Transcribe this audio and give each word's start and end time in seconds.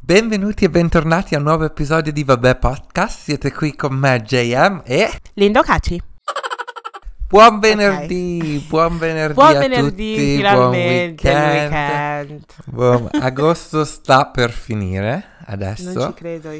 Benvenuti 0.00 0.64
e 0.64 0.70
bentornati 0.70 1.34
a 1.34 1.38
un 1.38 1.44
nuovo 1.44 1.64
episodio 1.64 2.10
di 2.12 2.24
Vabbè 2.24 2.56
Podcast. 2.56 3.18
Siete 3.20 3.52
qui 3.52 3.76
con 3.76 3.94
me, 3.94 4.22
JM 4.22 4.82
e 4.84 5.10
Lindo 5.34 5.60
Caci. 5.62 6.00
buon 7.28 7.58
venerdì, 7.58 8.64
buon 8.66 8.96
venerdì 8.98 9.34
Buon 9.34 9.56
a 9.56 9.58
venerdì, 9.58 9.88
tutti, 10.14 10.36
finalmente 10.36 11.30
buon 11.30 11.42
weekend. 11.50 12.44
weekend. 12.70 13.20
Agosto 13.22 13.84
sta 13.84 14.26
per 14.26 14.50
finire 14.50 15.24
adesso. 15.46 15.92
Non 15.92 16.06
ci 16.08 16.14
credo. 16.14 16.50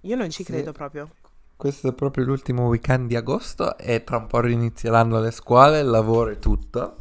Io 0.00 0.16
non 0.16 0.30
ci 0.30 0.42
Sì. 0.42 0.50
credo 0.52 0.72
proprio. 0.72 1.10
Questo 1.56 1.88
è 1.88 1.92
proprio 1.92 2.24
l'ultimo 2.24 2.66
weekend 2.66 3.08
di 3.08 3.16
agosto 3.16 3.76
e 3.78 4.02
tra 4.04 4.16
un 4.16 4.26
po' 4.26 4.46
inizieranno 4.46 5.20
le 5.20 5.30
scuole, 5.30 5.80
il 5.80 5.86
lavoro 5.88 6.30
e 6.30 6.38
tutto. 6.38 6.96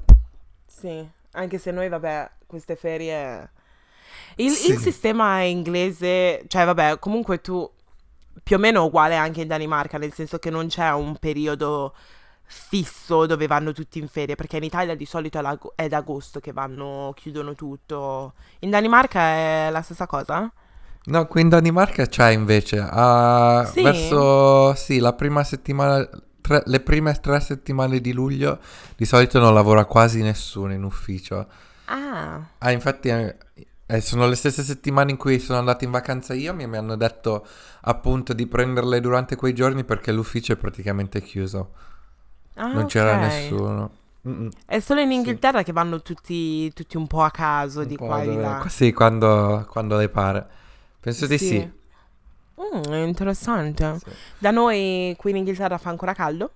Sì, 0.68 1.06
anche 1.34 1.58
se 1.58 1.72
noi, 1.72 1.90
vabbè, 1.90 2.30
queste 2.48 2.76
ferie... 2.76 3.52
Il, 4.38 4.52
Sì. 4.52 4.72
il 4.72 4.78
sistema 4.80 5.42
inglese, 5.42 6.44
cioè, 6.48 6.66
vabbè, 6.66 6.98
comunque 7.00 7.40
tu 7.42 7.70
più 8.42 8.56
o 8.56 8.60
meno 8.60 8.84
uguale 8.86 9.16
anche 9.16 9.42
in 9.42 9.48
Danimarca, 9.48 9.98
nel 9.98 10.14
senso 10.14 10.40
che 10.40 10.50
non 10.50 10.68
c'è 10.68 10.92
un 10.92 11.18
periodo 11.18 11.94
fisso 12.46 13.26
dove 13.26 13.48
vanno 13.48 13.72
tutti 13.72 14.00
in 14.00 14.08
ferie, 14.08 14.36
perché 14.36 14.58
in 14.58 14.64
Italia 14.64 14.96
di 14.96 15.06
solito 15.06 15.40
è, 15.76 15.84
ad 15.84 15.94
agosto 15.94 16.40
che 16.40 16.52
vanno, 16.52 17.14
chiudono 17.16 17.56
tutto. 17.56 18.34
In 18.60 18.70
Danimarca 18.70 19.20
è 19.22 19.70
la 19.72 19.82
stessa 19.82 20.08
cosa? 20.08 20.52
No, 21.06 21.28
qui 21.28 21.42
in 21.42 21.50
Danimarca 21.50 22.06
c'è 22.06 22.30
invece, 22.30 22.80
ah, 22.80 23.66
Sì? 23.66 23.82
verso, 23.82 24.74
sì, 24.76 25.00
la 25.00 25.14
prima 25.14 25.44
settimana, 25.44 26.08
tre- 26.44 26.64
le 26.68 26.80
prime 26.82 27.14
tre 27.22 27.40
settimane 27.40 28.02
di 28.02 28.14
luglio 28.14 28.60
di 28.96 29.06
solito 29.06 29.40
non 29.40 29.56
lavora 29.56 29.86
quasi 29.86 30.22
nessuno 30.22 30.74
in 30.74 30.84
ufficio. 30.84 31.48
Ah, 31.88 32.50
Ah, 32.60 32.72
infatti 32.72 33.10
eh, 33.10 33.38
eh, 33.86 34.02
sono 34.02 34.28
le 34.28 34.36
stesse 34.36 34.64
settimane 34.64 35.12
in 35.12 35.18
cui 35.18 35.40
sono 35.40 35.60
andato 35.60 35.84
in 35.84 35.92
vacanza 35.92 36.34
io, 36.34 36.54
mi, 36.54 36.66
mi 36.68 36.78
hanno 36.78 36.96
detto 36.96 37.46
appunto 37.82 38.34
di 38.34 38.48
prenderle 38.48 39.02
durante 39.02 39.36
quei 39.36 39.54
giorni 39.54 39.84
perché 39.84 40.12
l'ufficio 40.14 40.54
è 40.54 40.56
praticamente 40.58 41.22
chiuso, 41.22 41.74
ah, 42.56 42.68
non 42.72 42.86
c'era 42.88 43.16
ok. 43.16 43.18
nessuno. 43.18 43.98
Mm-mm. 44.28 44.50
È 44.66 44.80
solo 44.80 45.02
in 45.02 45.12
Sì. 45.16 45.16
Inghilterra 45.16 45.64
che 45.64 45.72
vanno 45.72 46.02
tutti, 46.02 46.72
tutti 46.74 46.98
un 46.98 47.08
po' 47.08 47.24
a 47.24 47.32
caso, 47.32 47.84
Un 47.84 47.86
di 47.86 47.98
qua 47.98 48.22
e 48.22 48.28
di 48.28 48.36
là. 48.36 48.68
Sì, 48.68 48.92
quando, 48.94 49.66
quando 49.70 49.98
le 49.98 50.10
pare. 50.10 50.48
Penso 51.00 51.28
di 51.28 51.38
Sì. 51.38 51.70
Mm, 52.64 52.94
interessante. 53.06 53.98
Sì. 54.00 54.12
Da 54.38 54.52
noi 54.52 55.14
qui 55.18 55.32
in 55.32 55.38
Inghilterra 55.38 55.78
fa 55.78 55.90
ancora 55.90 56.14
caldo, 56.14 56.52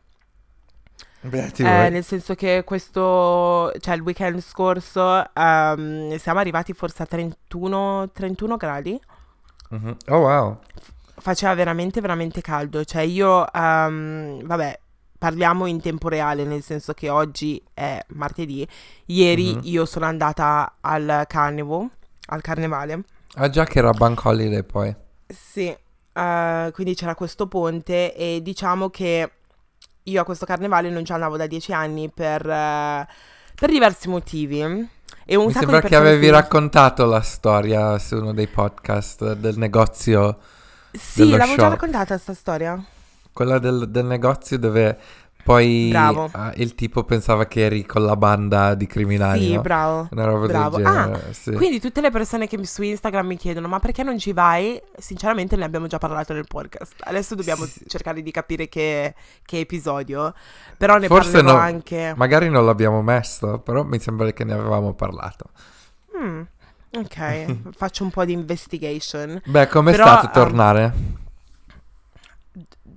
Beati 1.21 1.63
eh, 1.63 1.89
nel 1.89 2.03
senso 2.03 2.35
che 2.35 2.63
questo, 2.63 3.71
cioè 3.79 3.95
il 3.95 4.01
weekend 4.01 4.39
scorso 4.41 5.23
ehm, 5.33 6.15
siamo 6.17 6.39
arrivati 6.39 6.73
forse 6.73 7.03
a 7.03 7.05
31, 7.05 8.09
31 8.13 8.55
gradi. 8.57 8.99
Mhm. 9.69 9.97
Oh 10.09 10.19
wow. 10.19 10.59
Faceva 11.19 11.53
veramente, 11.55 11.99
veramente 11.99 12.41
caldo. 12.41 12.83
Cioè 12.85 13.01
io, 13.01 13.51
ehm, 13.51 14.45
vabbè, 14.45 14.79
parliamo 15.17 15.65
in 15.65 15.81
tempo 15.81 16.07
reale, 16.07 16.45
nel 16.45 16.61
senso 16.61 16.93
che 16.93 17.09
oggi 17.09 17.61
è 17.73 17.99
martedì. 18.09 18.65
Ieri 19.05 19.55
Mhm. 19.55 19.61
io 19.63 19.85
sono 19.85 20.05
andata 20.05 20.75
al 20.79 21.25
carnival, 21.27 21.89
al 22.27 22.41
carnevale. 22.41 23.03
Ah 23.33 23.49
già 23.49 23.65
che 23.65 23.79
era 23.79 23.91
bank 23.91 24.23
holiday 24.23 24.63
poi. 24.63 24.95
Sì, 25.27 25.75
eh, 26.17 26.71
quindi 26.73 26.95
c'era 26.95 27.15
questo 27.15 27.47
ponte 27.47 28.15
e 28.15 28.41
diciamo 28.41 28.89
che 28.89 29.31
io 30.03 30.21
a 30.21 30.25
questo 30.25 30.45
carnevale 30.45 30.89
non 30.89 31.03
ci 31.05 31.11
andavo 31.11 31.37
da 31.37 31.47
dieci 31.47 31.73
anni 31.73 32.09
per, 32.09 32.47
eh, 32.49 33.07
per 33.55 33.69
diversi 33.69 34.07
motivi. 34.09 34.61
E 35.29 35.35
un 35.35 35.45
Mi 35.47 35.51
sembra 35.51 35.81
che 35.81 35.95
avevi 35.95 36.29
raccontato 36.29 37.05
la 37.05 37.21
storia 37.21 37.97
su 37.99 38.15
uno 38.17 38.33
dei 38.33 38.47
podcast 38.47 39.33
del 39.33 39.57
negozio, 39.57 40.39
Sì, 40.91 41.35
l'avevo 41.35 41.55
già 41.57 41.63
show. 41.63 41.69
raccontata 41.69 42.13
questa 42.15 42.33
storia. 42.33 42.81
quella 43.33 43.59
del, 43.59 43.89
del 43.89 44.05
negozio 44.05 44.57
dove 44.57 44.97
poi 45.47 45.93
ah, 45.95 46.51
il 46.57 46.75
tipo 46.75 47.05
pensava 47.05 47.45
che 47.45 47.61
eri 47.61 47.85
con 47.85 48.03
la 48.03 48.17
banda 48.17 48.75
di 48.75 48.85
criminali, 48.85 49.45
Sì, 49.45 49.53
no? 49.53 49.61
bravo. 49.61 50.09
Una 50.11 50.25
roba 50.25 50.45
bravo. 50.45 50.75
del 50.75 50.85
genere, 50.85 51.33
sì. 51.33 51.51
Quindi 51.53 51.79
tutte 51.79 52.01
le 52.01 52.11
persone 52.11 52.47
che 52.47 52.65
su 52.65 52.83
Instagram 52.83 53.27
mi 53.27 53.37
chiedono 53.37 53.69
ma 53.69 53.79
perché 53.79 54.03
non 54.03 54.17
ci 54.17 54.33
vai? 54.33 54.77
Sinceramente 54.97 55.55
ne 55.55 55.63
abbiamo 55.63 55.87
già 55.87 55.99
parlato 55.99 56.33
nel 56.33 56.43
podcast. 56.45 56.95
Adesso 56.99 57.35
dobbiamo 57.35 57.63
Sì. 57.63 57.85
cercare 57.87 58.21
di 58.21 58.29
capire 58.29 58.67
che, 58.67 59.15
che 59.45 59.59
episodio. 59.59 60.33
Però 60.75 60.97
ne 60.97 61.07
Forse 61.07 61.31
parlerò 61.31 61.53
no. 61.53 61.59
anche... 61.59 62.13
Magari 62.17 62.49
non 62.49 62.65
l'abbiamo 62.65 63.01
messo, 63.01 63.59
però 63.59 63.83
mi 63.83 63.99
sembra 63.99 64.29
che 64.31 64.43
ne 64.43 64.51
avevamo 64.51 64.95
parlato. 64.95 65.45
Mm, 66.21 66.41
ok, 66.91 67.71
faccio 67.73 68.03
un 68.03 68.09
po' 68.09 68.25
di 68.25 68.33
investigation. 68.33 69.41
Beh, 69.45 69.67
com'è 69.69 69.91
Però, 69.91 70.05
stato 70.05 70.25
um, 70.25 70.31
tornare? 70.33 70.93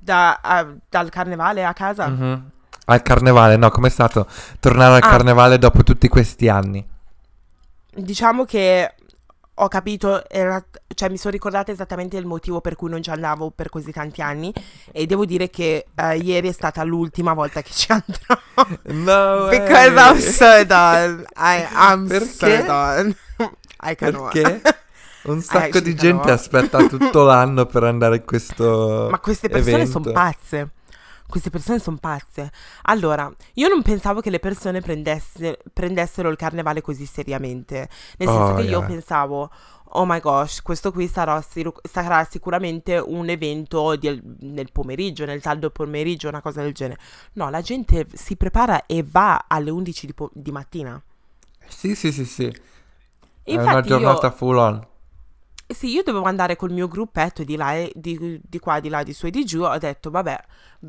Da- 0.03 0.41
a- 0.43 0.67
dal 0.89 1.11
carnevale 1.11 1.65
a 1.65 1.73
casa? 1.73 2.09
Mhm. 2.09 2.51
Al 2.87 3.03
carnevale, 3.03 3.57
no, 3.57 3.71
com'è 3.71 3.89
stato 3.91 4.27
tornare 4.59 4.95
al 4.97 5.03
Ah. 5.03 5.09
carnevale 5.11 5.59
dopo 5.59 5.83
tutti 5.83 6.09
questi 6.09 6.49
anni? 6.49 6.85
Diciamo 7.93 8.45
che 8.45 8.95
ho 9.55 9.69
capito, 9.69 10.29
era- 10.29 10.65
cioè 10.95 11.11
mi 11.11 11.19
sono 11.19 11.33
ricordata 11.33 11.71
esattamente 11.71 12.17
il 12.17 12.25
motivo 12.25 12.61
per 12.61 12.77
cui 12.77 12.89
non 12.89 13.03
ci 13.03 13.11
andavo 13.11 13.51
per 13.51 13.69
così 13.69 13.93
tanti 13.93 14.23
anni 14.23 14.53
e 14.91 15.07
devo 15.07 15.27
dire 15.27 15.51
che 15.51 15.87
eh, 15.95 16.17
ieri 16.17 16.49
è 16.49 16.53
stata 16.53 16.83
l'ultima 16.83 17.35
volta 17.35 17.61
che 17.63 17.71
ci 17.73 17.93
andrò. 17.93 18.39
No, 18.85 19.49
Because 19.49 19.95
I'm 19.99 20.19
so 20.19 20.65
done. 20.65 21.25
I, 21.37 22.07
Perché? 22.07 22.27
so 22.27 22.63
done. 22.65 23.17
I 23.83 23.95
cannot. 23.95 24.33
Perché? 24.33 24.63
Un 25.23 25.41
sacco 25.43 25.81
actually 25.81 25.83
di 25.83 25.95
gente 25.95 26.31
cannot. 26.31 26.31
aspetta 26.31 26.83
tutto 26.85 27.25
l'anno 27.25 27.67
per 27.67 27.85
andare 27.85 28.17
in 28.17 28.25
questo 28.25 29.09
Ma 29.09 29.19
queste 29.21 29.49
persone 29.49 29.87
sono 29.87 30.07
pazze. 30.07 30.73
Queste 31.27 31.51
persone 31.51 31.79
sono 31.79 31.97
pazze. 31.99 32.51
Allora, 32.83 33.33
io 33.55 33.69
non 33.69 33.83
pensavo 33.83 34.21
che 34.21 34.31
le 34.31 34.41
persone 34.41 34.81
prendesse- 34.81 35.59
prendessero 35.73 36.29
il 36.29 36.37
carnevale 36.37 36.81
così 36.81 37.07
seriamente. 37.07 37.89
Nel 38.19 38.29
senso 38.29 38.53
Oh, 38.53 38.55
che 38.55 38.63
io 38.63 38.79
yeah. 38.79 38.87
pensavo, 38.87 39.49
oh 39.93 40.05
my 40.07 40.19
gosh, 40.21 40.61
questo 40.63 40.91
qui 40.91 41.07
sarà, 41.07 41.41
sarà 41.83 42.25
sicuramente 42.29 42.97
un 42.99 43.29
evento 43.29 43.95
di- 43.97 44.21
nel 44.41 44.73
pomeriggio, 44.73 45.25
nel 45.25 45.41
tardo 45.41 45.71
pomeriggio, 45.71 46.29
una 46.29 46.41
cosa 46.43 46.63
del 46.63 46.73
genere. 46.75 46.99
No, 47.35 47.49
la 47.51 47.61
gente 47.61 48.07
si 48.15 48.37
prepara 48.37 48.87
e 48.87 49.05
va 49.09 49.45
alle 49.47 49.71
11 49.71 50.07
di, 50.07 50.15
po- 50.15 50.31
di 50.35 50.51
mattina. 50.51 51.01
Sì, 51.69 51.95
sì, 51.95 52.11
sì, 52.11 52.25
sì. 52.25 52.53
È 53.43 53.53
Infatti 53.53 53.69
una 53.69 53.81
giornata 53.83 54.27
io, 54.29 54.33
full 54.33 54.57
on. 54.57 54.87
Sì, 55.75 55.89
io 55.89 56.03
dovevo 56.03 56.25
andare 56.25 56.57
col 56.57 56.73
mio 56.73 56.89
gruppetto 56.89 57.45
di 57.45 57.57
là, 57.57 57.75
e 57.75 57.93
di, 57.95 58.41
di 58.43 58.59
qua, 58.59 58.81
di 58.81 58.89
là, 58.89 59.03
di 59.03 59.13
su 59.13 59.27
e 59.27 59.31
di 59.31 59.45
giù. 59.45 59.63
Ho 59.63 59.79
detto, 59.79 60.11
vabbè, 60.11 60.39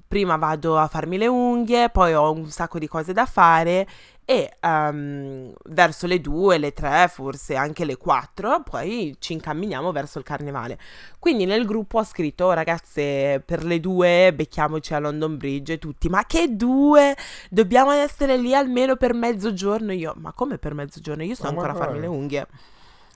prima 0.08 0.36
vado 0.38 0.78
a 0.78 0.88
farmi 0.88 1.18
le 1.18 1.28
unghie, 1.28 1.90
poi 1.90 2.14
ho 2.14 2.32
un 2.32 2.50
sacco 2.50 2.80
di 2.80 2.88
cose 2.88 3.14
da 3.14 3.26
fare 3.26 3.88
e 4.26 4.54
ehm, 4.62 5.54
verso 5.66 6.08
le 6.08 6.22
2, 6.22 6.58
le 6.58 6.72
3, 6.74 7.10
forse 7.10 7.56
anche 7.56 7.84
le 7.84 7.98
4, 7.98 8.64
poi 8.64 9.16
ci 9.20 9.34
incamminiamo 9.34 9.92
verso 9.92 10.20
il 10.20 10.24
carnevale. 10.24 10.80
Quindi 11.20 11.46
nel 11.46 11.66
gruppo 11.66 12.00
ho 12.00 12.04
scritto, 12.04 12.46
"Oh, 12.46 12.54
ragazze, 12.54 13.42
per 13.46 13.66
le 13.66 13.80
2 13.80 14.32
becchiamoci 14.34 14.94
a 14.94 15.00
London 15.00 15.38
Bridge 15.38 15.74
e 15.74 15.80
tutti, 15.80 16.08
ma 16.08 16.26
che 16.26 16.56
due? 16.56 17.16
Dobbiamo 17.50 17.92
essere 17.92 18.38
lì 18.38 18.56
almeno 18.56 18.96
per 18.96 19.14
mezzogiorno. 19.14 19.92
Io, 19.92 20.14
ma 20.18 20.32
come 20.34 20.58
per 20.58 20.74
mezzogiorno? 20.74 21.24
Io 21.24 21.36
sto 21.36 21.48
Oh 21.48 21.50
ancora 21.50 21.74
a 21.74 21.76
farmi 21.76 22.00
le 22.00 22.08
unghie. 22.08 22.48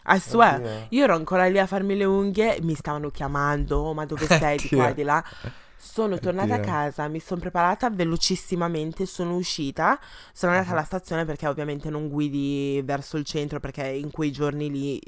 I 0.08 0.20
swear. 0.20 0.56
Oddio. 0.60 0.86
Io 0.90 1.04
ero 1.04 1.16
ancora 1.16 1.48
lì 1.48 1.60
a 1.60 1.66
farmi 1.66 1.96
le 1.96 2.06
unghie, 2.06 2.60
mi 2.62 2.76
stavano 2.76 3.10
chiamando, 3.10 3.78
"Oh, 3.80 3.94
ma 3.94 4.06
dove 4.06 4.26
sei 4.28 4.58
di 4.58 4.70
qua 4.70 4.90
e 4.90 4.94
di 4.94 5.04
là? 5.04 5.24
Sono 5.78 6.18
tornata 6.18 6.56
a 6.56 6.58
casa, 6.66 7.08
mi 7.08 7.20
sono 7.20 7.40
preparata 7.40 7.90
velocissimamente, 7.92 9.06
sono 9.06 9.36
uscita, 9.36 10.00
sono 10.34 10.52
andata 10.52 10.72
alla 10.72 10.84
stazione 10.84 11.26
perché 11.26 11.48
ovviamente 11.48 11.90
non 11.90 12.10
guidi 12.10 12.82
verso 12.84 13.18
il 13.18 13.24
centro 13.24 13.60
perché 13.60 13.86
in 13.88 14.10
quei 14.12 14.32
giorni 14.32 14.70
lì, 14.72 15.00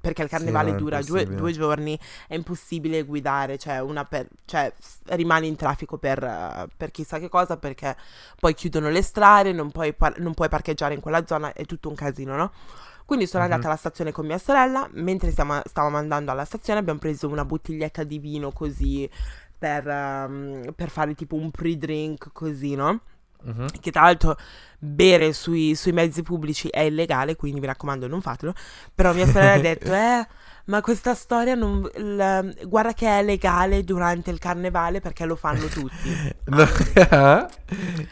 perché 0.00 0.22
il 0.22 0.28
carnevale 0.28 0.70
è 0.70 0.72
dura 0.78 1.00
due, 1.06 1.24
due 1.36 1.52
giorni, 1.52 1.98
è 2.28 2.34
impossibile 2.34 3.02
guidare, 3.04 3.56
cioè, 3.56 3.80
una 3.80 4.04
per- 4.04 4.28
cioè 4.44 4.70
rimani 5.06 5.46
in 5.48 5.56
traffico 5.56 5.96
per, 5.96 6.68
per 6.76 6.90
chissà 6.90 7.18
che 7.18 7.28
cosa 7.30 7.56
perché 7.56 7.96
poi 8.38 8.54
chiudono 8.54 8.90
le 8.90 9.02
strade, 9.02 9.52
non 9.52 9.70
puoi, 9.70 9.94
par- 9.94 10.18
non 10.20 10.34
puoi 10.34 10.48
parcheggiare 10.50 10.92
in 10.94 11.00
quella 11.00 11.24
zona, 11.26 11.52
è 11.54 11.64
tutto 11.64 11.88
un 11.88 11.94
casino, 11.94 12.36
no? 12.36 12.52
Quindi 13.06 13.26
sono 13.28 13.44
andata 13.44 13.66
alla 13.68 13.76
stazione 13.76 14.10
con 14.12 14.26
mia 14.26 14.36
sorella, 14.38 14.88
mentre 14.94 15.30
stiamo- 15.30 15.62
stavamo 15.64 15.96
andando 15.96 16.32
alla 16.32 16.44
stazione 16.44 16.80
abbiamo 16.80 16.98
preso 16.98 17.28
una 17.28 17.44
bottiglietta 17.44 18.02
di 18.02 18.18
vino 18.18 18.50
così 18.50 19.08
per, 19.58 19.86
ehm, 19.88 20.72
per 20.74 20.90
fare 20.90 21.14
tipo 21.14 21.36
un 21.36 21.50
pre-drink 21.50 22.30
così, 22.32 22.74
no? 22.74 23.00
Mhm. 23.42 23.68
che 23.80 23.92
tra 23.92 24.02
l'altro 24.02 24.36
bere 24.78 25.32
sui, 25.32 25.76
sui 25.76 25.92
mezzi 25.92 26.22
pubblici 26.22 26.68
è 26.68 26.80
illegale, 26.80 27.36
quindi 27.36 27.60
mi 27.60 27.66
raccomando 27.66 28.08
non 28.08 28.20
fatelo. 28.20 28.52
Però 28.94 29.12
mia 29.12 29.26
sorella 29.26 29.52
ha 29.52 29.58
detto, 29.60 29.92
eh, 29.94 30.26
ma 30.66 30.80
questa 30.80 31.14
storia 31.14 31.54
non... 31.54 31.88
il- 31.96 32.56
guarda 32.66 32.92
che 32.92 33.06
è 33.08 33.22
legale 33.22 33.82
durante 33.84 34.30
il 34.30 34.38
carnevale 34.38 35.00
perché 35.00 35.24
lo 35.24 35.36
fanno 35.36 35.66
tutti. 35.66 36.34
No, 36.46 36.64
no, 37.10 37.48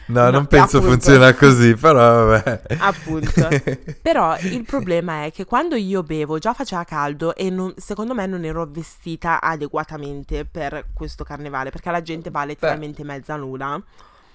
No, 0.07 0.29
non 0.29 0.45
penso 0.47 0.77
appunto. 0.77 0.95
funziona 0.95 1.33
così, 1.33 1.73
però 1.75 2.25
vabbè. 2.25 2.61
Appunto. 2.79 3.47
Però 4.01 4.37
il 4.39 4.63
problema 4.65 5.23
è 5.23 5.31
che 5.31 5.45
quando 5.45 5.75
io 5.75 6.03
bevo 6.03 6.37
già 6.37 6.53
faceva 6.53 6.83
caldo 6.83 7.33
e 7.35 7.49
non- 7.49 7.73
secondo 7.77 8.13
me 8.13 8.25
non 8.25 8.43
ero 8.43 8.65
vestita 8.69 9.39
adeguatamente 9.41 10.45
per 10.45 10.87
questo 10.93 11.23
carnevale 11.23 11.69
perché 11.69 11.89
la 11.91 12.01
gente 12.01 12.29
va 12.29 12.43
letteralmente 12.45 13.03
mezza 13.03 13.35
nuda. 13.37 13.81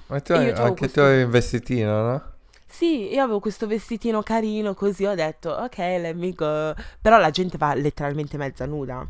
Ma 0.07 0.21
tu 0.21 0.33
hai- 0.33 0.51
anche 0.51 0.75
questo- 0.79 1.01
tu 1.01 1.07
hai 1.07 1.23
un 1.23 1.31
vestitino, 1.31 2.03
no? 2.03 2.23
Sì, 2.71 3.13
io 3.13 3.23
avevo 3.23 3.41
questo 3.41 3.67
vestitino 3.67 4.23
carino 4.23 4.75
così 4.75 5.05
ho 5.05 5.15
detto 5.15 5.51
ok, 5.51 5.77
let 5.79 6.15
me 6.15 6.33
go. 6.33 6.75
Però 7.01 7.19
la 7.19 7.31
gente 7.31 7.59
va 7.59 7.75
letteralmente 7.75 8.37
mezza 8.37 8.65
nuda. 8.65 9.07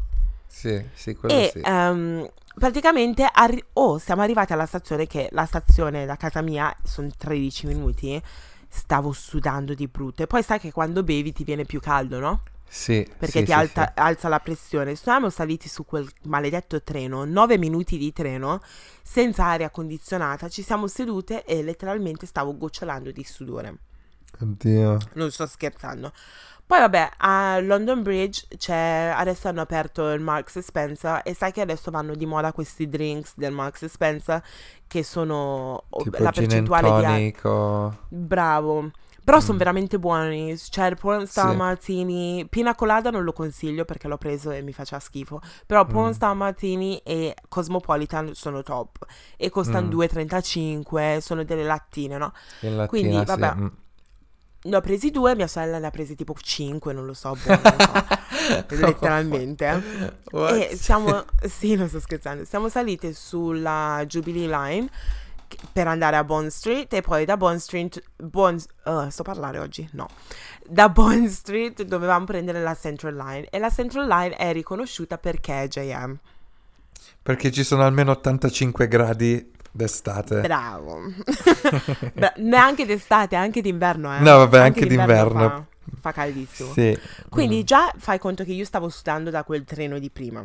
Sì, 0.46 0.82
sì, 0.94 1.14
quello 1.14 1.34
E 1.34 1.50
sì. 1.52 1.60
ehm, 1.62 2.28
praticamente 2.54 3.28
arri- 3.30 3.64
oh, 3.74 3.98
siamo 3.98 4.22
arrivati 4.22 4.52
alla 4.52 4.66
stazione 4.66 5.06
che 5.06 5.28
la 5.32 5.44
stazione 5.44 6.06
da 6.06 6.16
casa 6.16 6.40
mia 6.42 6.74
sono 6.82 7.08
13 7.16 7.66
minuti. 7.66 8.20
Stavo 8.68 9.12
sudando 9.12 9.74
di 9.74 9.86
brutto. 9.88 10.22
E 10.22 10.26
poi 10.26 10.42
sai 10.42 10.58
che 10.58 10.72
quando 10.72 11.02
bevi 11.02 11.32
ti 11.32 11.44
viene 11.44 11.64
più 11.64 11.80
caldo, 11.80 12.18
no? 12.18 12.42
Sì, 12.72 13.04
Perché 13.18 13.40
sì, 13.40 13.44
ti 13.46 13.50
sì, 13.50 13.52
alta, 13.52 13.92
alza 13.96 14.28
la 14.28 14.38
pressione. 14.38 14.94
Siamo 14.94 15.28
saliti 15.28 15.68
su 15.68 15.84
quel 15.84 16.08
maledetto 16.22 16.80
treno, 16.84 17.24
9 17.24 17.58
minuti 17.58 17.98
di 17.98 18.12
treno, 18.12 18.60
senza 19.02 19.44
aria 19.46 19.70
condizionata. 19.70 20.48
Ci 20.48 20.62
siamo 20.62 20.86
sedute 20.86 21.44
e 21.44 21.64
letteralmente 21.64 22.26
stavo 22.26 22.56
gocciolando 22.56 23.10
di 23.10 23.24
sudore. 23.24 23.74
sì. 24.38 24.44
Oddio. 24.44 24.98
Non 25.14 25.32
sto 25.32 25.46
scherzando. 25.46 26.12
Poi 26.64 26.78
vabbè, 26.78 27.10
a 27.16 27.58
London 27.58 28.04
Bridge 28.04 28.46
c'è, 28.56 29.12
adesso 29.16 29.48
hanno 29.48 29.62
aperto 29.62 30.08
il 30.12 30.20
Marks 30.20 30.60
Spencer 30.60 31.22
e 31.24 31.34
sai 31.34 31.50
che 31.50 31.60
adesso 31.62 31.90
vanno 31.90 32.14
di 32.14 32.26
moda 32.26 32.52
questi 32.52 32.88
drinks 32.88 33.32
del 33.34 33.52
Marks 33.52 33.86
Spencer 33.86 34.40
che 34.86 35.02
sono 35.02 35.86
Tipo 36.04 36.22
la 36.22 36.30
percentuale 36.30 36.88
di. 36.88 37.34
Bravo. 38.06 38.92
Però 39.22 39.38
sono 39.40 39.54
Mm. 39.54 39.58
veramente 39.58 39.98
buoni. 39.98 40.56
C'è 40.56 40.86
il 40.88 40.96
Porn 40.96 41.26
Star 41.26 41.50
Sì. 41.50 41.56
Martini. 41.56 42.46
Pina 42.48 42.74
colada 42.74 43.10
non 43.10 43.22
lo 43.24 43.32
consiglio 43.32 43.84
perché 43.84 44.08
l'ho 44.08 44.16
preso 44.18 44.50
e 44.50 44.62
mi 44.62 44.72
faceva 44.72 45.00
schifo. 45.00 45.40
Però 45.66 45.84
Porn 45.86 46.08
Mm. 46.08 46.12
Star 46.12 46.34
Martini 46.34 46.98
e 47.04 47.34
Cosmopolitan 47.48 48.34
sono 48.34 48.62
top. 48.62 49.04
E 49.36 49.50
costano 49.50 49.86
Mm. 49.86 49.90
2,35. 49.90 51.20
Sono 51.20 51.44
delle 51.44 51.64
lattine, 51.64 52.16
no? 52.18 52.32
in 52.60 52.76
lattina, 52.76 52.86
Quindi, 52.86 53.18
sì. 53.18 53.24
vabbè. 53.24 53.54
mm. 53.54 53.66
Ne 54.62 54.76
ho 54.76 54.80
presi 54.82 55.10
due, 55.10 55.34
mia 55.34 55.46
sorella 55.46 55.78
ne 55.78 55.86
ha 55.86 55.90
presi 55.90 56.14
tipo 56.14 56.34
5, 56.38 56.92
non 56.92 57.06
lo 57.06 57.14
so, 57.14 57.34
buono, 57.42 57.60
non 57.62 58.64
so. 58.68 58.74
letteralmente. 58.76 59.82
What? 60.32 60.52
E 60.70 60.76
siamo, 60.76 61.24
sì, 61.48 61.76
non 61.76 61.88
sto 61.88 61.98
scherzando, 61.98 62.44
siamo 62.44 62.68
salite 62.68 63.14
sulla 63.14 64.04
Jubilee 64.06 64.46
Line 64.48 64.88
per 65.72 65.86
andare 65.86 66.16
a 66.16 66.24
Bond 66.24 66.48
Street 66.48 66.92
e 66.92 67.00
poi 67.00 67.24
da 67.24 67.36
Bond 67.36 67.58
Street, 67.58 68.02
Bond, 68.16 68.64
uh, 68.84 69.08
sto 69.08 69.22
parlare 69.22 69.58
oggi? 69.58 69.88
No. 69.92 70.06
Da 70.66 70.88
Bond 70.88 71.26
Street 71.28 71.82
dovevamo 71.82 72.24
prendere 72.24 72.62
la 72.62 72.74
Central 72.74 73.14
Line 73.16 73.48
e 73.50 73.58
la 73.58 73.70
Central 73.70 74.06
Line 74.06 74.36
è 74.36 74.52
riconosciuta 74.52 75.18
perché 75.18 75.62
è 75.62 75.68
JM. 75.68 76.18
Perché 77.22 77.50
ci 77.50 77.64
sono 77.64 77.82
almeno 77.84 78.12
85 78.12 78.88
gradi 78.88 79.50
d'estate. 79.70 80.40
Bravo. 80.40 81.00
Bra- 82.14 82.32
neanche 82.36 82.86
d'estate, 82.86 83.36
anche 83.36 83.60
d'inverno, 83.60 84.14
eh. 84.16 84.20
No, 84.20 84.38
vabbè, 84.38 84.58
anche 84.58 84.86
d'inverno. 84.86 85.48
Fa, 85.48 85.64
fa 86.00 86.12
caldissimo. 86.12 86.72
Sì. 86.72 86.98
Quindi 87.28 87.58
Mm. 87.58 87.64
già 87.64 87.92
fai 87.98 88.18
conto 88.18 88.44
che 88.44 88.52
io 88.52 88.64
stavo 88.64 88.88
sudando 88.88 89.30
da 89.30 89.44
quel 89.44 89.64
treno 89.64 89.98
di 89.98 90.10
prima. 90.10 90.44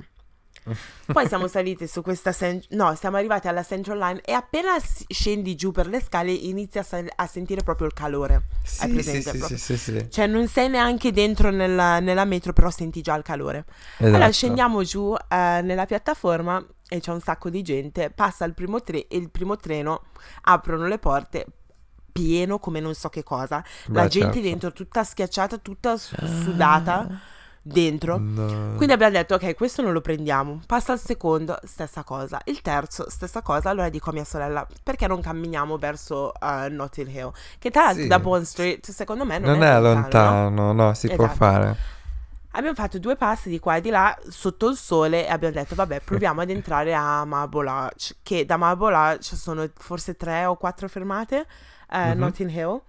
Poi 1.12 1.28
siamo 1.28 1.48
saliti 1.48 1.86
su 1.88 2.02
questa... 2.02 2.32
cen- 2.32 2.62
no, 2.70 2.96
siamo 2.96 3.18
arrivati 3.18 3.48
alla 3.48 3.64
Central 3.64 4.00
Line 4.00 4.22
e 4.22 4.34
appena 4.34 4.76
scendi 5.08 5.56
giù 5.56 5.72
per 5.72 5.88
le 5.88 6.02
scale 6.02 6.32
inizi 6.32 6.80
a, 6.80 6.84
sa- 6.84 7.04
a 7.16 7.28
sentire 7.28 7.62
proprio 7.62 7.86
il 7.88 7.94
calore. 7.94 8.48
Sì, 8.64 8.88
presente 8.90 9.32
sì, 9.32 9.42
sì, 9.42 9.58
sì, 9.58 9.78
sì. 9.78 10.08
Cioè 10.10 10.26
non 10.26 10.48
sei 10.48 10.70
neanche 10.70 11.12
dentro 11.12 11.52
nella, 11.52 12.00
nella 12.00 12.26
metro, 12.26 12.52
però 12.54 12.72
senti 12.72 13.02
già 13.02 13.16
il 13.16 13.24
calore. 13.24 13.66
Allora 13.98 14.18
Esatto. 14.18 14.32
scendiamo 14.32 14.84
giù 14.84 15.14
eh, 15.16 15.62
nella 15.62 15.86
piattaforma 15.86 16.66
e 16.88 17.00
c'è 17.00 17.12
un 17.12 17.22
sacco 17.22 17.50
di 17.52 17.62
gente. 17.62 18.10
Passa 18.10 18.44
il 18.46 18.56
primo, 18.56 18.82
tre- 18.82 19.06
il 19.10 19.30
primo 19.30 19.58
treno, 19.58 20.06
aprono 20.42 20.88
le 20.88 20.98
porte, 20.98 21.46
pieno 22.12 22.58
come 22.58 22.80
non 22.80 22.96
so 22.96 23.10
che 23.10 23.22
cosa. 23.22 23.64
La 23.88 24.04
Beh, 24.04 24.08
gente 24.08 24.34
certo. 24.34 24.48
dentro 24.48 24.74
tutta 24.74 25.04
schiacciata, 25.04 25.58
tutta 25.58 25.98
su- 25.98 26.16
sudata 26.16 27.08
dentro. 27.68 28.18
No. 28.20 28.74
Quindi 28.76 28.94
abbiamo 28.94 29.14
detto, 29.14 29.34
ok, 29.36 29.56
questo 29.56 29.82
non 29.82 29.92
lo 29.92 30.02
prendiamo. 30.02 30.62
Passa 30.68 30.94
il 30.94 31.00
secondo, 31.00 31.58
stessa 31.64 32.04
cosa. 32.04 32.40
Il 32.46 32.62
terzo, 32.62 33.10
stessa 33.10 33.42
cosa. 33.42 33.70
Allora 33.72 33.90
dico 33.90 34.12
a 34.12 34.14
mia 34.14 34.24
sorella, 34.24 34.66
perché 34.84 35.08
non 35.08 35.20
camminiamo 35.22 35.78
verso 35.80 36.32
uh, 36.40 36.70
Notting 36.72 37.10
Hill? 37.10 37.32
Che 37.58 37.72
tra 37.72 37.86
l'altro 37.86 38.04
Sì. 38.04 38.08
da 38.08 38.20
Bond 38.20 38.44
Street, 38.46 38.90
secondo 38.92 39.26
me, 39.26 39.40
non, 39.40 39.52
Non 39.58 39.64
è 39.64 39.80
lontano, 39.80 40.72
no, 40.74 40.94
si 40.94 41.08
può 41.08 41.26
Esatto. 41.26 41.38
fare. 41.38 41.76
Abbiamo 42.52 42.76
fatto 42.76 43.00
due 43.00 43.16
passi 43.18 43.50
di 43.50 43.60
qua 43.60 43.76
e 43.78 43.82
di 43.82 43.90
là 43.90 44.18
sotto 44.30 44.70
il 44.70 44.78
sole 44.78 45.26
e 45.26 45.30
abbiamo 45.30 45.56
detto, 45.56 45.76
vabbè, 45.76 46.02
proviamo 46.02 46.40
ad 46.42 46.50
entrare 46.52 46.94
a 46.94 47.26
Marble 47.26 47.68
Arch, 47.68 48.16
che 48.24 48.46
da 48.46 48.56
Marble 48.56 48.94
Arch 48.96 49.36
sono 49.36 49.68
forse 49.76 50.16
tre 50.16 50.46
o 50.46 50.56
quattro 50.56 50.88
fermate, 50.88 51.46
eh, 51.92 52.14
Mhm. 52.14 52.20
Notting 52.20 52.50
Hill, 52.52 52.80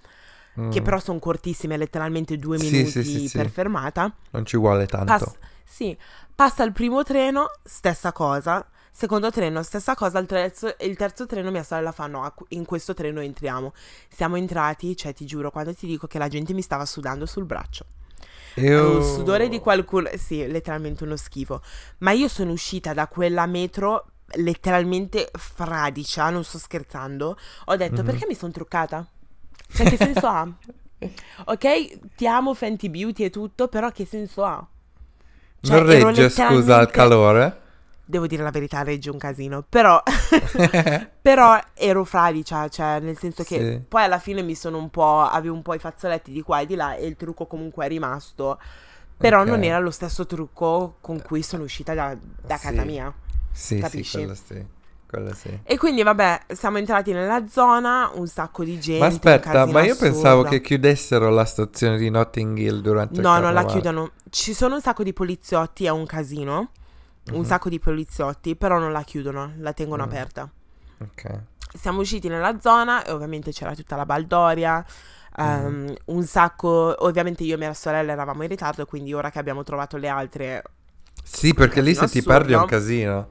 che 0.71 0.81
Mm. 0.81 0.85
però 0.85 0.99
sono 0.99 1.19
cortissime, 1.19 1.77
letteralmente 1.77 2.39
due 2.39 2.59
Sì, 2.59 2.71
minuti 2.71 3.05
sì, 3.05 3.29
sì, 3.29 3.37
per 3.37 3.51
fermata. 3.51 4.11
Non 4.31 4.47
ci 4.47 4.57
vuole 4.57 4.87
tanto. 4.87 5.05
Pass- 5.07 5.37
sì, 5.65 5.97
passa 6.35 6.63
il 6.65 6.73
primo 6.73 7.03
treno, 7.03 7.51
stessa 7.63 8.13
cosa. 8.13 8.67
Secondo 8.91 9.31
treno, 9.31 9.63
stessa 9.63 9.95
cosa. 9.95 10.19
Il 10.19 10.27
terzo, 10.27 10.75
il 10.81 10.97
terzo 10.97 11.27
treno, 11.27 11.51
mia 11.51 11.63
sorella 11.63 11.93
fa: 11.93 12.07
No, 12.07 12.33
in 12.49 12.65
questo 12.65 12.95
treno 12.95 13.21
entriamo. 13.21 13.75
Siamo 14.09 14.37
entrati, 14.37 14.97
cioè, 14.97 15.13
ti 15.13 15.27
giuro, 15.27 15.51
quando 15.51 15.75
ti 15.75 15.87
dico 15.87 16.07
che 16.07 16.19
la 16.19 16.29
gente 16.29 16.55
mi 16.55 16.63
stava 16.63 16.87
sudando 16.87 17.27
sul 17.27 17.45
braccio. 17.45 17.85
Io... 18.55 18.97
Un 18.97 19.03
sudore 19.03 19.51
di 19.51 19.59
qualcuno, 19.59 20.09
sì, 20.17 20.47
letteralmente 20.47 21.05
uno 21.05 21.17
schifo. 21.17 21.61
Ma 21.99 22.13
io 22.13 22.29
sono 22.29 22.53
uscita 22.53 22.95
da 22.95 23.07
quella 23.07 23.45
metro 23.45 24.07
letteralmente 24.37 25.31
fradicia, 25.35 26.31
non 26.31 26.43
sto 26.43 26.57
scherzando. 26.57 27.37
Ho 27.67 27.77
detto: 27.77 28.01
Mhm. 28.01 28.07
Perché 28.07 28.27
mi 28.27 28.35
sono 28.35 28.53
truccata? 28.53 29.07
Cioè, 29.73 29.89
che 29.89 29.97
senso 29.97 30.27
ha? 30.27 30.49
Ok, 31.45 32.15
ti 32.17 32.27
amo 32.27 32.55
Fenty 32.55 32.89
Beauty 32.89 33.25
e 33.25 33.31
tutto, 33.31 33.69
però 33.69 33.91
che 33.91 34.07
senso 34.07 34.45
ha? 34.45 34.67
Cioè, 35.61 35.77
non 35.77 35.87
regge, 35.87 36.31
scusa, 36.31 36.47
al 36.47 36.55
letteralmente- 36.55 36.93
calore? 36.93 37.61
Devo 38.09 38.27
dire 38.29 38.43
la 38.45 38.51
verità, 38.51 38.83
regge 38.83 39.11
un 39.11 39.19
casino. 39.19 39.65
Però, 39.69 40.01
però 41.21 41.59
ero 41.75 42.05
fradicia, 42.05 42.69
cioè 42.69 43.01
nel 43.01 43.19
senso 43.19 43.43
che 43.43 43.59
Sì. 43.59 43.81
poi 43.87 44.05
alla 44.05 44.19
fine 44.19 44.43
mi 44.43 44.55
sono 44.55 44.79
un 44.79 44.89
po', 44.91 45.21
avevo 45.23 45.55
un 45.55 45.63
po' 45.63 45.75
i 45.75 45.79
fazzoletti 45.79 46.31
di 46.33 46.41
qua 46.43 46.61
e 46.61 46.67
di 46.67 46.77
là 46.77 46.95
e 46.95 47.07
il 47.07 47.17
trucco 47.17 47.47
comunque 47.47 47.85
è 47.85 47.89
rimasto. 47.89 48.59
Però 49.19 49.41
Ok. 49.41 49.47
non 49.49 49.65
era 49.65 49.79
lo 49.79 49.91
stesso 49.91 50.25
trucco 50.27 50.97
con 51.01 51.21
cui 51.21 51.43
sono 51.43 51.65
uscita 51.65 51.95
da, 51.95 52.17
da 52.43 52.57
casa 52.59 52.81
Sì. 52.83 52.87
mia. 52.87 53.13
Sì, 53.51 53.79
Capisci? 53.79 54.05
sì, 54.05 54.17
quello 54.19 54.35
sì. 54.35 54.67
Quello 55.07 55.33
sì. 55.35 55.59
E 55.63 55.77
quindi 55.79 56.03
vabbè, 56.03 56.47
siamo 56.55 56.79
entrati 56.79 57.13
nella 57.13 57.47
zona, 57.49 58.11
un 58.15 58.27
sacco 58.27 58.65
di 58.65 58.79
gente. 58.81 58.99
Ma 59.01 59.07
aspetta, 59.07 59.65
ma 59.67 59.83
io 59.83 59.95
pensavo 59.97 60.41
assurdo. 60.41 60.49
che 60.57 60.61
chiudessero 60.61 61.29
la 61.31 61.45
stazione 61.45 61.97
di 61.97 62.11
Notting 62.11 62.59
Hill 62.59 62.81
durante 62.81 63.15
il 63.15 63.21
No, 63.21 63.39
non 63.39 63.53
la 63.55 63.65
chiudono. 63.65 64.13
Ci 64.31 64.53
sono 64.55 64.75
un 64.77 64.81
sacco 64.81 65.03
di 65.03 65.13
poliziotti, 65.13 65.85
è 65.85 65.91
un 65.91 66.07
casino. 66.07 66.71
Un 67.33 67.39
Mhm. 67.39 67.45
sacco 67.45 67.69
di 67.69 67.79
poliziotti, 67.79 68.57
però 68.57 68.79
non 68.79 68.93
la 68.93 69.03
chiudono, 69.03 69.53
la 69.59 69.73
tengono 69.73 70.03
Mm. 70.03 70.07
aperta. 70.07 70.51
Ok. 70.99 71.41
siamo 71.77 72.01
usciti 72.01 72.29
nella 72.29 72.59
zona 72.61 73.05
e 73.05 73.11
ovviamente 73.13 73.53
c'era 73.53 73.75
tutta 73.75 73.97
la 73.97 74.07
baldoria. 74.07 74.85
ehm, 75.39 75.95
Un 76.07 76.23
sacco, 76.25 76.95
ovviamente 77.05 77.43
io 77.45 77.57
e 77.57 77.59
mia 77.59 77.75
sorella 77.75 78.13
eravamo 78.13 78.43
in 78.43 78.49
ritardo, 78.49 78.87
quindi 78.87 79.13
ora 79.13 79.29
che 79.31 79.39
abbiamo 79.39 79.63
trovato 79.65 79.99
le 79.99 80.09
altre, 80.09 80.63
Sì, 81.23 81.53
perché 81.55 81.81
lì 81.83 81.95
se 81.95 82.07
casino 82.07 82.09
ti 82.09 82.23
perdi 82.23 82.53
è 82.53 82.57
un 82.57 82.65
assurdo. 82.65 82.65
casino. 82.65 83.31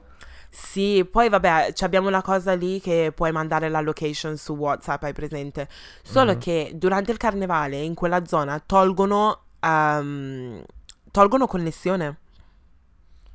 Sì, 0.58 1.06
poi 1.10 1.28
vabbè, 1.28 1.74
abbiamo 1.80 2.08
una 2.08 2.22
cosa 2.22 2.54
lì 2.54 2.80
che 2.80 3.12
puoi 3.14 3.30
mandare 3.30 3.68
la 3.68 3.80
location 3.80 4.36
su 4.38 4.54
WhatsApp, 4.54 5.02
hai 5.04 5.12
presente? 5.12 5.68
Solo 6.02 6.32
Mhm. 6.32 6.38
che 6.38 6.72
durante 6.74 7.12
il 7.12 7.18
carnevale 7.18 7.76
in 7.82 7.94
quella 7.94 8.24
zona 8.24 8.58
tolgono, 8.64 9.42
ehm, 9.60 10.62
tolgono 11.10 11.46
connessione. 11.46 12.18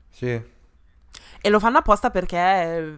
Sì. 0.09 0.41
E 1.43 1.49
lo 1.49 1.59
fanno 1.59 1.79
apposta 1.79 2.09
perché 2.11 2.37
eh, 2.37 2.97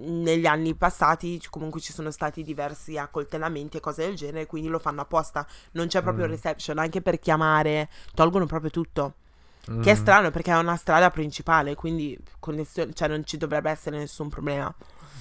negli 0.00 0.46
anni 0.46 0.74
passati 0.74 1.40
comunque 1.48 1.80
ci 1.80 1.92
sono 1.92 2.10
stati 2.10 2.42
diversi 2.42 2.98
accoltellamenti 2.98 3.78
e 3.78 3.80
cose 3.80 4.04
del 4.06 4.14
genere, 4.16 4.46
quindi 4.46 4.68
lo 4.68 4.78
fanno 4.78 5.00
apposta. 5.02 5.46
Non 5.72 5.86
c'è 5.88 6.02
proprio 6.02 6.26
Mm. 6.26 6.30
reception, 6.30 6.78
anche 6.78 7.00
per 7.02 7.18
chiamare, 7.18 7.88
tolgono 8.14 8.46
proprio 8.46 8.70
tutto. 8.70 9.14
Che 9.82 9.90
è 9.90 9.94
Mm. 9.94 9.96
strano 9.96 10.30
perché 10.30 10.50
è 10.50 10.56
una 10.56 10.76
strada 10.76 11.10
principale, 11.10 11.74
quindi 11.74 12.18
connessione, 12.40 12.94
cioè 12.94 13.06
non 13.08 13.24
ci 13.24 13.36
dovrebbe 13.36 13.70
essere 13.70 13.98
nessun 13.98 14.28
problema. 14.30 14.74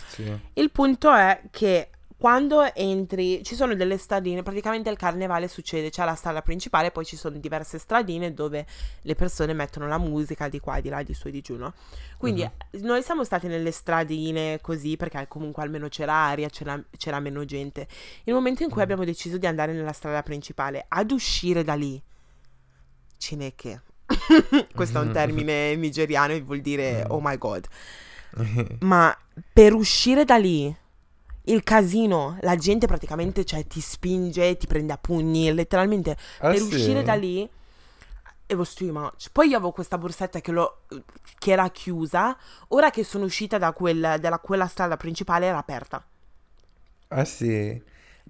Sì. 0.08 0.40
Il 0.54 0.72
punto 0.72 1.14
è 1.14 1.42
che 1.52 1.90
quando 2.18 2.74
entri, 2.74 3.44
ci 3.44 3.54
sono 3.56 3.76
delle 3.76 3.98
stradine, 3.98 4.42
praticamente 4.44 4.90
il 4.90 4.96
carnevale 4.98 5.48
succede, 5.50 5.90
c'è 5.92 6.06
la 6.06 6.16
strada 6.16 6.42
principale, 6.42 6.92
poi 6.92 7.06
ci 7.06 7.18
sono 7.18 7.38
diverse 7.38 7.78
stradine 7.78 8.34
dove 8.34 8.66
le 9.02 9.16
persone 9.16 9.54
mettono 9.54 9.86
la 9.86 9.98
musica 10.00 10.48
di 10.48 10.60
qua, 10.60 10.80
di 10.80 10.90
là, 10.90 11.04
di 11.04 11.14
su 11.14 11.28
e 11.28 11.32
di 11.32 11.42
giù, 11.42 11.58
no? 11.58 11.74
Quindi 12.18 12.42
Mhm. 12.44 12.84
noi 12.86 13.04
siamo 13.04 13.24
stati 13.26 13.48
nelle 13.48 13.72
stradine 13.72 14.60
così 14.62 14.96
perché 14.96 15.26
comunque 15.28 15.62
almeno 15.62 15.90
c'era 15.90 16.14
aria, 16.14 16.48
c'era, 16.50 16.82
c'era 16.98 17.20
meno 17.20 17.44
gente. 17.46 17.86
Il 18.24 18.34
momento 18.34 18.64
in 18.64 18.70
cui 18.70 18.80
Mm. 18.80 18.84
abbiamo 18.84 19.04
deciso 19.04 19.38
di 19.38 19.46
andare 19.46 19.74
nella 19.74 19.94
strada 19.94 20.24
principale, 20.24 20.86
ad 20.88 21.12
uscire 21.12 21.64
da 21.64 21.74
lì, 21.76 22.02
cineche. 23.18 23.82
Questo 24.74 25.00
è 25.00 25.02
un 25.02 25.12
termine 25.12 25.76
nigeriano 25.76 26.34
e 26.34 26.42
vuol 26.42 26.62
dire 26.62 27.04
Mm. 27.04 27.10
oh 27.10 27.20
my 27.22 27.38
god. 27.38 27.68
Ma 28.80 29.16
per 29.54 29.74
uscire 29.74 30.24
da 30.24 30.38
lì, 30.38 30.74
il 31.46 31.64
casino, 31.64 32.38
la 32.42 32.56
gente 32.56 32.86
praticamente 32.88 33.44
cioè, 33.46 33.66
ti 33.66 33.82
spinge, 33.82 34.58
ti 34.58 34.68
prende 34.68 34.94
a 34.94 34.98
pugni, 34.98 35.52
letteralmente 35.54 36.16
Ah, 36.40 36.54
per 36.54 36.62
sì? 36.62 36.76
uscire 36.76 37.02
da 37.04 37.16
lì 37.16 37.42
it 38.50 38.56
was 38.56 38.74
too 38.74 38.92
much. 38.94 39.30
Poi 39.32 39.50
io 39.50 39.58
avevo 39.58 39.72
questa 39.72 39.98
borsetta 39.98 40.40
che, 40.42 40.52
l'ho- 40.52 40.82
che 41.38 41.52
era 41.52 41.70
chiusa, 41.70 42.38
ora 42.70 42.90
che 42.92 43.04
sono 43.04 43.26
uscita 43.26 43.58
da 43.58 43.74
quel- 43.74 44.18
dalla- 44.20 44.40
quella 44.40 44.68
strada 44.68 44.98
principale 44.98 45.48
era 45.48 45.58
aperta. 45.58 46.04
Ah 47.10 47.26
sì? 47.26 47.82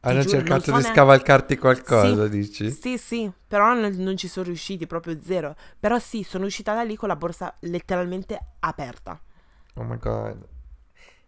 Hanno 0.02 0.24
giuro, 0.24 0.40
cercato 0.40 0.72
di 0.72 0.82
neanche- 0.82 0.82
scavalcarti 0.82 1.58
qualcosa, 1.58 2.28
Sì, 2.28 2.30
dici? 2.30 2.76
Sì, 2.80 2.98
sì, 2.98 3.32
però 3.48 3.74
non, 3.74 3.92
non 3.98 4.18
ci 4.18 4.28
sono 4.28 4.46
riusciti, 4.48 4.88
proprio 4.88 5.20
zero. 5.22 5.56
Però 5.80 5.98
sì, 6.00 6.24
sono 6.24 6.46
uscita 6.46 6.74
da 6.74 6.84
lì 6.84 6.96
con 6.96 7.08
la 7.10 7.16
borsa 7.16 7.54
letteralmente 7.62 8.40
aperta. 8.60 9.20
Oh 9.76 9.84
my 9.84 9.98
god. 9.98 10.38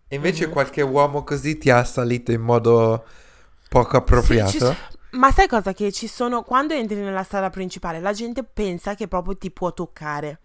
E 0.08 0.16
invece 0.16 0.48
Mhm. 0.48 0.50
qualche 0.50 0.82
uomo 0.82 1.24
così 1.24 1.58
ti 1.58 1.70
ha 1.70 1.80
assalito 1.80 2.32
in 2.32 2.42
modo 2.42 3.06
poco 3.70 3.98
appropriato? 3.98 4.50
Sì, 4.50 4.78
Ma 5.12 5.32
sai 5.32 5.48
cosa? 5.48 5.74
Che 5.74 5.92
ci 5.92 6.08
sono. 6.08 6.44
Quando 6.44 6.74
entri 6.74 6.96
nella 7.00 7.24
strada 7.24 7.50
principale, 7.50 8.00
la 8.00 8.14
gente 8.14 8.44
pensa 8.44 8.94
che 8.96 9.08
proprio 9.08 9.38
ti 9.38 9.50
può 9.52 9.74
toccare. 9.74 10.40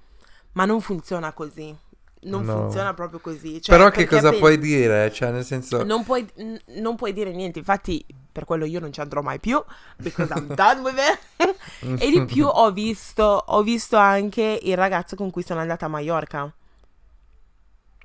Ma 0.53 0.65
non 0.65 0.81
funziona 0.81 1.33
così. 1.33 1.77
Non 2.25 2.45
No. 2.45 2.53
funziona 2.55 2.95
proprio 2.95 3.21
così. 3.21 3.61
Cioè, 3.61 3.77
Però 3.77 3.91
che 3.91 4.07
cosa 4.07 4.31
pen- 4.31 4.39
puoi 4.39 4.59
dire? 4.59 5.13
Cioè, 5.13 5.31
nel 5.31 5.45
senso... 5.45 5.83
Non 5.85 6.05
puoi, 6.05 6.27
n- 6.39 6.59
non 6.81 6.97
puoi 6.97 7.13
dire 7.13 7.33
niente. 7.33 7.59
Infatti, 7.59 8.05
per 8.33 8.45
quello 8.45 8.65
io 8.65 8.81
non 8.81 8.93
ci 8.93 9.01
andrò 9.01 9.21
mai 9.23 9.39
più. 9.41 9.63
Because 9.97 10.33
I'm 10.35 10.55
done 10.55 10.81
with 10.81 10.97
it. 10.99 11.57
e 12.01 12.11
di 12.11 12.25
più 12.25 12.47
ho 12.47 12.71
visto, 12.73 13.23
ho 13.47 13.63
visto 13.63 13.97
anche 13.97 14.59
il 14.63 14.77
ragazzo 14.77 15.17
con 15.17 15.31
cui 15.31 15.43
sono 15.43 15.61
andata 15.61 15.87
a 15.87 15.89
Mallorca. 15.89 16.53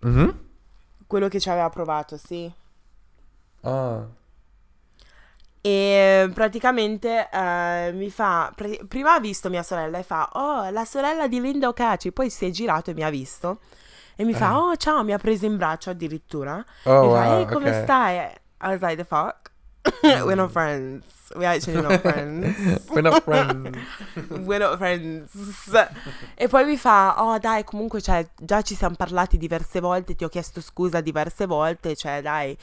Mhm. 0.01 0.39
Quello 1.07 1.27
che 1.27 1.39
ci 1.39 1.49
aveva 1.49 1.69
provato, 1.69 2.17
sì. 2.17 2.51
Ah. 3.61 4.05
E 5.61 6.29
praticamente 6.33 7.29
eh, 7.31 7.91
mi 7.93 8.09
fa. 8.09 8.51
pre- 8.55 8.79
prima 8.87 9.13
ha 9.15 9.19
visto 9.19 9.49
mia 9.49 9.63
sorella 9.63 9.97
e 9.97 10.03
fa: 10.03 10.29
Oh, 10.33 10.69
la 10.69 10.85
sorella 10.85 11.27
di 11.27 11.41
Linda 11.41 11.67
Ocaci. 11.67 12.11
Poi 12.13 12.29
si 12.29 12.45
è 12.45 12.49
girato 12.49 12.91
e 12.91 12.93
mi 12.93 13.03
ha 13.03 13.09
visto. 13.09 13.59
E 14.19 14.25
mi 14.25 14.33
fa: 14.33 14.49
Eh. 14.51 14.55
Oh, 14.55 14.75
ciao, 14.75 15.01
mi 15.05 15.13
ha 15.13 15.17
preso 15.17 15.45
in 15.45 15.55
braccio 15.55 15.91
addirittura. 15.91 16.61
Oh, 16.83 17.05
mi 17.07 17.13
fa: 17.13 17.37
Ehi, 17.39 17.45
come 17.45 17.69
ok. 17.69 17.83
stai? 17.83 18.17
I 18.17 18.67
was 18.67 18.81
like, 18.81 18.97
The 18.97 19.05
fuck? 19.05 19.49
We're 20.03 20.35
not 20.35 20.51
friends. 20.51 21.05
We're 21.35 21.47
actually 21.47 21.81
not 21.81 22.01
friends. 22.01 22.83
We're 22.91 23.01
not 23.01 23.23
friends. 23.23 23.77
We're 24.29 24.59
not 24.59 24.75
friends. 24.77 25.31
E 26.35 26.49
poi 26.49 26.65
mi 26.65 26.75
fa: 26.75 27.15
Oh, 27.23 27.37
dai, 27.37 27.63
comunque, 27.63 28.01
cioè, 28.01 28.27
già 28.37 28.61
ci 28.61 28.75
siamo 28.75 28.95
parlati 28.97 29.37
diverse 29.37 29.79
volte. 29.79 30.15
Ti 30.15 30.25
ho 30.25 30.27
chiesto 30.27 30.59
scusa 30.59 30.99
diverse 30.99 31.45
volte. 31.45 31.95
Cioè, 31.95 32.21
dai, 32.21 32.57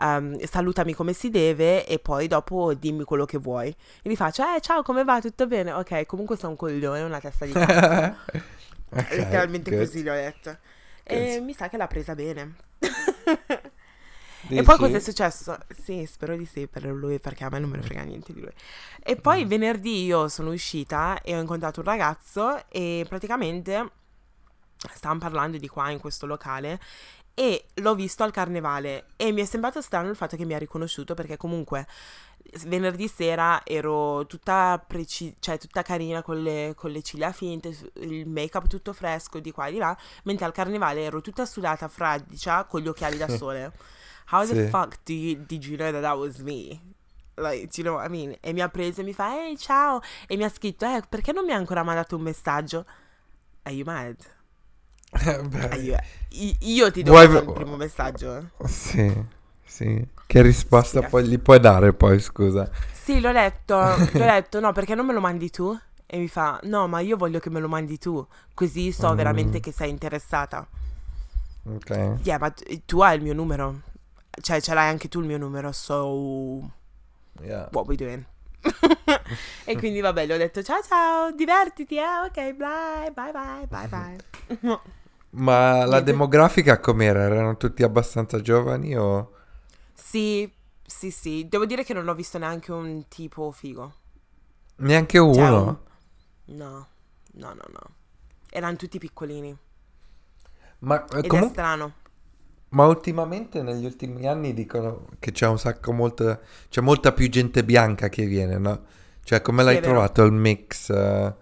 ehm, 0.00 0.38
salutami 0.44 0.92
come 0.92 1.14
si 1.14 1.30
deve. 1.30 1.86
E 1.86 1.98
poi 2.00 2.26
dopo 2.28 2.74
dimmi 2.74 3.04
quello 3.04 3.24
che 3.24 3.38
vuoi. 3.38 3.68
E 4.02 4.08
mi 4.10 4.14
faccio: 4.14 4.42
Eh, 4.42 4.60
ciao, 4.60 4.82
come 4.82 5.04
va? 5.04 5.22
Tutto 5.22 5.46
bene? 5.46 5.72
Ok, 5.72 6.04
comunque 6.04 6.36
sei 6.36 6.50
un 6.50 6.56
coglione, 6.56 7.00
una 7.00 7.18
testa 7.18 7.46
di 7.46 7.52
cazzo. 7.52 8.14
Ok, 8.90 9.10
Letteralmente 9.16 9.70
good. 9.70 9.84
così 9.84 10.02
gli 10.02 10.08
ho 10.08 10.12
detto. 10.14 10.56
E 11.08 11.40
mi 11.42 11.54
sa 11.54 11.68
che 11.68 11.76
l'ha 11.76 11.86
presa 11.88 12.14
bene. 12.14 12.54
E 14.52 14.62
poi 14.62 14.78
cosa 14.78 14.96
è 14.96 15.00
successo? 15.00 15.56
Sì, 15.68 16.06
spero 16.06 16.36
di 16.36 16.46
sì 16.46 16.66
per 16.66 16.84
lui 16.86 17.18
perché 17.20 17.44
a 17.44 17.48
me 17.50 17.58
non 17.58 17.70
me 17.70 17.76
ne 17.76 17.82
frega 17.82 18.02
niente 18.02 18.32
di 18.32 18.40
lui. 18.40 18.52
E 19.02 19.16
poi 19.16 19.44
Mm. 19.44 19.48
venerdì 19.48 20.04
io 20.04 20.28
sono 20.28 20.50
uscita 20.52 21.20
e 21.22 21.36
ho 21.36 21.40
incontrato 21.40 21.80
un 21.80 21.86
ragazzo 21.86 22.68
e 22.68 23.04
praticamente 23.08 23.90
stavamo 24.94 25.20
parlando 25.20 25.58
di 25.58 25.68
qua 25.68 25.90
in 25.90 25.98
questo 25.98 26.26
locale 26.26 26.80
e 27.34 27.66
l'ho 27.74 27.94
visto 27.94 28.24
al 28.24 28.32
carnevale 28.32 29.06
e 29.16 29.32
mi 29.32 29.42
è 29.42 29.44
sembrato 29.44 29.80
strano 29.80 30.08
il 30.08 30.16
fatto 30.16 30.36
che 30.36 30.44
mi 30.44 30.54
ha 30.54 30.58
riconosciuto 30.58 31.14
perché 31.14 31.36
comunque 31.36 31.86
venerdì 32.66 33.08
sera 33.08 33.60
ero 33.64 34.26
tutta, 34.26 34.82
preci- 34.84 35.34
cioè, 35.38 35.58
tutta 35.58 35.82
carina 35.82 36.22
con 36.22 36.42
le, 36.42 36.72
con 36.76 36.90
le 36.90 37.02
ciglia 37.02 37.32
finte, 37.32 37.76
il 38.00 38.26
make 38.28 38.56
up 38.56 38.66
tutto 38.66 38.92
fresco 38.92 39.38
di 39.40 39.50
qua 39.50 39.66
e 39.66 39.72
di 39.72 39.78
là, 39.78 39.96
mentre 40.24 40.44
al 40.46 40.52
carnevale 40.52 41.02
ero 41.02 41.20
tutta 41.20 41.44
sudata, 41.46 41.88
fradicia, 41.88 42.64
con 42.64 42.80
gli 42.80 42.88
occhiali 42.88 43.16
da 43.16 43.28
sole. 43.28 43.72
How 44.30 44.46
the 44.46 44.64
Sì. 44.64 44.68
fuck 44.70 44.98
do 45.04 45.12
you, 45.12 45.44
did 45.46 45.64
you 45.64 45.76
know 45.76 45.90
that 45.90 46.02
that 46.02 46.16
was 46.16 46.38
me? 46.38 46.80
Like, 47.36 47.68
you 47.76 47.84
know 47.84 47.94
what 47.96 48.06
I 48.06 48.10
mean? 48.10 48.36
E 48.40 48.52
mi 48.52 48.60
ha 48.60 48.68
preso 48.68 49.00
e 49.00 49.04
mi 49.04 49.12
fa, 49.12 49.32
ehi, 49.44 49.56
ciao! 49.56 50.00
E 50.26 50.36
mi 50.36 50.44
ha 50.44 50.48
scritto, 50.48 50.84
eh, 50.84 51.02
perché 51.08 51.32
non 51.32 51.44
mi 51.44 51.52
ha 51.52 51.56
ancora 51.56 51.82
mandato 51.82 52.16
un 52.16 52.22
messaggio? 52.22 52.84
Are 53.62 53.74
you 53.74 53.84
mad? 53.84 54.16
Beh, 55.48 55.68
Are 55.68 55.76
you- 55.76 55.96
i- 56.30 56.56
io 56.60 56.90
ti 56.90 57.02
do 57.02 57.12
Vuoi- 57.12 57.26
il 57.34 57.52
primo 57.52 57.76
messaggio. 57.76 58.50
Sì, 58.66 59.24
sì. 59.68 60.06
Che 60.26 60.42
risposta 60.42 61.00
Sì. 61.00 61.06
poi 61.08 61.26
gli 61.26 61.38
puoi 61.38 61.60
dare 61.60 61.92
poi, 61.94 62.18
scusa? 62.20 62.68
Sì, 62.90 63.20
l'ho 63.20 63.32
detto, 63.32 63.76
l'ho 63.76 64.24
detto, 64.24 64.60
no, 64.60 64.72
perché 64.72 64.94
non 64.94 65.06
me 65.06 65.12
lo 65.14 65.20
mandi 65.20 65.48
tu? 65.50 65.78
E 66.06 66.18
mi 66.18 66.28
fa, 66.28 66.58
no, 66.64 66.86
ma 66.88 67.00
io 67.00 67.16
voglio 67.16 67.38
che 67.38 67.50
me 67.50 67.60
lo 67.60 67.68
mandi 67.68 67.98
tu, 67.98 68.26
così 68.54 68.92
so 68.92 69.12
Mm. 69.12 69.16
veramente 69.16 69.60
che 69.60 69.72
sei 69.72 69.90
interessata. 69.90 70.66
Ok. 71.64 72.18
Yeah, 72.22 72.38
ma 72.38 72.50
t- 72.50 72.82
tu 72.84 73.00
hai 73.00 73.16
il 73.16 73.22
mio 73.22 73.34
numero. 73.34 73.80
Cioè, 74.40 74.60
ce 74.60 74.74
l'hai 74.74 74.88
anche 74.88 75.08
tu 75.08 75.20
il 75.20 75.26
mio 75.26 75.38
numero, 75.38 75.72
so 75.72 76.70
Yeah. 77.42 77.68
what 77.72 77.86
we 77.86 77.96
doing? 77.96 78.24
e 79.64 79.76
quindi 79.76 80.00
vabbè, 80.00 80.26
gli 80.26 80.32
ho 80.32 80.36
detto 80.36 80.62
ciao 80.62 80.82
ciao, 80.82 81.30
divertiti, 81.32 81.96
eh, 81.96 82.02
ok, 82.26 82.52
bye, 82.54 83.12
bye 83.14 83.32
bye, 83.32 83.66
bye 83.68 83.88
bye. 83.88 84.78
Ma 85.30 85.84
la 85.84 86.00
demografica 86.00 86.80
com'era? 86.80 87.22
Erano 87.22 87.56
tutti 87.56 87.82
abbastanza 87.82 88.40
giovani 88.40 88.96
o... 88.96 89.32
sì, 90.00 90.50
sì, 90.86 91.10
sì, 91.10 91.46
devo 91.48 91.66
dire 91.66 91.84
che 91.84 91.92
non 91.94 92.08
ho 92.08 92.14
visto 92.14 92.38
neanche 92.38 92.72
un 92.72 93.06
tipo 93.08 93.50
figo. 93.52 93.94
Neanche 94.78 95.18
Cioè, 95.30 95.48
uno? 95.48 95.64
un- 95.64 95.76
No, 96.46 96.88
no, 97.34 97.54
no, 97.54 97.64
no. 97.72 97.90
Erano 98.50 98.76
tutti 98.76 98.98
piccolini. 98.98 99.56
Ma, 100.80 101.04
eh, 101.16 101.24
Ed 101.24 101.34
è 101.34 101.42
comunque, 101.42 101.42
strano. 101.42 101.94
ma 102.70 102.86
ultimamente, 102.86 103.62
negli 103.62 103.84
ultimi 103.84 104.26
anni, 104.26 104.52
dicono 104.54 105.06
che 105.18 105.32
c'è 105.32 105.46
un 105.46 105.58
sacco 105.58 105.92
molta... 105.92 106.38
C'è 106.68 106.80
molta 106.82 107.12
più 107.12 107.28
gente 107.30 107.64
bianca 107.64 108.08
che 108.08 108.26
viene, 108.26 108.58
no? 108.58 108.84
Cioè, 109.24 109.40
come 109.42 109.62
Sì, 109.62 109.64
l'hai 109.64 109.80
è 109.80 109.80
trovato 109.80 110.22
il 110.24 110.32
mix 110.32 110.90
eh, 110.90 111.34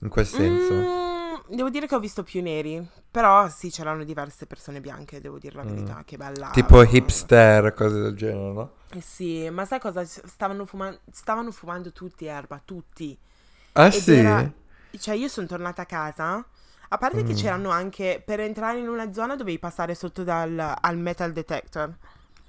in 0.00 0.08
quel 0.08 0.26
senso? 0.26 0.90
Mm, 0.94 1.05
devo 1.48 1.70
dire 1.70 1.86
che 1.86 1.94
ho 1.94 1.98
visto 2.00 2.22
più 2.22 2.42
neri, 2.42 2.86
però 3.10 3.48
sì, 3.48 3.70
c'erano 3.70 4.04
diverse 4.04 4.46
persone 4.46 4.80
bianche, 4.80 5.20
devo 5.20 5.38
dire 5.38 5.56
la 5.56 5.64
Mm. 5.64 5.68
verità, 5.68 6.02
che 6.04 6.16
bella. 6.16 6.50
Tipo 6.52 6.82
hipster, 6.82 7.72
cose 7.74 8.00
del 8.00 8.14
genere, 8.16 8.52
no? 8.52 8.70
Eh 8.90 9.00
sì, 9.00 9.48
ma 9.50 9.64
sai 9.64 9.80
cosa? 9.80 10.04
Stavano, 10.04 10.64
fuma- 10.64 10.96
stavano 11.10 11.50
fumando 11.50 11.92
tutti 11.92 12.26
erba, 12.26 12.60
tutti. 12.64 13.16
Ah 13.72 13.86
Ed 13.86 13.92
sì? 13.92 14.14
era- 14.14 14.50
Cioè, 14.98 15.14
io 15.14 15.28
sono 15.28 15.46
tornata 15.46 15.82
a 15.82 15.86
casa. 15.86 16.44
A 16.88 16.98
parte 16.98 17.22
che 17.24 17.32
Mm. 17.32 17.36
c'erano 17.36 17.70
anche 17.70 18.22
per 18.24 18.40
entrare 18.40 18.78
in 18.78 18.88
una 18.88 19.12
zona 19.12 19.36
dovevi 19.36 19.58
passare 19.58 19.94
sotto 19.94 20.22
dal 20.24 20.58
al 20.80 20.96
metal 20.98 21.32
detector. 21.32 21.94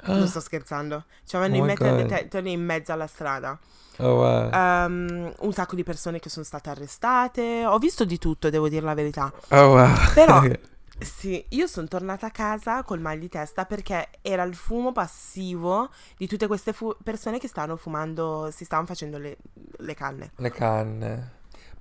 Non 0.05 0.21
Ah, 0.21 0.27
sto 0.27 0.39
scherzando. 0.39 1.05
C'erano 1.25 1.53
Oh 1.53 1.57
i 1.57 1.61
my 1.61 1.67
metal 1.67 1.89
God. 1.95 1.97
detector 2.05 2.45
in 2.45 2.63
mezzo 2.63 2.91
alla 2.93 3.07
strada. 3.07 3.57
oh, 3.97 4.13
wow. 4.15 4.49
Ehm, 4.51 5.33
un 5.39 5.53
sacco 5.53 5.75
di 5.75 5.83
persone 5.83 6.19
che 6.19 6.29
sono 6.29 6.45
state 6.45 6.69
arrestate. 6.69 7.65
Ho 7.65 7.77
visto 7.79 8.05
di 8.05 8.17
tutto, 8.17 8.49
devo 8.49 8.69
dire 8.69 8.85
la 8.85 8.93
verità. 8.93 9.31
Oh, 9.49 9.67
wow. 9.73 9.95
Però- 10.13 10.41
Sì, 10.99 11.45
io 11.49 11.67
sono 11.67 11.87
tornata 11.87 12.25
a 12.25 12.31
casa 12.31 12.81
col 12.81 12.99
mal 12.99 13.19
di 13.19 13.29
testa 13.29 13.65
perché 13.65 14.07
era 14.23 14.41
il 14.41 14.55
fumo 14.55 14.91
passivo 14.91 15.89
di 16.17 16.25
tutte 16.25 16.47
queste 16.47 16.73
fu- 16.73 16.95
persone 17.03 17.37
che 17.37 17.47
stavano 17.47 17.75
fumando, 17.75 18.49
si 18.51 18.65
stavano 18.65 18.87
facendo 18.87 19.19
le, 19.19 19.37
le 19.77 19.93
canne. 19.93 20.31
Le 20.37 20.49
canne. 20.51 21.31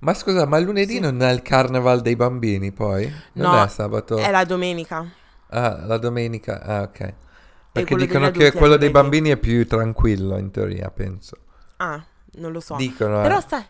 Ma 0.01 0.13
scusa, 0.13 0.45
ma 0.45 0.59
lunedì 0.59 0.93
Sì. 0.95 0.99
non 0.99 1.19
è 1.23 1.31
il 1.31 1.41
carnaval 1.41 2.01
dei 2.01 2.15
bambini 2.15 2.71
poi? 2.71 3.11
Non 3.33 3.53
No, 3.53 3.63
è 3.63 3.67
sabato? 3.69 4.17
È 4.17 4.29
la 4.29 4.43
domenica. 4.45 5.11
Ah, 5.49 5.83
la 5.87 5.97
domenica. 5.97 6.61
Ah, 6.61 6.81
ok. 6.83 7.13
Perché 7.79 7.95
dicono 7.95 8.31
che 8.31 8.51
quello 8.51 8.77
dei 8.77 8.89
bambini 8.89 9.29
è 9.29 9.37
più 9.37 9.65
tranquillo 9.67 10.37
in 10.37 10.51
teoria, 10.51 10.89
penso. 10.91 11.37
Ah, 11.77 12.03
non 12.33 12.51
lo 12.51 12.59
so. 12.59 12.75
Dicono, 12.75 13.19
eh. 13.19 13.21
Però 13.23 13.39
sai, 13.45 13.65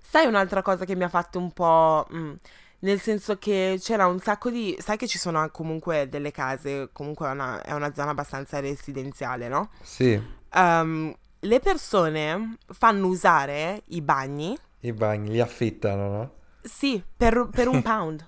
sai 0.00 0.26
un'altra 0.26 0.62
cosa 0.62 0.84
che 0.84 0.94
mi 0.94 1.04
ha 1.04 1.08
fatto 1.08 1.38
un 1.38 1.52
po'... 1.52 2.06
mm, 2.12 2.32
nel 2.80 3.00
senso 3.00 3.38
che 3.38 3.78
c'era 3.80 4.06
un 4.06 4.20
sacco 4.20 4.50
di... 4.50 4.76
Sai 4.78 4.96
che 4.96 5.08
ci 5.08 5.18
sono 5.18 5.48
comunque 5.50 6.08
delle 6.08 6.30
case, 6.30 6.90
comunque 6.92 7.26
è 7.28 7.30
una, 7.32 7.60
è 7.62 7.72
una 7.72 7.92
zona 7.92 8.10
abbastanza 8.10 8.60
residenziale, 8.60 9.48
no? 9.48 9.70
Sì. 9.80 10.20
ehm, 10.52 11.14
le 11.40 11.60
persone 11.60 12.58
fanno 12.68 13.06
usare 13.06 13.82
i 13.88 14.00
bagni, 14.02 14.56
I 14.80 14.92
bagni 14.92 15.30
li 15.30 15.40
affittano, 15.40 16.08
no? 16.10 16.32
sì, 16.62 17.02
per, 17.16 17.50
per 17.52 17.66
un 17.68 17.80
pound. 17.82 18.26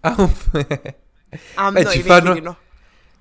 Ah, 0.00 0.14
un- 0.18 0.32
Beh, 1.72 1.86
ci 1.86 2.02
fanno- 2.02 2.38
no. 2.40 2.56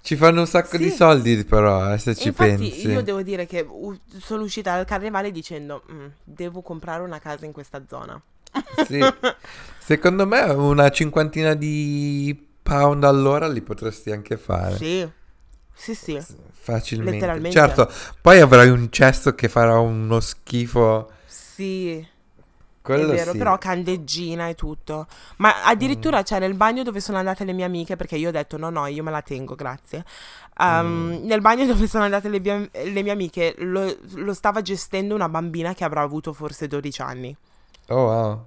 Ci 0.05 0.15
fanno 0.17 0.41
un 0.41 0.45
sacco 0.45 0.77
di 0.77 0.91
Sì. 0.91 0.95
soldi 0.97 1.43
però, 1.45 1.91
eh, 1.91 1.97
se 1.97 2.13
ci 2.13 2.27
Infatti 2.27 2.69
pensi. 2.69 2.88
io 2.89 3.01
devo 3.01 3.24
dire 3.24 3.47
che 3.47 3.65
u- 3.67 3.97
sono 4.19 4.43
uscita 4.43 4.75
dal 4.75 4.85
carnevale 4.85 5.31
dicendo 5.31 5.81
"Mm, 5.91 6.05
devo 6.24 6.62
comprare 6.62 7.01
una 7.01 7.17
casa 7.17 7.45
in 7.45 7.51
questa 7.51 7.81
zona. 7.88 8.21
Sì. 8.85 9.00
Secondo 9.79 10.27
me 10.27 10.41
una 10.41 10.89
cinquantina 10.91 11.55
di 11.55 12.39
pound 12.62 13.03
all'ora 13.03 13.47
li 13.47 13.62
potresti 13.62 14.12
anche 14.12 14.38
fare. 14.38 14.75
Sì, 14.77 15.09
sì, 15.74 15.95
sì. 15.95 16.24
Facilmente. 16.51 17.13
Letteralmente. 17.13 17.57
Certo, 17.57 17.91
poi 18.21 18.39
avrai 18.41 18.69
un 18.69 18.91
cesto 18.91 19.33
che 19.33 19.50
farà 19.50 19.79
uno 19.79 20.19
schifo. 20.19 21.09
Sì, 21.25 22.07
Quello 22.86 23.12
è 23.12 23.15
vero, 23.15 23.32
sì. 23.32 23.38
però 23.39 23.58
candeggina 23.58 24.48
e 24.48 24.54
tutto. 24.56 25.08
Ma 25.38 25.63
addirittura 25.65 26.22
c'è 26.24 26.38
nel 26.39 26.54
bagno 26.54 26.84
dove 26.84 27.00
sono 27.00 27.18
andate 27.18 27.44
le 27.44 27.51
mie 27.54 27.65
amiche, 27.65 27.96
perché 27.96 28.15
io 28.15 28.30
ho 28.30 28.32
detto 28.32 28.58
no, 28.58 28.70
no, 28.70 28.86
io 28.86 29.01
me 29.01 29.10
la 29.12 29.22
tengo, 29.22 29.56
grazie. 29.56 30.06
Um, 30.60 31.20
Nel 31.24 31.42
bagno 31.42 31.65
dove 31.68 31.88
sono 31.88 32.04
andate 32.04 32.30
le 32.30 32.39
mie, 32.39 32.70
le 32.72 33.01
mie 33.04 33.12
amiche 33.12 33.56
lo, 33.58 33.94
lo 34.13 34.34
stava 34.34 34.62
gestendo 34.62 35.15
una 35.15 35.27
bambina 35.27 35.74
che 35.74 35.84
avrà 35.84 36.01
avuto 36.01 36.32
forse 36.32 36.68
12 36.68 37.01
anni, 37.01 37.36
Oh 37.88 37.96
wow. 38.06 38.46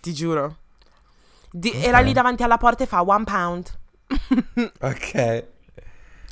ti 0.00 0.12
giuro. 0.12 0.56
Di- 1.50 1.72
Era 1.82 2.00
lì 2.00 2.12
davanti 2.12 2.42
alla 2.42 2.58
porta 2.58 2.82
e 2.84 2.86
fa 2.86 3.02
one 3.02 3.24
pound. 3.24 3.70
Ok. 4.80 5.14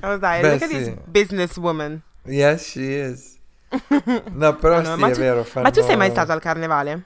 I 0.02 0.06
was 0.06 0.20
like, 0.20 0.40
Beh, 0.40 0.50
look 0.52 0.62
at 0.62 0.68
sì. 0.68 0.76
this 0.76 0.94
businesswoman. 1.06 2.00
Yes, 2.24 2.70
she 2.70 2.80
is. 3.08 3.38
No, 4.32 4.56
però 4.56 4.80
No, 4.80 4.94
sì, 4.94 5.00
ma 5.00 5.08
è 5.08 5.12
tu- 5.12 5.18
vero. 5.20 5.46
Ma 5.54 5.70
tu 5.70 5.80
sei 5.82 5.96
mai 5.96 6.08
fanno- 6.08 6.12
stato 6.12 6.32
al 6.32 6.40
carnevale? 6.40 7.04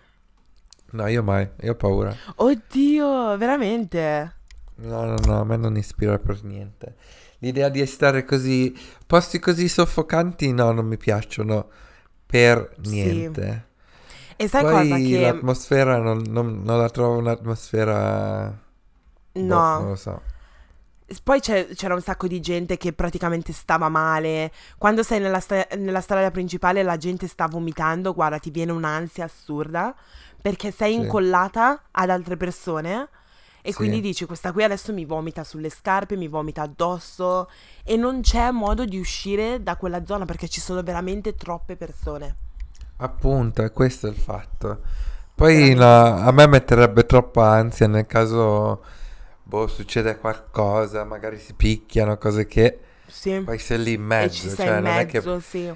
No, 0.94 1.06
io 1.08 1.22
mai. 1.22 1.48
Io 1.62 1.72
ho 1.72 1.74
paura. 1.74 2.14
Oddio, 2.36 3.36
veramente? 3.36 4.32
No, 4.76 5.04
no, 5.04 5.16
no, 5.26 5.40
a 5.40 5.44
me 5.44 5.56
non 5.56 5.76
ispira 5.76 6.18
per 6.18 6.42
niente. 6.44 6.94
L'idea 7.38 7.68
di 7.68 7.84
stare 7.86 8.24
così, 8.24 8.74
posti 9.06 9.38
così 9.38 9.68
soffocanti, 9.68 10.52
no, 10.52 10.70
non 10.72 10.86
mi 10.86 10.96
piacciono 10.96 11.68
per 12.26 12.70
Sì. 12.80 12.90
niente. 12.90 13.66
E 14.36 14.48
sai 14.48 14.62
Poi 14.62 14.72
cosa 14.72 14.96
che... 14.96 15.20
l'atmosfera 15.20 15.98
non, 15.98 16.22
non- 16.28 16.62
non 16.62 16.78
la 16.78 16.88
trovo 16.90 17.18
un'atmosfera... 17.18 18.58
boh, 19.32 19.40
No. 19.40 19.78
non 19.80 19.88
lo 19.90 19.96
so. 19.96 20.22
Poi 21.22 21.38
c'è- 21.38 21.68
c'era 21.74 21.94
un 21.94 22.00
sacco 22.00 22.26
di 22.26 22.40
gente 22.40 22.76
che 22.78 22.92
praticamente 22.92 23.52
stava 23.52 23.88
male. 23.88 24.50
Quando 24.78 25.02
sei 25.02 25.20
nella, 25.20 25.38
sta- 25.38 25.66
nella 25.76 26.00
strada 26.00 26.30
principale 26.30 26.82
la 26.82 26.96
gente 26.96 27.28
sta 27.28 27.46
vomitando, 27.46 28.14
guarda, 28.14 28.38
ti 28.38 28.50
viene 28.50 28.72
un'ansia 28.72 29.24
assurda 29.24 29.94
perché 30.44 30.70
sei 30.70 30.92
Sì. 30.92 31.00
incollata 31.00 31.84
ad 31.90 32.10
altre 32.10 32.36
persone 32.36 33.08
e 33.62 33.70
Sì. 33.70 33.76
quindi 33.76 34.02
dici 34.02 34.26
questa 34.26 34.52
qui 34.52 34.62
adesso 34.62 34.92
mi 34.92 35.06
vomita 35.06 35.42
sulle 35.42 35.70
scarpe, 35.70 36.16
mi 36.16 36.28
vomita 36.28 36.60
addosso 36.60 37.48
e 37.82 37.96
non 37.96 38.20
c'è 38.20 38.50
modo 38.50 38.84
di 38.84 38.98
uscire 38.98 39.62
da 39.62 39.76
quella 39.76 40.04
zona 40.04 40.26
perché 40.26 40.46
ci 40.46 40.60
sono 40.60 40.82
veramente 40.82 41.34
troppe 41.34 41.76
persone. 41.76 42.36
Appunto, 42.98 43.62
è 43.62 43.72
questo 43.72 44.06
il 44.06 44.16
fatto. 44.16 44.80
Poi 45.34 45.72
no, 45.74 46.04
a 46.18 46.30
me 46.30 46.46
metterebbe 46.46 47.06
troppa 47.06 47.48
ansia 47.52 47.86
nel 47.86 48.06
caso, 48.06 48.84
boh, 49.42 49.66
succede 49.66 50.18
qualcosa, 50.18 51.04
magari 51.04 51.38
si 51.38 51.54
picchiano, 51.54 52.18
cose 52.18 52.46
che... 52.46 52.80
Sì. 53.06 53.40
Poi 53.40 53.58
sei 53.58 53.82
lì 53.82 53.92
in 53.94 54.02
mezzo, 54.02 54.54
cioè 54.54 54.76
in 54.76 54.84
non 54.84 54.98
è 54.98 55.06
che... 55.06 55.18
mezzo, 55.18 55.40
sì. 55.40 55.72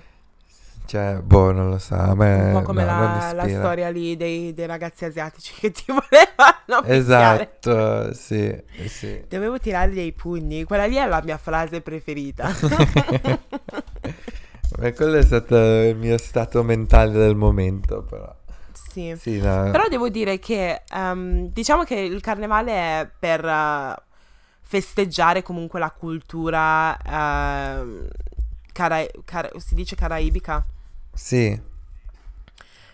Cioè, 0.88 1.20
boh, 1.20 1.52
non 1.52 1.68
lo 1.68 1.76
so, 1.78 1.96
a 1.96 2.14
me 2.14 2.44
Un 2.44 2.52
po' 2.60 2.62
come 2.62 2.82
no, 2.82 2.88
la, 2.88 3.32
la 3.34 3.46
storia 3.46 3.90
lì 3.90 4.16
dei, 4.16 4.54
dei 4.54 4.64
ragazzi 4.64 5.04
asiatici 5.04 5.52
che 5.60 5.70
ti 5.70 5.84
volevano. 5.86 6.82
Esatto, 6.86 8.14
sì, 8.14 8.58
sì. 8.86 9.22
Dovevo 9.28 9.58
tirare 9.58 9.90
dei 9.90 10.12
pugni, 10.12 10.64
quella 10.64 10.86
lì 10.86 10.94
è 10.96 11.06
la 11.06 11.20
mia 11.22 11.36
frase 11.36 11.82
preferita. 11.82 12.48
Beh, 14.78 14.94
quello 14.94 15.18
è 15.18 15.22
stato 15.22 15.56
il 15.56 15.96
mio 15.96 16.16
stato 16.16 16.62
mentale 16.62 17.12
del 17.12 17.36
momento, 17.36 18.02
però. 18.04 18.34
sì. 18.72 19.14
Sì, 19.18 19.40
no. 19.40 19.68
Però 19.70 19.88
devo 19.88 20.08
dire 20.08 20.38
che 20.38 20.84
ehm, 20.90 21.50
diciamo 21.52 21.84
che 21.84 21.96
il 21.96 22.22
carnevale 22.22 22.72
è 22.72 23.10
per 23.18 23.44
eh, 23.44 23.94
festeggiare 24.62 25.42
comunque 25.42 25.78
la 25.78 25.90
cultura 25.90 26.96
ehm, 26.96 28.08
cara- 28.72 29.06
cara- 29.26 29.50
si 29.58 29.74
dice 29.74 29.94
caraibica. 29.94 30.64
Sì, 31.18 31.60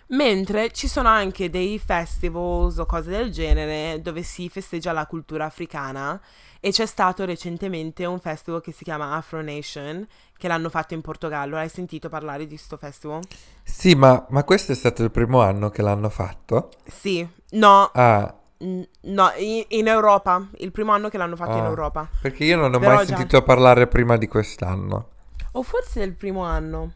Mentre 0.09 0.71
ci 0.71 0.87
sono 0.87 1.09
anche 1.09 1.49
dei 1.51 1.79
festivals 1.79 2.77
o 2.79 2.85
cose 2.87 3.11
del 3.11 3.31
genere 3.31 4.01
dove 4.03 4.23
si 4.23 4.49
festeggia 4.51 4.93
la 4.93 5.07
cultura 5.07 5.47
africana 5.47 6.21
e 6.61 6.71
c'è 6.71 6.85
stato 6.87 7.25
recentemente 7.25 8.05
un 8.05 8.21
festival 8.21 8.61
che 8.61 8.71
si 8.73 8.85
chiama 8.85 9.15
Afro 9.15 9.41
Nation 9.43 10.07
che 10.37 10.47
l'hanno 10.49 10.69
fatto 10.69 10.93
in 10.95 11.01
Portogallo. 11.01 11.57
Hai 11.57 11.69
sentito 11.71 12.09
parlare 12.11 12.47
di 12.47 12.57
sto 12.59 12.77
festival? 12.77 13.23
sì, 13.63 13.95
ma, 13.95 14.25
ma 14.29 14.45
questo 14.45 14.73
è 14.73 14.75
stato 14.75 15.03
il 15.03 15.11
primo 15.11 15.41
anno 15.41 15.71
che 15.71 15.83
l'hanno 15.83 16.11
fatto? 16.11 16.71
Sì, 16.87 17.27
no, 17.53 17.91
Ah, 17.95 18.33
n- 18.59 18.87
no, 19.03 19.33
in, 19.39 19.65
in 19.69 19.87
Europa, 19.89 20.47
il 20.59 20.71
primo 20.71 20.93
anno 20.93 21.09
che 21.09 21.17
l'hanno 21.19 21.37
fatto 21.37 21.57
in 21.59 21.65
Ah. 21.65 21.69
Europa. 21.69 22.09
perché 22.21 22.45
io 22.45 22.57
non 22.57 22.73
ho 22.75 22.79
Però 22.79 22.95
mai 22.95 23.07
già- 23.07 23.17
sentito 23.17 23.43
parlare 23.43 23.87
prima 23.87 24.17
di 24.17 24.29
quest'anno. 24.29 25.09
O 25.53 25.63
forse 25.63 26.03
è 26.03 26.05
il 26.05 26.15
primo 26.15 26.43
anno. 26.45 26.93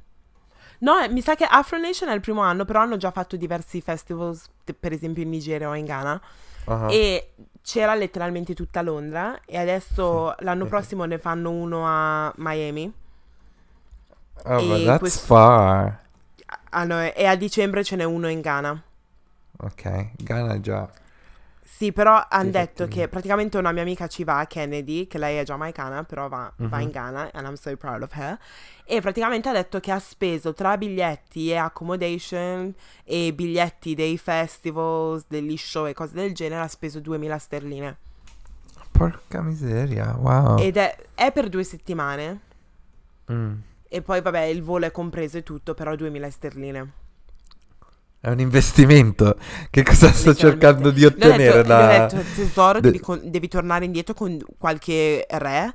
No, 0.80 0.98
eh, 1.00 1.08
mi 1.08 1.20
sa 1.20 1.34
che 1.34 1.44
Afro 1.44 1.78
Nation 1.78 2.08
è 2.08 2.14
il 2.14 2.20
primo 2.20 2.40
anno, 2.40 2.64
però 2.64 2.80
hanno 2.80 2.96
già 2.96 3.10
fatto 3.10 3.36
diversi 3.36 3.80
festivals, 3.80 4.48
t- 4.64 4.72
per 4.78 4.92
esempio 4.92 5.22
in 5.22 5.30
Nigeria 5.30 5.68
o 5.68 5.74
in 5.74 5.84
Ghana. 5.84 6.20
Ah, 6.66 6.86
E 6.92 7.32
c'era 7.62 7.94
letteralmente 7.94 8.54
tutta 8.54 8.80
Londra 8.82 9.40
e 9.44 9.56
adesso 9.58 10.34
l'anno 10.40 10.66
prossimo 10.66 11.04
ne 11.04 11.18
fanno 11.18 11.50
uno 11.50 11.82
a 11.86 12.32
Miami 12.36 12.92
Oh, 14.44 14.58
e 14.76 14.84
that's 14.84 14.98
questo- 15.00 15.26
far. 15.26 16.00
Ah, 16.70 16.84
no, 16.84 17.00
e 17.02 17.24
a 17.26 17.34
dicembre 17.34 17.82
ce 17.82 17.96
n'è 17.96 18.04
uno 18.04 18.28
in 18.28 18.40
Ghana. 18.40 18.82
Ok, 19.60 20.10
Ghana 20.16 20.60
già. 20.60 20.88
Sì, 21.78 21.92
però 21.92 22.20
hanno 22.28 22.50
detto 22.50 22.88
che 22.88 23.06
praticamente 23.06 23.56
una 23.56 23.70
mia 23.70 23.82
amica 23.82 24.08
ci 24.08 24.24
va, 24.24 24.44
Kennedy, 24.48 25.06
che 25.06 25.16
lei 25.16 25.36
è 25.36 25.44
giamaicana, 25.44 26.02
però 26.02 26.26
va, 26.26 26.52
va 26.56 26.76
Mhm. 26.78 26.82
in 26.82 26.90
Ghana, 26.90 27.30
and 27.32 27.46
I'm 27.46 27.54
so 27.54 27.76
proud 27.76 28.02
of 28.02 28.16
her. 28.16 28.36
E 28.84 29.00
praticamente 29.00 29.48
ha 29.48 29.52
detto 29.52 29.78
che 29.78 29.92
ha 29.92 30.00
speso 30.00 30.52
tra 30.54 30.76
biglietti 30.76 31.50
e 31.50 31.54
accommodation 31.54 32.74
e 33.04 33.32
biglietti 33.32 33.94
dei 33.94 34.18
festivals, 34.18 35.26
degli 35.28 35.56
show 35.56 35.86
e 35.86 35.92
cose 35.94 36.14
del 36.14 36.34
genere, 36.34 36.62
ha 36.62 36.66
speso 36.66 36.98
2000 36.98 37.38
sterline. 37.38 37.96
Porca 38.90 39.40
miseria, 39.40 40.16
wow. 40.18 40.58
Ed 40.58 40.76
è, 40.78 40.96
è 41.14 41.30
per 41.30 41.48
due 41.48 41.62
settimane. 41.62 42.40
Mm. 43.30 43.54
E 43.88 44.02
poi, 44.02 44.20
vabbè, 44.20 44.40
il 44.46 44.64
volo 44.64 44.86
è 44.86 44.90
compreso 44.90 45.38
e 45.38 45.44
tutto, 45.44 45.74
però 45.74 45.94
2000 45.94 46.28
sterline. 46.28 46.92
È 48.20 48.28
un 48.28 48.40
investimento. 48.40 49.36
Che 49.70 49.82
cosa 49.82 50.12
sto 50.12 50.34
cercando 50.34 50.90
di 50.90 51.04
ottenere 51.04 51.58
detto, 51.58 51.68
da... 51.68 52.06
detto, 52.06 52.24
tesoro, 52.34 52.80
de- 52.80 52.90
devi, 52.90 53.00
con- 53.00 53.20
devi 53.24 53.48
tornare 53.48 53.84
indietro 53.84 54.14
con 54.14 54.38
qualche 54.58 55.24
re 55.28 55.74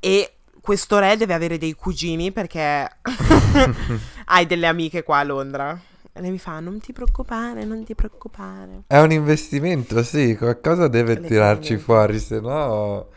e 0.00 0.36
questo 0.60 0.98
re 0.98 1.16
deve 1.18 1.34
avere 1.34 1.58
dei 1.58 1.74
cugini 1.74 2.32
perché 2.32 2.88
hai 4.26 4.46
delle 4.46 4.66
amiche 4.66 5.02
qua 5.02 5.18
a 5.18 5.24
Londra. 5.24 5.78
E 6.16 6.20
lei 6.20 6.30
mi 6.30 6.38
fa, 6.38 6.60
non 6.60 6.78
ti 6.80 6.92
preoccupare, 6.92 7.64
non 7.64 7.84
ti 7.84 7.94
preoccupare. 7.94 8.84
È 8.86 8.98
un 9.00 9.10
investimento, 9.10 10.02
sì, 10.02 10.36
qualcosa 10.36 10.88
deve 10.88 11.20
tirarci 11.20 11.76
fuori, 11.76 12.20
se 12.20 12.40
no... 12.40 13.08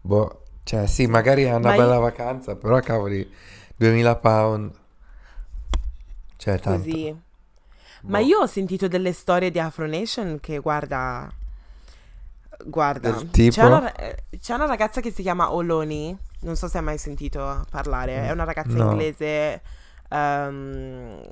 Boh, 0.00 0.42
cioè 0.64 0.86
sì, 0.86 1.06
magari 1.06 1.42
è 1.42 1.50
una 1.54 1.68
Ma 1.68 1.74
io- 1.74 1.82
bella 1.82 1.98
vacanza, 1.98 2.56
però 2.56 2.80
cavoli, 2.80 3.30
2000 3.76 4.16
pound... 4.16 4.70
Cioè, 6.36 6.58
tanto. 6.58 6.88
Così. 6.88 7.14
Ma 8.02 8.18
Boh. 8.18 8.24
io 8.24 8.38
ho 8.40 8.46
sentito 8.46 8.88
delle 8.88 9.12
storie 9.12 9.50
di 9.50 9.58
Afro 9.58 9.86
Nation 9.86 10.38
che 10.40 10.58
guarda... 10.58 11.30
Guarda? 12.64 13.08
C'è, 13.50 13.62
una, 13.64 13.92
c'è 14.38 14.54
una 14.54 14.66
ragazza 14.66 15.00
che 15.00 15.10
si 15.10 15.22
chiama 15.22 15.52
Oloni, 15.52 16.16
non 16.40 16.56
so 16.56 16.68
se 16.68 16.76
hai 16.78 16.84
mai 16.84 16.98
sentito 16.98 17.64
parlare, 17.70 18.26
è 18.26 18.30
una 18.32 18.44
ragazza 18.44 18.76
No. 18.76 18.90
inglese, 18.90 19.62
ehm, 20.10 21.22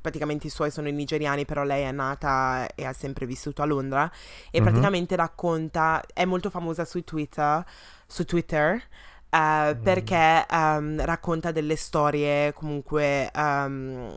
praticamente 0.00 0.46
i 0.46 0.50
suoi 0.50 0.70
sono 0.70 0.88
nigeriani, 0.88 1.44
però 1.44 1.64
lei 1.64 1.82
è 1.82 1.90
nata 1.90 2.68
e 2.76 2.84
ha 2.84 2.92
sempre 2.92 3.26
vissuto 3.26 3.62
a 3.62 3.64
Londra 3.64 4.08
e 4.52 4.58
Mhm. 4.60 4.64
praticamente 4.64 5.16
racconta, 5.16 6.04
è 6.14 6.24
molto 6.24 6.50
famosa 6.50 6.84
su 6.84 7.02
Twitter, 7.02 7.64
su 8.06 8.24
Twitter 8.24 8.80
Mm. 9.36 9.82
perché 9.82 10.46
ehm, 10.48 11.04
racconta 11.04 11.50
delle 11.52 11.76
storie 11.76 12.52
comunque 12.52 13.30
ehm, 13.32 14.16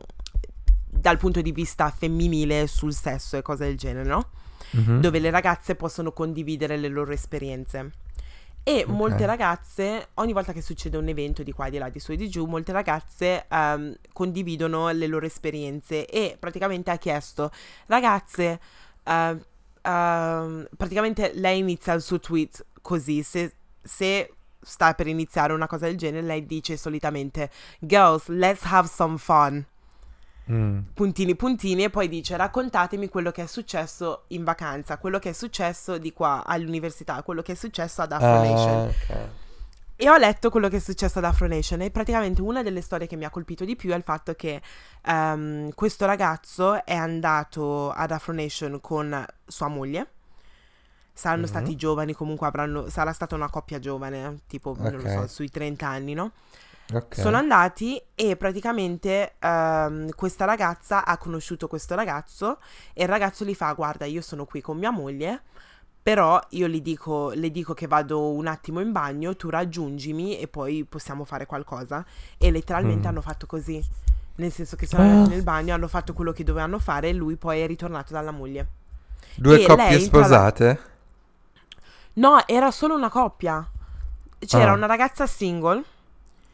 dal 1.04 1.18
punto 1.18 1.42
di 1.42 1.52
vista 1.52 1.90
femminile 1.90 2.66
sul 2.66 2.94
sesso 2.94 3.36
e 3.36 3.42
cose 3.42 3.66
del 3.66 3.76
genere, 3.76 4.08
no? 4.08 4.30
Mhm. 4.70 5.00
dove 5.00 5.18
le 5.18 5.30
ragazze 5.30 5.74
possono 5.74 6.10
condividere 6.12 6.78
le 6.78 6.88
loro 6.88 7.12
esperienze. 7.12 7.90
E 8.62 8.84
Ok. 8.88 8.88
molte 8.88 9.26
ragazze, 9.26 10.08
ogni 10.14 10.32
volta 10.32 10.54
che 10.54 10.62
succede 10.62 10.96
un 10.96 11.06
evento 11.06 11.42
di 11.42 11.52
qua, 11.52 11.68
di 11.68 11.76
là, 11.76 11.90
di 11.90 12.00
su 12.00 12.12
e 12.12 12.16
di 12.16 12.30
giù, 12.30 12.46
molte 12.46 12.72
ragazze 12.72 13.44
ehm, 13.46 13.94
condividono 14.14 14.88
le 14.90 15.06
loro 15.06 15.26
esperienze 15.26 16.06
e 16.06 16.36
praticamente 16.40 16.90
ha 16.90 16.96
chiesto, 16.96 17.50
ragazze, 17.86 18.58
ehm, 19.04 19.44
ehm, 19.82 20.68
praticamente 20.74 21.32
lei 21.34 21.58
inizia 21.58 21.92
il 21.92 22.00
suo 22.00 22.18
tweet 22.18 22.64
così, 22.80 23.22
se, 23.22 23.52
se 23.82 24.32
sta 24.62 24.94
per 24.94 25.06
iniziare 25.06 25.52
una 25.52 25.66
cosa 25.66 25.84
del 25.84 25.98
genere, 25.98 26.26
lei 26.26 26.46
dice 26.46 26.78
solitamente, 26.78 27.50
girls, 27.78 28.26
let's 28.28 28.64
have 28.64 28.88
some 28.88 29.18
fun 29.18 29.64
Mm. 30.50 30.78
puntini 30.92 31.34
puntini 31.36 31.84
e 31.84 31.90
poi 31.90 32.06
dice 32.06 32.36
raccontatemi 32.36 33.08
quello 33.08 33.30
che 33.30 33.44
è 33.44 33.46
successo 33.46 34.24
in 34.28 34.44
vacanza, 34.44 34.98
quello 34.98 35.18
che 35.18 35.30
è 35.30 35.32
successo 35.32 35.96
di 35.96 36.12
qua 36.12 36.42
all'università, 36.44 37.22
quello 37.22 37.40
che 37.40 37.52
è 37.52 37.54
successo 37.54 38.02
ad 38.02 38.12
Afro 38.12 38.42
Nation. 38.42 38.78
Ah, 38.78 38.82
ok. 38.84 39.28
E 39.96 40.10
ho 40.10 40.16
letto 40.16 40.50
quello 40.50 40.68
che 40.68 40.76
è 40.76 40.80
successo 40.80 41.18
ad 41.18 41.24
Afro 41.24 41.46
Nation 41.46 41.80
e 41.80 41.90
praticamente 41.90 42.42
una 42.42 42.62
delle 42.62 42.80
storie 42.82 43.06
che 43.06 43.16
mi 43.16 43.24
ha 43.24 43.30
colpito 43.30 43.64
di 43.64 43.74
più 43.76 43.92
è 43.92 43.96
il 43.96 44.02
fatto 44.02 44.34
che 44.34 44.60
ehm, 45.02 45.72
questo 45.74 46.04
ragazzo 46.04 46.84
è 46.84 46.94
andato 46.94 47.90
ad 47.92 48.10
Afro 48.10 48.32
Nation 48.34 48.80
con 48.82 49.24
sua 49.46 49.68
moglie. 49.68 50.08
Saranno 51.12 51.42
Mhm. 51.42 51.48
stati 51.48 51.76
giovani, 51.76 52.12
comunque 52.12 52.46
avranno, 52.48 52.88
sarà 52.90 53.12
stata 53.12 53.34
una 53.36 53.48
coppia 53.48 53.78
giovane, 53.78 54.40
tipo, 54.48 54.74
non 54.76 54.96
lo 55.00 55.08
so, 55.08 55.26
sui 55.28 55.48
30 55.48 55.86
anni, 55.86 56.12
no? 56.12 56.32
Ok. 56.92 57.14
Sono 57.18 57.36
andati 57.38 58.00
e 58.14 58.36
praticamente 58.36 59.34
ehm, 59.38 60.10
questa 60.14 60.44
ragazza 60.44 61.04
ha 61.06 61.16
conosciuto 61.16 61.66
questo 61.66 61.94
ragazzo 61.94 62.58
e 62.92 63.04
il 63.04 63.08
ragazzo 63.08 63.44
gli 63.44 63.54
fa 63.54 63.72
guarda 63.72 64.04
io 64.04 64.20
sono 64.20 64.44
qui 64.44 64.60
con 64.60 64.76
mia 64.76 64.90
moglie 64.90 65.42
però 66.02 66.38
io 66.50 66.68
dico, 66.82 67.30
le 67.30 67.50
dico 67.50 67.72
che 67.72 67.86
vado 67.86 68.32
un 68.32 68.46
attimo 68.46 68.80
in 68.80 68.92
bagno, 68.92 69.34
tu 69.36 69.48
raggiungimi 69.48 70.38
e 70.38 70.46
poi 70.48 70.84
possiamo 70.84 71.24
fare 71.24 71.46
qualcosa 71.46 72.04
e 72.36 72.50
letteralmente 72.50 73.06
Mm. 73.06 73.10
hanno 73.10 73.20
fatto 73.22 73.46
così 73.46 73.82
nel 74.36 74.52
senso 74.52 74.76
che 74.76 74.84
sono 74.86 75.02
Ah. 75.02 75.06
andati 75.06 75.30
nel 75.30 75.42
bagno, 75.42 75.72
hanno 75.72 75.88
fatto 75.88 76.12
quello 76.12 76.32
che 76.32 76.44
dovevano 76.44 76.78
fare 76.78 77.08
e 77.08 77.12
lui 77.14 77.36
poi 77.36 77.60
è 77.60 77.66
ritornato 77.66 78.12
dalla 78.12 78.32
moglie. 78.32 78.66
Due 79.36 79.62
e 79.62 79.66
coppie 79.66 79.88
lei, 79.88 80.08
tra 80.10 80.18
la- 80.18 80.24
sposate? 80.26 80.80
No, 82.14 82.46
era 82.46 82.70
solo 82.70 82.94
una 82.94 83.08
coppia. 83.08 83.66
C'era 84.38 84.72
Ah. 84.72 84.74
una 84.74 84.86
ragazza 84.86 85.26
single 85.26 85.82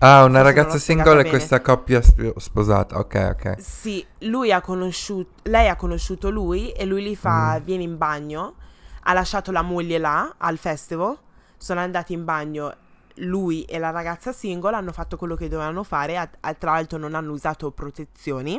Ah, 0.03 0.25
una 0.25 0.41
ragazza 0.41 0.79
single 0.79 1.21
e 1.21 1.29
questa 1.29 1.61
coppia 1.61 2.01
sp- 2.01 2.39
sposata. 2.39 2.99
Ok, 2.99 3.29
ok. 3.35 3.61
Sì, 3.61 4.05
lui 4.21 4.51
ha 4.51 4.63
conosciuto, 4.63 5.41
lei 5.51 5.69
ha 5.69 5.77
conosciuto 5.77 6.31
lui 6.31 6.71
e 6.73 6.87
lui 6.87 7.03
gli 7.05 7.15
fa, 7.15 7.59
Mm. 7.59 7.65
vieni 7.65 7.85
in 7.85 7.99
bagno, 7.99 8.55
ha 9.03 9.13
lasciato 9.13 9.51
la 9.53 9.61
moglie 9.63 9.99
là 9.99 10.35
al 10.39 10.57
festival, 10.57 11.19
sono 11.59 11.81
andati 11.81 12.15
in 12.15 12.25
bagno 12.25 12.75
lui 13.17 13.63
e 13.65 13.79
la 13.79 13.91
ragazza 13.91 14.33
single, 14.33 14.75
hanno 14.75 14.93
fatto 14.93 15.19
quello 15.19 15.35
che 15.37 15.49
dovevano 15.49 15.83
fare, 15.83 16.17
a- 16.17 16.31
a- 16.41 16.55
tra 16.55 16.73
l'altro 16.73 16.97
non 16.97 17.15
hanno 17.15 17.33
usato 17.33 17.71
protezioni 17.71 18.59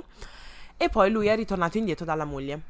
e 0.77 0.89
poi 0.89 1.09
lui 1.09 1.25
è 1.25 1.35
ritornato 1.35 1.79
indietro 1.79 2.05
dalla 2.05 2.25
moglie. 2.25 2.61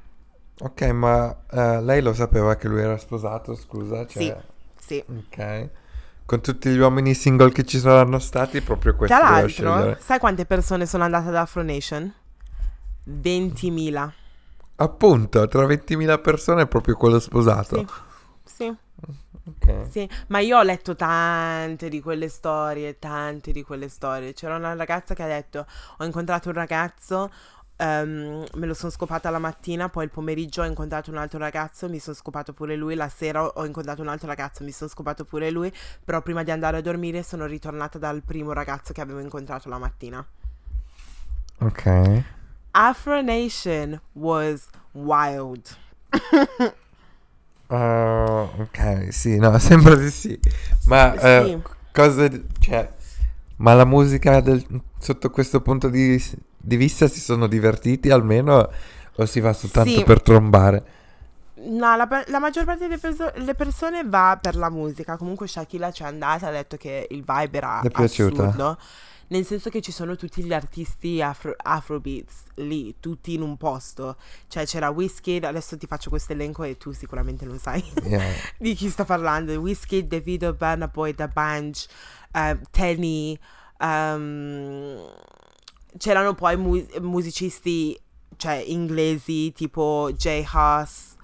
Ok, 0.60 0.82
ma 0.92 1.36
eh, 1.52 1.82
lei 1.82 2.02
lo 2.02 2.14
sapeva 2.14 2.56
che 2.56 2.70
lui 2.70 2.80
era 2.82 2.98
sposato, 2.98 3.54
scusa? 3.56 4.06
Cioè, 4.06 4.38
Sì. 4.80 5.04
Ok. 5.08 5.70
Con 6.32 6.40
tutti 6.40 6.70
gli 6.70 6.78
uomini 6.78 7.14
single 7.14 7.52
che 7.52 7.66
ci 7.66 7.78
saranno 7.78 8.18
stati, 8.18 8.62
proprio 8.62 8.96
questo 8.96 9.14
Tra 9.14 9.30
l'altro, 9.30 9.98
sai 10.00 10.18
quante 10.18 10.46
persone 10.46 10.86
sono 10.86 11.04
andate 11.04 11.28
ad 11.28 11.36
Afro 11.36 11.62
Nation? 11.62 12.10
20.000. 13.06 14.12
Appunto, 14.76 15.46
tra 15.50 15.66
20.000 15.66 16.22
persone 16.22 16.62
è 16.62 16.68
proprio 16.68 16.96
quello 16.96 17.20
sposato. 17.20 17.86
Sì. 18.46 18.64
Sì. 18.64 18.76
Ok. 19.44 19.88
Sì, 19.90 20.10
ma 20.28 20.40
io 20.40 20.58
ho 20.58 20.64
letto 20.64 20.96
tante 20.96 21.90
di 21.90 22.00
quelle 22.00 22.30
storie, 22.30 22.98
tante 22.98 23.52
di 23.52 23.62
quelle 23.64 23.90
storie. 23.90 24.32
C'era 24.32 24.56
una 24.56 24.74
ragazza 24.74 25.14
che 25.14 25.24
ha 25.24 25.28
detto: 25.28 25.66
Ho 25.98 26.06
incontrato 26.06 26.48
un 26.48 26.56
ragazzo, 26.56 27.30
ehm, 27.82 28.46
me 28.56 28.66
lo 28.66 28.74
sono 28.74 28.92
scopata 28.92 29.30
la 29.30 29.40
mattina, 29.40 29.90
poi 29.90 30.06
il 30.06 30.10
pomeriggio 30.12 30.62
ho 30.62 30.66
incontrato 30.66 31.10
un 31.12 31.18
altro 31.18 31.40
ragazzo, 31.40 31.90
mi 31.90 32.00
sono 32.00 32.16
scopato 32.16 32.54
pure 32.54 32.76
lui, 32.76 32.96
la 32.96 33.10
sera 33.10 33.46
ho 33.46 33.66
incontrato 33.66 34.02
un 34.02 34.08
altro 34.10 34.28
ragazzo, 34.28 34.64
mi 34.64 34.72
sono 34.72 34.90
scopato 34.90 35.26
pure 35.26 35.50
lui, 35.52 35.72
però 36.04 36.22
prima 36.22 36.44
di 36.44 36.52
andare 36.52 36.78
a 36.78 36.82
dormire 36.82 37.24
sono 37.24 37.46
ritornata 37.46 37.98
dal 37.98 38.22
primo 38.24 38.54
ragazzo 38.54 38.94
che 38.94 39.02
avevo 39.02 39.20
incontrato 39.20 39.70
la 39.70 39.78
mattina. 39.80 40.26
Ok. 41.62 41.86
Afro 42.74 43.22
Nation 43.22 44.02
was 44.14 44.68
wild. 44.94 45.78
Ah, 47.70 48.50
ok, 48.60 49.08
sì, 49.14 49.38
no, 49.38 49.58
sembra 49.60 49.96
di 49.96 50.10
sì. 50.10 50.38
Ma 50.86 51.16
Sì. 51.18 51.58
cosa... 51.92 52.30
Cioè, 52.60 52.92
ma 53.58 53.74
la 53.74 53.86
musica 53.86 54.42
del- 54.42 54.66
sotto 54.98 55.30
questo 55.30 55.62
punto 55.62 55.90
di, 55.90 56.22
di 56.62 56.76
vista 56.76 57.08
si 57.08 57.20
sono 57.20 57.48
divertiti 57.48 58.10
almeno 58.10 58.70
o 59.16 59.26
si 59.26 59.40
va 59.40 59.54
soltanto 59.54 59.90
Sì. 59.90 60.04
per 60.04 60.22
trombare? 60.22 60.84
No, 61.64 61.96
la, 61.96 62.24
la 62.28 62.40
maggior 62.40 62.66
parte 62.66 62.88
delle 62.88 62.98
perso- 62.98 63.32
le 63.36 63.54
persone 63.54 64.04
va 64.06 64.38
per 64.42 64.56
la 64.56 64.70
musica. 64.70 65.16
Comunque 65.18 65.48
Shakira 65.48 65.92
ci 65.92 66.02
è 66.04 66.06
andata, 66.08 66.48
ha 66.48 66.52
detto 66.52 66.78
che 66.78 67.08
il 67.12 67.24
vibe 67.26 67.58
era 67.58 67.80
Le 67.84 67.90
piaciuta? 67.90 68.44
assurdo. 68.48 68.78
Nel 69.28 69.46
senso 69.46 69.70
che 69.70 69.80
ci 69.80 69.92
sono 69.94 70.16
tutti 70.18 70.44
gli 70.44 70.52
artisti 70.54 71.22
afro- 71.22 71.56
afrobeats 71.56 72.44
lì, 72.56 72.96
tutti 73.00 73.34
in 73.34 73.42
un 73.42 73.56
posto. 73.58 74.18
Cioè 74.48 74.66
c'era 74.66 74.90
Wizkid, 74.90 75.44
adesso 75.46 75.78
ti 75.78 75.88
faccio 75.88 76.10
questo 76.10 76.34
elenco 76.34 76.64
e 76.64 76.78
tu 76.78 76.92
sicuramente 76.92 77.46
non 77.46 77.58
sai 77.60 77.82
Yeah. 78.04 78.22
di 78.58 78.74
chi 78.74 78.90
sto 78.90 79.06
parlando. 79.06 79.54
Wizkid, 79.54 80.08
Davido, 80.08 80.54
Burna 80.54 80.88
Boy, 80.88 81.14
The 81.14 81.28
Bunch, 81.28 81.86
eh, 82.34 82.60
Tenny. 82.72 83.38
ehm, 83.78 85.00
c'erano 85.98 86.34
poi 86.34 86.58
mu- 86.58 86.88
musicisti, 87.00 88.00
cioè 88.38 88.64
inglesi, 88.66 89.52
tipo 89.54 90.10
Jay 90.14 90.46
Huss, 90.52 91.16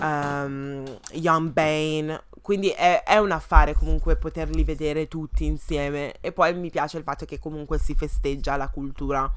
ehm, 0.00 0.98
Young 1.12 1.50
Bane. 1.50 2.24
Quindi 2.40 2.68
è, 2.70 3.02
è 3.02 3.18
un 3.18 3.30
affare 3.30 3.74
comunque 3.74 4.16
poterli 4.16 4.64
vedere 4.64 5.06
tutti 5.06 5.44
insieme. 5.44 6.14
E 6.20 6.32
poi 6.32 6.54
mi 6.54 6.70
piace 6.70 6.96
il 6.96 7.02
fatto 7.02 7.24
che 7.24 7.38
comunque 7.38 7.78
si 7.78 7.94
festeggia 7.94 8.56
la 8.56 8.68
cultura 8.68 9.30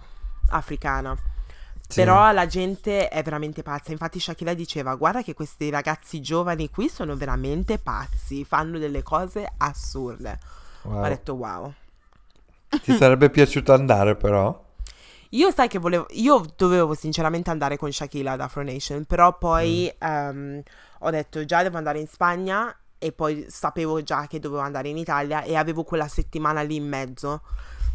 africana. 0.49 1.17
Sì. 1.87 1.99
Però 1.99 2.31
la 2.31 2.47
gente 2.47 3.09
è 3.09 3.21
veramente 3.21 3.63
pazza. 3.63 3.91
Infatti 3.91 4.19
Shakira 4.19 4.53
diceva: 4.53 4.95
Guarda 4.95 5.21
che 5.21 5.33
questi 5.33 5.69
ragazzi 5.69 6.21
giovani 6.21 6.69
qui 6.69 6.87
sono 6.87 7.17
veramente 7.17 7.79
pazzi, 7.79 8.45
fanno 8.45 8.77
delle 8.77 9.03
cose 9.03 9.51
assurde. 9.57 10.39
Wow. 10.83 11.03
Ho 11.03 11.07
detto 11.07 11.33
wow. 11.33 11.73
Ti 12.81 12.93
sarebbe 12.93 13.29
piaciuto 13.29 13.73
andare 13.73 14.15
però? 14.15 14.69
Io 15.33 15.51
sai 15.51 15.67
che 15.69 15.79
volevo, 15.79 16.07
io 16.11 16.43
dovevo 16.57 16.93
sinceramente 16.93 17.49
andare 17.49 17.77
con 17.77 17.91
Shakira 17.91 18.33
ad 18.33 18.41
Afro 18.41 18.63
Nation, 18.63 19.05
però 19.05 19.37
poi 19.37 19.93
ehm, 19.97 20.61
ho 20.99 21.09
detto 21.09 21.45
già 21.45 21.63
devo 21.63 21.77
andare 21.77 21.99
in 21.99 22.07
Spagna 22.07 22.75
e 22.97 23.11
poi 23.13 23.45
sapevo 23.47 24.03
già 24.03 24.27
che 24.27 24.39
dovevo 24.39 24.61
andare 24.61 24.89
in 24.89 24.97
Italia 24.97 25.41
e 25.43 25.55
avevo 25.55 25.83
quella 25.83 26.07
settimana 26.07 26.61
lì 26.61 26.75
in 26.75 26.87
mezzo. 26.87 27.41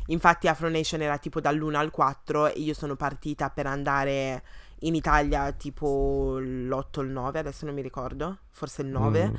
Infatti 0.07 0.49
Afro 0.49 0.69
Nation 0.69 1.03
era 1.03 1.19
tipo 1.19 1.41
dall'1 1.41 1.75
al 1.75 1.91
4 1.91 2.55
e 2.55 2.61
io 2.61 2.75
sono 2.75 2.97
partita 2.97 3.51
per 3.51 3.67
andare 3.67 4.43
in 4.81 4.95
Italia 4.95 5.53
tipo 5.53 6.39
l'8 6.39 6.99
o 6.99 7.03
il 7.03 7.11
9, 7.11 7.39
adesso 7.39 7.67
non 7.67 7.75
mi 7.75 7.83
ricordo, 7.83 8.39
forse 8.51 8.83
il 8.83 8.89
9. 8.89 9.29
Mm. 9.29 9.35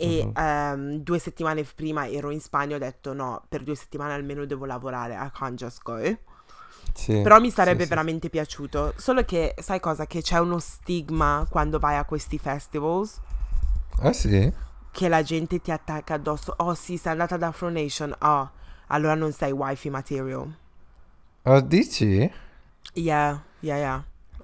E 0.00 0.24
Mhm. 0.26 0.32
ehm, 0.34 0.96
due 1.02 1.18
settimane 1.18 1.62
prima 1.64 2.08
ero 2.08 2.30
in 2.30 2.40
Spagna 2.40 2.72
e 2.72 2.76
ho 2.76 2.78
detto 2.78 3.12
no, 3.12 3.42
per 3.48 3.62
due 3.62 3.74
settimane 3.74 4.14
almeno 4.14 4.46
devo 4.46 4.64
lavorare, 4.64 5.14
I 5.14 5.30
can't 5.32 5.56
just 5.58 5.82
go. 5.82 5.98
Sì, 6.94 7.14
Però 7.22 7.38
mi 7.40 7.50
sarebbe 7.50 7.84
sì. 7.84 7.88
veramente 7.88 8.28
piaciuto. 8.30 8.94
Solo 8.96 9.24
che, 9.24 9.54
sai 9.58 9.80
cosa? 9.80 10.06
Che 10.06 10.22
c'è 10.22 10.38
uno 10.38 10.58
stigma 10.58 11.46
quando 11.48 11.78
vai 11.78 11.96
a 11.96 12.04
questi 12.04 12.38
festivals. 12.38 13.20
Ah 14.02 14.12
sì? 14.12 14.52
Che 14.92 15.08
la 15.08 15.22
gente 15.24 15.60
ti 15.60 15.72
attacca 15.72 16.14
addosso. 16.14 16.54
Oh 16.58 16.74
sì, 16.74 16.96
sei 16.96 17.10
andata 17.12 17.34
ad 17.34 17.42
Afro 17.42 17.70
Nation. 17.70 18.14
Oh, 18.20 18.50
allora 18.88 19.14
non 19.14 19.32
sei 19.32 19.50
wifi 19.52 19.90
material. 19.90 20.54
Oh, 21.44 21.60
dici? 21.60 22.30
Yeah, 22.94 23.40
yeah, 23.60 23.76
yeah. 23.78 24.02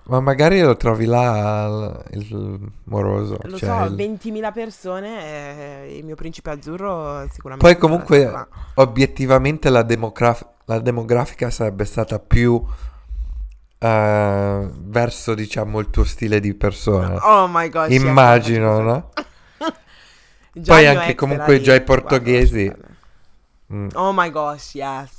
Ma 0.08 0.20
magari 0.20 0.60
lo 0.60 0.76
trovi 0.76 1.04
là 1.04 2.00
il 2.12 2.58
moroso. 2.84 3.38
Lo 3.42 3.58
cioè 3.58 3.68
so, 3.68 3.84
il- 3.86 3.94
20.000 3.96 4.52
persone. 4.52 5.84
eh, 5.84 5.96
il 5.98 6.04
mio 6.04 6.14
principe 6.14 6.50
azzurro 6.50 7.26
sicuramente. 7.30 7.72
Poi 7.72 7.76
comunque 7.76 8.22
sarà 8.22 8.46
obiettivamente 8.74 9.68
la, 9.68 9.82
demograf- 9.82 10.46
la 10.66 10.78
demografica 10.78 11.50
sarebbe 11.50 11.84
stata 11.84 12.20
più 12.20 12.64
eh, 13.78 14.68
verso 14.74 15.34
diciamo 15.34 15.78
il 15.80 15.90
tuo 15.90 16.04
stile 16.04 16.40
di 16.40 16.54
persona. 16.54 17.18
Oh 17.40 17.48
my 17.50 17.68
god. 17.68 17.90
Immagino, 17.90 18.78
100%. 18.78 18.82
no? 18.84 19.10
Poi 20.64 20.86
anche 20.86 21.14
comunque 21.14 21.60
già 21.60 21.74
i 21.74 21.82
guarda, 21.84 22.06
portoghesi. 22.06 22.64
guarda. 22.64 22.86
Mm. 23.72 23.88
Oh 23.94 24.12
my 24.14 24.30
gosh, 24.30 24.74
yes. 24.74 25.10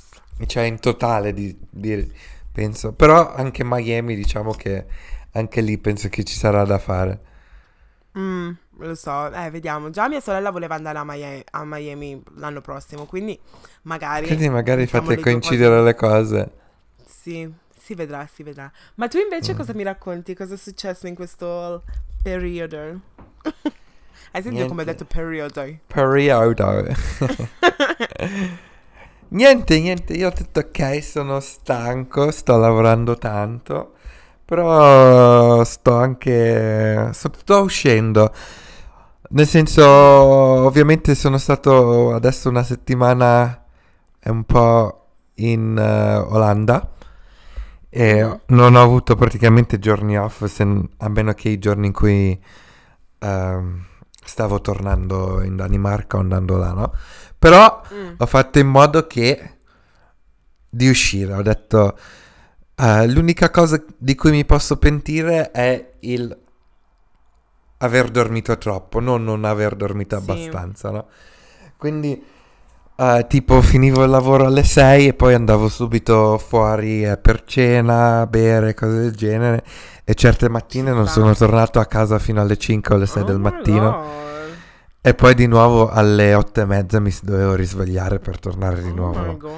Cioè 0.46 0.62
in 0.64 0.78
totale 0.80 1.32
di, 1.34 1.56
di- 1.68 2.10
penso. 2.58 2.92
Però 2.92 3.32
anche 3.32 3.62
Miami 3.64 4.16
diciamo 4.16 4.50
che 4.52 4.84
anche 5.32 5.60
lì 5.60 5.78
penso 5.78 6.08
che 6.08 6.24
ci 6.24 6.34
sarà 6.36 6.64
da 6.64 6.78
fare. 6.78 7.20
Mm, 8.18 8.50
lo 8.78 8.94
so, 8.96 9.32
eh, 9.32 9.48
vediamo. 9.50 9.90
Già 9.90 10.08
mia 10.08 10.20
sorella 10.20 10.50
voleva 10.50 10.74
andare 10.74 10.98
a 10.98 11.04
Miami, 11.04 11.44
a 11.52 11.64
Miami 11.64 12.20
l'anno 12.34 12.60
prossimo, 12.60 13.04
quindi 13.04 13.38
magari... 13.82 14.26
Quindi 14.26 14.48
magari 14.48 14.86
fate 14.88 15.20
coincidere 15.20 15.80
le 15.82 15.94
cose. 15.94 16.50
Sì, 17.06 17.48
si 17.78 17.94
vedrà, 17.94 18.28
si 18.32 18.42
vedrà. 18.42 18.70
Ma 18.96 19.06
tu 19.06 19.18
invece 19.18 19.54
Mm. 19.54 19.56
cosa 19.56 19.72
mi 19.72 19.84
racconti? 19.84 20.34
Cosa 20.34 20.54
è 20.54 20.58
successo 20.58 21.06
in 21.06 21.14
questo 21.14 21.84
periodo? 22.20 22.76
Hai 24.32 24.42
sentito 24.42 24.66
come 24.66 24.82
ho 24.82 24.84
detto 24.84 25.04
periodo? 25.04 25.64
Periodo. 25.86 26.86
niente, 29.30 29.80
niente, 29.80 30.14
io 30.14 30.28
ho 30.28 30.32
detto 30.34 30.60
ok, 30.60 31.02
sono 31.02 31.40
stanco, 31.40 32.30
sto 32.30 32.56
lavorando 32.56 33.16
tanto, 33.16 33.94
però 34.44 35.62
sto 35.64 35.94
anche... 35.96 37.10
sto, 37.12 37.60
uscendo. 37.62 38.32
Nel 39.30 39.46
senso, 39.46 39.84
ovviamente 39.86 41.14
sono 41.14 41.36
stato 41.38 42.14
adesso 42.14 42.48
una 42.48 42.62
settimana 42.62 43.62
un 44.24 44.44
po' 44.44 45.06
in 45.36 45.76
eh, 45.78 46.16
Olanda 46.16 46.88
e 47.90 48.22
Mhm. 48.24 48.40
non 48.48 48.74
ho 48.74 48.82
avuto 48.82 49.16
praticamente 49.16 49.78
giorni 49.78 50.18
off, 50.18 50.44
se- 50.44 50.88
a 50.98 51.08
meno 51.08 51.32
che 51.34 51.48
i 51.50 51.58
giorni 51.58 51.86
in 51.86 51.92
cui 51.92 52.38
ehm, 53.20 53.84
stavo 54.24 54.60
tornando 54.60 55.42
in 55.42 55.56
Danimarca 55.56 56.16
o 56.18 56.20
andando 56.20 56.56
là, 56.58 56.72
no? 56.72 56.92
Però 57.38 57.82
Mm. 57.92 58.14
ho 58.18 58.26
fatto 58.26 58.58
in 58.58 58.66
modo 58.66 59.06
che 59.06 59.56
di 60.68 60.88
uscire. 60.88 61.32
Ho 61.34 61.42
detto 61.42 61.96
"Ah, 62.76 63.04
l'unica 63.06 63.50
cosa 63.50 63.82
di 63.96 64.14
cui 64.14 64.30
mi 64.30 64.44
posso 64.44 64.76
pentire 64.76 65.50
è 65.50 65.92
il 66.00 66.36
aver 67.78 68.10
dormito 68.10 68.58
troppo, 68.58 69.00
non 69.00 69.22
non 69.24 69.44
aver 69.44 69.74
dormito 69.76 70.20
Sì. 70.20 70.30
abbastanza, 70.30 70.90
no? 70.90 71.06
Quindi 71.76 72.20
eh, 73.00 73.26
tipo 73.28 73.60
finivo 73.62 74.02
il 74.02 74.10
lavoro 74.10 74.44
alle 74.46 74.64
6 74.64 75.06
e 75.08 75.14
poi 75.14 75.32
andavo 75.34 75.68
subito 75.68 76.36
fuori 76.38 77.04
eh, 77.04 77.16
per 77.16 77.44
cena, 77.44 78.26
bere, 78.26 78.74
cose 78.74 78.98
del 78.98 79.14
genere. 79.14 79.62
E 80.04 80.14
certe 80.14 80.48
mattine 80.48 80.90
non 80.90 81.06
sono 81.06 81.32
tornato 81.34 81.78
a 81.78 81.86
casa 81.86 82.18
fino 82.18 82.40
alle 82.40 82.56
5 82.56 82.92
o 82.94 82.96
alle 82.96 83.06
6 83.06 83.22
Oh 83.22 83.26
del 83.26 83.38
mattino. 83.38 84.02
E 85.08 85.14
poi 85.14 85.34
di 85.34 85.46
nuovo 85.46 85.88
alle 85.88 86.34
8 86.34 86.60
e 86.60 86.64
mezza 86.66 87.00
mi 87.00 87.10
dovevo 87.22 87.54
risvegliare 87.54 88.18
per 88.18 88.38
tornare 88.38 88.82
di 88.82 88.90
Oh 88.90 88.94
nuovo. 88.94 89.36
God. 89.38 89.50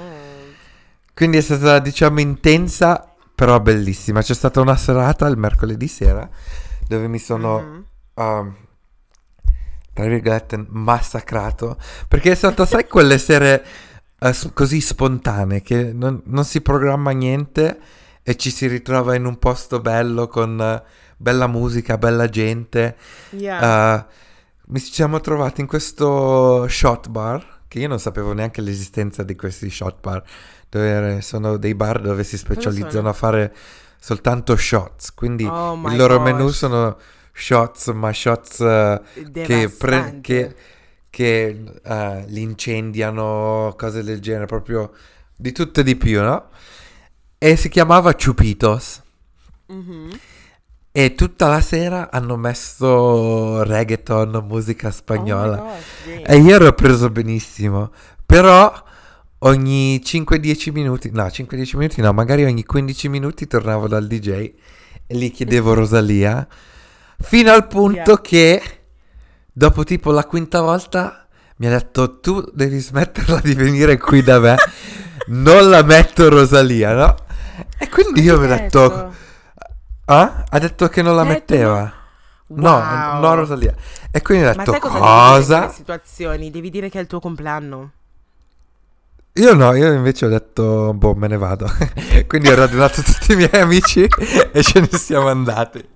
Quindi 1.12 1.38
è 1.38 1.40
stata, 1.40 1.80
diciamo, 1.80 2.20
intensa, 2.20 3.12
però 3.34 3.58
bellissima. 3.58 4.22
C'è 4.22 4.32
stata 4.34 4.60
una 4.60 4.76
serata 4.76 5.26
il 5.26 5.36
mercoledì 5.36 5.88
sera 5.88 6.28
dove 6.86 7.08
mi 7.08 7.18
sono, 7.18 7.58
Mhm. 7.60 7.84
um, 8.14 8.56
tra 9.92 10.04
virgolette, 10.06 10.66
massacrato. 10.68 11.76
Perché 12.06 12.30
è 12.30 12.34
stata, 12.36 12.64
sai, 12.64 12.86
quelle 12.86 13.18
sere 13.18 13.64
s- 14.20 14.50
così 14.54 14.80
spontanee 14.80 15.62
che 15.62 15.92
non, 15.92 16.22
non 16.26 16.44
si 16.44 16.60
programma 16.60 17.10
niente 17.10 17.76
e 18.22 18.36
ci 18.36 18.50
si 18.52 18.68
ritrova 18.68 19.16
in 19.16 19.24
un 19.24 19.36
posto 19.40 19.80
bello 19.80 20.28
con 20.28 20.60
eh, 20.60 20.82
bella 21.16 21.48
musica, 21.48 21.98
bella 21.98 22.28
gente. 22.28 22.96
Yeah. 23.30 23.96
Uh, 23.96 24.04
mi 24.70 24.78
siamo 24.78 25.20
trovati 25.20 25.60
in 25.60 25.66
questo 25.66 26.66
shot 26.68 27.08
bar, 27.08 27.62
che 27.66 27.80
io 27.80 27.88
non 27.88 27.98
sapevo 27.98 28.32
neanche 28.32 28.60
l'esistenza 28.60 29.24
di 29.24 29.34
questi 29.34 29.68
shot 29.68 30.00
bar, 30.00 30.22
dove 30.68 31.20
sono 31.22 31.56
dei 31.56 31.74
bar 31.74 32.00
dove 32.00 32.22
si 32.22 32.36
specializzano 32.36 33.08
a 33.08 33.12
fare 33.12 33.54
soltanto 33.98 34.56
shots, 34.56 35.12
quindi 35.12 35.44
Oh 35.44 35.74
il 35.88 35.96
loro 35.96 36.18
gosh. 36.18 36.32
menù 36.32 36.48
sono 36.50 36.96
shots, 37.32 37.88
ma 37.88 38.12
shots 38.12 38.60
eh, 38.60 39.00
che, 39.32 39.68
pre- 39.76 40.18
che, 40.20 40.54
che, 41.10 41.64
eh, 41.82 42.24
li 42.28 42.42
incendiano, 42.42 43.74
cose 43.76 44.04
del 44.04 44.20
genere, 44.20 44.46
proprio 44.46 44.92
di 45.34 45.50
tutto 45.50 45.80
e 45.80 45.82
di 45.82 45.96
più, 45.96 46.20
no? 46.22 46.48
E 47.38 47.56
si 47.56 47.68
chiamava 47.68 48.14
Chupitos. 48.14 49.02
Mhm. 49.66 50.10
E 50.92 51.14
tutta 51.14 51.46
la 51.46 51.60
sera 51.60 52.10
hanno 52.10 52.36
messo 52.36 53.62
reggaeton, 53.62 54.44
musica 54.48 54.90
spagnola. 54.90 55.60
Oh 55.60 55.64
gosh, 55.64 55.84
great. 56.04 56.30
e 56.30 56.36
io 56.38 56.54
ero 56.56 56.72
preso 56.72 57.10
benissimo. 57.10 57.92
Però 58.26 58.72
ogni 59.38 60.00
5-10 60.04 60.72
minuti, 60.72 61.10
no, 61.12 61.24
5-10 61.26 61.76
minuti 61.76 62.00
no, 62.00 62.12
magari 62.12 62.44
ogni 62.44 62.64
15 62.64 63.08
minuti 63.08 63.46
tornavo 63.46 63.86
dal 63.86 64.06
DJ 64.08 64.28
e 64.28 64.52
gli 65.16 65.30
chiedevo 65.30 65.74
Rosalia. 65.74 66.46
Fino 67.20 67.52
al 67.52 67.68
punto 67.68 68.00
Yeah. 68.00 68.20
che 68.20 68.62
dopo 69.52 69.84
tipo 69.84 70.10
la 70.10 70.24
quinta 70.24 70.60
volta 70.60 71.26
mi 71.56 71.66
ha 71.66 71.70
detto 71.70 72.18
tu 72.18 72.42
devi 72.52 72.78
smetterla 72.78 73.40
di 73.40 73.54
venire 73.54 73.96
qui 73.96 74.22
da 74.22 74.40
me. 74.40 74.56
non 75.28 75.68
la 75.68 75.82
metto 75.84 76.28
Rosalia, 76.28 76.94
no? 76.94 77.14
E 77.78 77.88
quindi 77.88 78.22
io 78.22 78.38
mi 78.40 78.46
ho 78.46 78.48
detto... 78.48 79.19
Ah? 80.12 80.44
Ha 80.48 80.58
detto 80.58 80.88
che 80.88 81.02
non 81.02 81.14
la 81.14 81.22
Ha 81.22 81.24
metteva. 81.24 81.92
Wow. 82.48 82.58
No, 82.58 83.20
no 83.20 83.34
Rosalia. 83.36 83.72
E 84.10 84.20
quindi 84.22 84.44
ho 84.44 84.52
Ma 84.56 84.64
detto 84.64 84.78
cosa, 84.80 84.94
devi 84.94 85.04
cosa? 85.06 85.58
quelle 85.58 85.72
situazioni? 85.72 86.50
Devi 86.50 86.68
dire 86.70 86.88
che 86.88 86.98
è 86.98 87.02
il 87.02 87.06
tuo 87.06 87.20
compleanno. 87.20 87.92
Io 89.34 89.54
no, 89.54 89.72
io 89.74 89.92
invece 89.92 90.26
ho 90.26 90.28
detto, 90.28 90.92
boh, 90.94 91.14
me 91.14 91.28
ne 91.28 91.36
vado. 91.36 91.70
quindi 92.26 92.48
ho 92.48 92.56
radunato 92.56 93.02
tutti 93.06 93.32
i 93.32 93.36
miei 93.36 93.60
amici 93.60 94.04
e 94.52 94.62
ce 94.64 94.80
ne 94.80 94.88
siamo 94.98 95.28
andati 95.28 95.88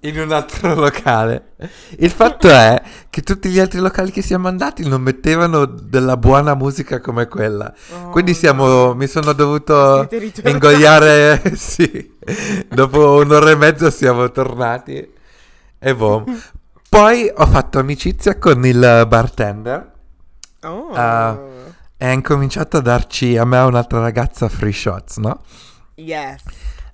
in 0.00 0.18
un 0.18 0.32
altro 0.32 0.74
locale. 0.78 1.52
Il 1.98 2.10
fatto 2.10 2.48
è 2.48 2.80
che 3.10 3.22
tutti 3.22 3.48
gli 3.50 3.58
altri 3.58 3.80
locali 3.80 4.10
che 4.10 4.22
siamo 4.22 4.48
andati 4.48 4.86
non 4.88 5.02
mettevano 5.02 5.64
della 5.66 6.16
buona 6.16 6.54
musica 6.54 7.00
come 7.00 7.26
quella. 7.26 7.72
Oh, 7.92 8.10
Quindi 8.10 8.34
siamo, 8.34 8.66
no. 8.66 8.94
mi 8.94 9.06
sono 9.06 9.32
dovuto 9.32 10.08
ingoiare, 10.44 11.42
sì. 11.56 12.16
Dopo 12.68 13.16
un'ora 13.16 13.50
e 13.50 13.56
mezza 13.56 13.90
siamo 13.90 14.30
tornati 14.30 15.08
e 15.78 15.94
boh. 15.94 16.24
Poi 16.88 17.30
ho 17.34 17.46
fatto 17.46 17.78
amicizia 17.78 18.36
con 18.38 18.64
il 18.66 19.04
bartender 19.08 19.92
Oh. 20.62 20.90
Ah. 20.92 21.38
e 21.96 22.06
ha 22.06 22.12
incominciato 22.12 22.76
a 22.76 22.80
darci 22.82 23.36
a 23.38 23.46
me 23.46 23.56
e 23.56 23.60
a 23.60 23.64
un'altra 23.66 23.98
ragazza 24.00 24.46
free 24.50 24.72
shots, 24.72 25.16
no? 25.16 25.40
yes. 25.94 26.42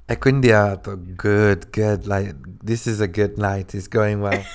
E 0.09 0.19
quindi 0.19 0.53
ha 0.53 0.69
detto, 0.69 0.97
good, 0.97 1.69
good, 1.71 2.07
like, 2.07 2.37
this 2.65 2.87
is 2.87 3.01
a 3.01 3.09
good 3.09 3.37
night, 3.37 3.75
it's 3.75 3.89
going 3.89 4.21
well. 4.21 4.41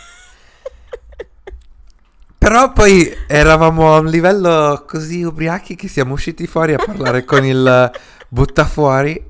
Però 2.38 2.72
poi 2.72 3.14
eravamo 3.28 3.94
a 3.94 4.00
un 4.00 4.08
livello 4.08 4.86
così 4.88 5.22
ubriachi 5.24 5.76
che 5.76 5.88
siamo 5.88 6.14
usciti 6.14 6.48
fuori 6.48 6.74
a 6.74 6.78
parlare 6.78 7.24
con 7.26 7.46
il 7.46 7.92
buttafuori 8.30 9.30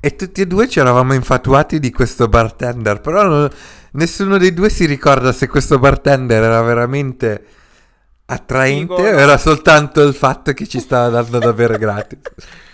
e 0.00 0.16
tutti 0.16 0.40
e 0.40 0.46
due 0.48 0.68
ci 0.68 0.80
eravamo 0.80 1.14
infatuati 1.14 1.78
di 1.78 1.92
questo 1.92 2.26
bartender, 2.26 3.00
però 3.00 3.22
non- 3.22 3.48
nessuno 3.92 4.36
dei 4.36 4.52
due 4.52 4.68
si 4.68 4.84
ricorda 4.84 5.32
se 5.32 5.46
questo 5.46 5.78
bartender 5.78 6.42
era 6.42 6.60
veramente 6.60 7.44
attraente 8.26 8.96
Figo, 8.96 9.08
o 9.08 9.18
era 9.18 9.38
soltanto 9.38 10.02
il 10.02 10.14
fatto 10.14 10.52
che 10.52 10.66
ci 10.66 10.80
stava 10.80 11.08
dando 11.08 11.38
da 11.38 11.52
bere 11.52 11.78
gratis. 11.78 12.18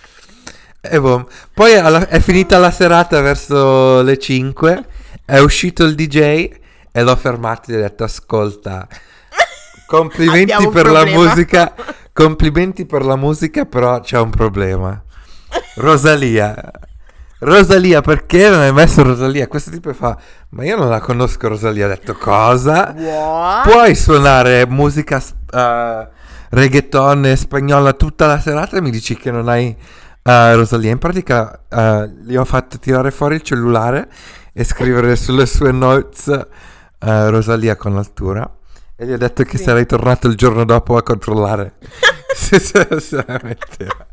E 0.80 1.00
boh. 1.00 1.28
Poi 1.52 1.74
alla- 1.76 2.08
è 2.08 2.20
finita 2.20 2.58
la 2.58 2.70
serata 2.70 3.20
verso 3.20 4.00
le 4.02 4.18
5, 4.18 4.84
è 5.24 5.38
uscito 5.38 5.84
il 5.84 5.94
DJ 5.94 6.16
e 6.92 7.02
l'ho 7.02 7.16
fermato 7.16 7.70
e 7.70 7.74
gli 7.74 7.76
ho 7.78 7.80
detto 7.80 8.04
ascolta, 8.04 8.86
complimenti 9.86 10.52
Abbiamo 10.52 10.66
un 10.68 10.72
per 10.72 10.86
la 10.86 11.00
problema." 11.00 11.22
musica, 11.24 11.74
complimenti 12.12 12.86
per 12.86 13.04
la 13.04 13.16
musica, 13.16 13.64
però 13.64 14.00
c'è 14.00 14.18
un 14.18 14.30
problema. 14.30 15.02
Rosalia. 15.76 16.54
Rosalia, 17.40 18.00
perché 18.00 18.48
non 18.48 18.60
hai 18.60 18.72
messo 18.72 19.02
Rosalia? 19.02 19.46
Questo 19.46 19.70
tipo 19.70 19.92
fa, 19.94 20.16
ma 20.50 20.64
io 20.64 20.76
non 20.76 20.88
la 20.88 21.00
conosco 21.00 21.46
Rosalia. 21.48 21.86
Ho 21.86 21.88
detto, 21.88 22.14
cosa? 22.14 22.92
What? 22.96 23.70
Puoi 23.70 23.94
suonare 23.94 24.66
musica 24.66 25.20
s- 25.20 25.34
eh, 25.52 26.08
reggaeton 26.50 27.26
e 27.26 27.36
spagnola 27.36 27.92
tutta 27.92 28.26
la 28.26 28.40
serata 28.40 28.76
e 28.76 28.80
mi 28.80 28.90
dici 28.90 29.16
che 29.16 29.30
non 29.30 29.48
hai 29.48 29.74
eh, 30.22 30.54
Rosalia. 30.54 30.90
In 30.90 30.98
pratica 30.98 31.64
eh, 31.68 32.10
gli 32.24 32.36
ho 32.36 32.44
fatto 32.44 32.78
tirare 32.78 33.10
fuori 33.10 33.36
il 33.36 33.42
cellulare 33.42 34.08
e 34.52 34.64
scrivere 34.64 35.16
sulle 35.16 35.46
sue 35.46 35.72
notes 35.72 36.28
eh, 36.28 37.30
Rosalia 37.30 37.76
con 37.76 37.94
l'altura. 37.94 38.50
E 38.96 39.06
gli 39.06 39.12
ho 39.12 39.18
detto 39.18 39.44
che 39.44 39.56
Sì. 39.58 39.64
sarei 39.64 39.86
tornato 39.86 40.26
il 40.26 40.34
giorno 40.34 40.64
dopo 40.64 40.96
a 40.96 41.02
controllare 41.04 41.74
se, 42.34 42.58
se, 42.58 42.88
se 43.00 43.24
la 43.26 43.40
metteva. 43.42 44.06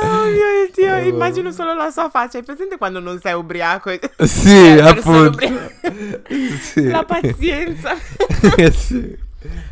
Oh 0.00 0.24
mio 0.26 0.70
Dio, 0.74 0.94
Oh. 0.94 0.98
immagino 0.98 1.50
solo 1.50 1.74
la 1.74 1.90
sua 1.90 2.08
faccia. 2.08 2.38
Hai 2.38 2.44
presente 2.44 2.78
quando 2.78 3.00
non 3.00 3.18
sei 3.20 3.34
ubriaco? 3.34 3.90
Sì, 4.18 4.48
Cioè, 4.78 4.78
appunto. 4.80 5.28
ubriache. 5.28 6.22
Sì. 6.60 6.88
La 6.88 7.04
pazienza. 7.04 7.94
Sì. 8.72 9.26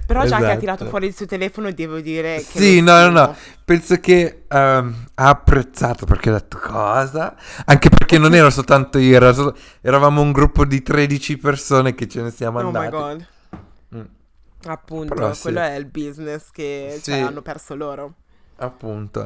Però 0.07 0.25
già 0.25 0.37
che 0.39 0.43
ha 0.43 0.47
Esatto. 0.47 0.59
tirato 0.61 0.87
fuori 0.87 1.07
il 1.07 1.15
suo 1.15 1.27
telefono, 1.27 1.73
devo 1.73 1.99
dire 2.01 2.37
che 2.37 2.59
Sì, 2.61 2.81
no, 2.81 3.01
no, 3.01 3.11
no. 3.11 3.35
Penso 3.65 3.99
che 3.99 4.45
ehm, 4.49 5.05
ha 5.15 5.29
apprezzato 5.29 6.07
perché 6.07 6.29
ha 6.31 6.35
detto 6.35 6.59
cosa? 6.63 7.35
Anche 7.65 7.89
perché 7.89 8.17
non 8.19 8.33
ero 8.35 8.49
soltanto 8.51 8.99
io, 8.99 9.17
era 9.17 9.33
solo- 9.33 9.57
eravamo 9.81 10.21
un 10.21 10.31
gruppo 10.31 10.65
di 10.65 10.83
13 10.83 11.37
persone 11.37 11.95
che 11.97 12.07
ce 12.07 12.23
ne 12.23 12.31
siamo 12.31 12.61
Oh 12.61 12.71
my 12.71 12.77
andati. 12.77 12.91
god. 12.91 13.27
Mm, 13.97 14.01
Appunto, 14.67 15.15
Però 15.15 15.33
sì. 15.33 15.43
quello 15.43 15.61
è 15.61 15.75
il 15.75 15.87
business 15.87 16.51
che 16.53 16.93
Sì. 17.03 17.11
cioè, 17.11 17.21
hanno 17.21 17.43
perso 17.43 17.75
loro. 17.75 18.15
appunto. 18.59 19.25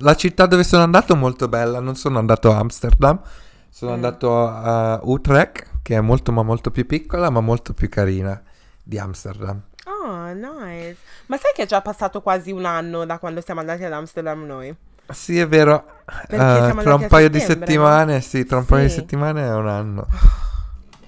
La 0.00 0.14
città 0.14 0.46
dove 0.46 0.64
sono 0.64 0.82
andato 0.82 1.12
è 1.14 1.16
molto 1.16 1.48
bella, 1.48 1.80
non 1.80 1.94
sono 1.96 2.18
andato 2.18 2.52
a 2.52 2.58
Amsterdam, 2.58 3.20
sono 3.68 3.92
Mm. 3.92 3.94
andato 3.94 4.46
a 4.48 5.00
Utrecht, 5.02 5.78
che 5.82 5.96
è 5.96 6.00
molto 6.00 6.30
ma 6.32 6.42
molto 6.42 6.70
più 6.70 6.86
piccola, 6.86 7.30
ma 7.30 7.40
molto 7.40 7.72
più 7.72 7.88
carina 7.88 8.40
di 8.88 8.98
Amsterdam. 8.98 9.60
Oh, 9.84 10.32
nice. 10.32 10.96
Ma 11.26 11.36
sai 11.36 11.52
che 11.54 11.64
è 11.64 11.66
già 11.66 11.82
passato 11.82 12.22
quasi 12.22 12.50
un 12.52 12.64
anno 12.64 13.04
da 13.04 13.18
quando 13.18 13.42
siamo 13.42 13.60
andati 13.60 13.84
ad 13.84 13.92
Amsterdam 13.92 14.44
noi? 14.46 14.74
Sì, 15.10 15.38
è 15.38 15.46
vero. 15.46 15.84
Siamo 16.28 16.82
tra 16.82 16.94
un 16.94 17.06
paio 17.06 17.28
di 17.28 17.38
settembre, 17.38 17.58
no? 17.58 17.66
settimane, 17.66 18.20
sì, 18.22 18.44
tra 18.46 18.56
un 18.58 18.64
paio 18.64 18.84
di 18.84 18.88
Sì. 18.90 18.94
settimane 18.96 19.42
è 19.44 19.54
un 19.54 19.68
anno. 19.68 20.06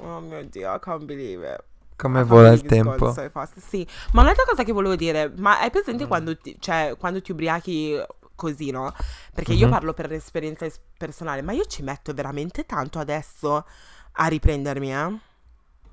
Oh 0.03 0.19
mio 0.21 0.43
Dio, 0.45 0.75
I 0.75 0.79
can't 0.81 1.05
believe 1.05 1.47
it. 1.47 1.63
Come 1.97 2.23
vola 2.25 2.49
il 2.53 2.63
tempo. 2.63 3.13
Sì, 3.13 3.87
ma 4.13 4.23
un'altra 4.23 4.45
cosa 4.47 4.63
che 4.65 4.73
volevo 4.73 4.97
dire, 4.97 5.31
ma 5.37 5.59
hai 5.61 5.67
Mm. 5.69 5.71
presente 5.71 6.07
quando, 6.07 6.37
ti, 6.39 6.57
cioè, 6.59 6.95
quando 6.99 7.21
ti 7.21 7.33
ubriachi 7.33 8.03
così, 8.35 8.71
no? 8.71 8.95
Perché 9.35 9.53
io 9.53 9.67
Mhm. 9.67 9.73
parlo 9.73 9.93
per 9.93 10.11
esperienza 10.13 10.65
es- 10.65 10.81
personale, 10.97 11.43
ma 11.43 11.53
io 11.53 11.65
ci 11.67 11.83
metto 11.83 12.15
veramente 12.15 12.65
tanto 12.65 12.99
adesso 12.99 13.67
a 14.13 14.27
riprendermi, 14.27 14.93
eh? 14.95 15.19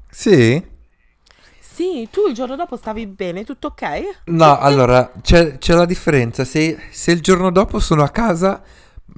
Sì? 0.10 0.76
Sì, 1.78 2.08
tu 2.12 2.26
il 2.28 2.34
giorno 2.34 2.56
dopo 2.56 2.76
stavi 2.76 3.06
bene, 3.06 3.44
tutto 3.44 3.68
ok? 3.68 4.22
No, 4.26 4.58
allora, 4.58 5.12
c'è, 5.22 5.60
c'è 5.60 5.76
la 5.76 5.86
differenza. 5.86 6.44
Se, 6.44 6.76
se 6.90 7.12
il 7.12 7.22
giorno 7.22 7.52
dopo 7.52 7.80
sono 7.80 8.02
a 8.02 8.10
casa, 8.10 8.63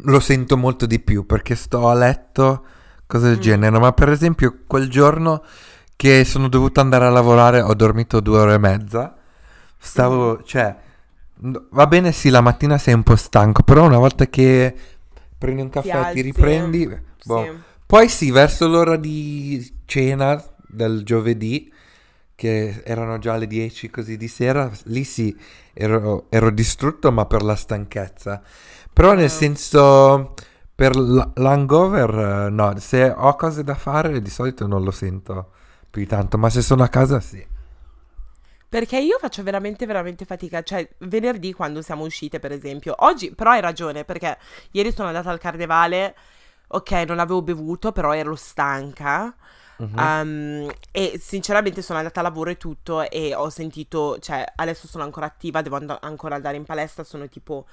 lo 0.04 0.20
sento 0.20 0.58
molto 0.58 0.86
di 0.86 1.00
più 1.00 1.26
perché 1.26 1.56
sto 1.56 1.88
a 1.88 1.94
letto, 1.94 2.66
cose 3.08 3.28
del 3.30 3.38
Mm. 3.38 3.42
genere. 3.42 3.80
Ma 3.80 3.94
per 3.94 4.10
esempio, 4.10 4.60
quel 4.68 4.90
giorno 4.90 5.42
che 5.96 6.26
sono 6.26 6.50
dovuto 6.50 6.82
andare 6.82 7.06
a 7.06 7.10
lavorare, 7.10 7.62
ho 7.62 7.74
dormito 7.74 8.20
due 8.20 8.40
ore 8.40 8.56
e 8.56 8.58
mezza. 8.58 9.16
Stavo, 9.78 10.42
cioè, 10.44 10.76
n- 11.44 11.68
va 11.72 11.88
bene, 11.88 12.12
sì, 12.12 12.30
la 12.30 12.42
mattina 12.42 12.78
sei 12.78 12.94
un 12.94 13.04
po' 13.04 13.16
stanco, 13.16 13.64
però 13.64 13.86
una 13.86 13.98
volta 14.00 14.28
che 14.28 14.76
prendi 15.38 15.62
un 15.62 15.70
caffè, 15.70 15.88
ti, 15.92 15.96
alzi, 15.98 16.22
riprendi. 16.22 16.88
boh. 17.24 17.42
Sì. 17.44 17.50
Poi 17.86 18.10
sì, 18.10 18.32
verso 18.32 18.68
l'ora 18.68 18.98
di 18.98 19.82
cena 19.86 20.42
del 20.68 21.04
giovedì, 21.04 21.72
che 22.40 22.82
erano 22.86 23.20
già 23.20 23.36
le 23.36 23.48
10 23.48 23.90
così 23.90 24.16
di 24.16 24.30
sera, 24.30 24.72
lì 24.86 25.04
sì, 25.04 25.38
ero, 25.74 26.28
ero 26.30 26.50
distrutto 26.52 27.12
ma 27.12 27.26
per 27.26 27.44
la 27.44 27.56
stanchezza. 27.56 28.42
Però 28.94 29.14
nel 29.14 29.30
Ah. 29.30 29.30
senso, 29.30 30.34
per 30.74 30.96
l- 30.96 31.32
l'hangover, 31.36 32.50
no, 32.52 32.78
se 32.80 33.10
ho 33.16 33.36
cose 33.36 33.64
da 33.64 33.76
fare 33.76 34.22
di 34.22 34.30
solito 34.30 34.66
non 34.68 34.84
lo 34.84 34.92
sento 34.92 35.52
più 35.90 36.06
tanto, 36.08 36.38
ma 36.38 36.50
se 36.50 36.62
sono 36.62 36.84
a 36.84 36.88
casa 36.88 37.20
sì. 37.20 37.46
Perché 38.70 39.00
io 39.00 39.18
faccio 39.18 39.42
veramente, 39.42 39.86
veramente 39.88 40.26
fatica. 40.26 40.62
Cioè, 40.62 40.88
venerdì 41.00 41.54
quando 41.54 41.82
siamo 41.82 42.04
uscite, 42.04 42.40
per 42.40 42.52
esempio. 42.52 42.94
Oggi, 43.00 43.34
però 43.34 43.52
hai 43.52 43.62
ragione, 43.62 44.06
perché 44.06 44.38
ieri 44.72 44.92
sono 44.94 45.08
andata 45.08 45.32
al 45.32 45.40
carnevale. 45.40 46.16
Ok, 46.68 46.92
non 47.08 47.18
avevo 47.20 47.42
bevuto, 47.42 47.92
però 47.92 48.14
ero 48.14 48.36
stanca. 48.36 49.36
Mhm. 49.80 49.98
Um, 49.98 50.72
e 50.92 51.18
sinceramente 51.22 51.82
sono 51.82 52.00
andata 52.00 52.20
a 52.20 52.24
lavoro 52.24 52.50
e 52.50 52.58
tutto 52.58 53.10
e 53.10 53.34
ho 53.34 53.50
sentito, 53.50 54.20
cioè 54.20 54.44
adesso 54.58 54.88
sono 54.88 55.04
ancora 55.06 55.26
attiva, 55.26 55.62
devo 55.62 55.78
and- 55.78 55.98
ancora 56.02 56.36
andare 56.36 56.58
in 56.58 56.66
palestra, 56.66 57.04
sono 57.06 57.28
tipo 57.30 57.66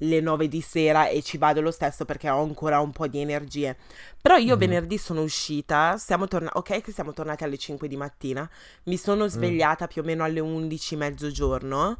le 0.00 0.20
9 0.20 0.46
di 0.48 0.60
sera 0.60 1.08
e 1.08 1.22
ci 1.22 1.38
vado 1.38 1.62
lo 1.62 1.70
stesso 1.70 2.04
perché 2.04 2.28
ho 2.28 2.42
ancora 2.42 2.80
un 2.80 2.92
po' 2.92 3.06
di 3.06 3.18
energie. 3.20 3.74
Però 4.20 4.36
io 4.36 4.52
Mhm. 4.52 4.58
venerdì 4.60 4.98
sono 4.98 5.22
uscita, 5.22 5.96
siamo 5.96 6.28
tornati, 6.28 6.58
ok 6.58 6.82
che 6.82 6.92
siamo 6.92 7.14
tornati 7.14 7.44
alle 7.44 7.56
5 7.56 7.88
di 7.88 7.96
mattina, 7.96 8.46
mi 8.84 8.98
sono 8.98 9.26
svegliata 9.26 9.86
più 9.86 10.02
o 10.02 10.04
meno 10.04 10.24
alle 10.24 10.40
11 10.40 10.96
mezzogiorno. 10.96 11.96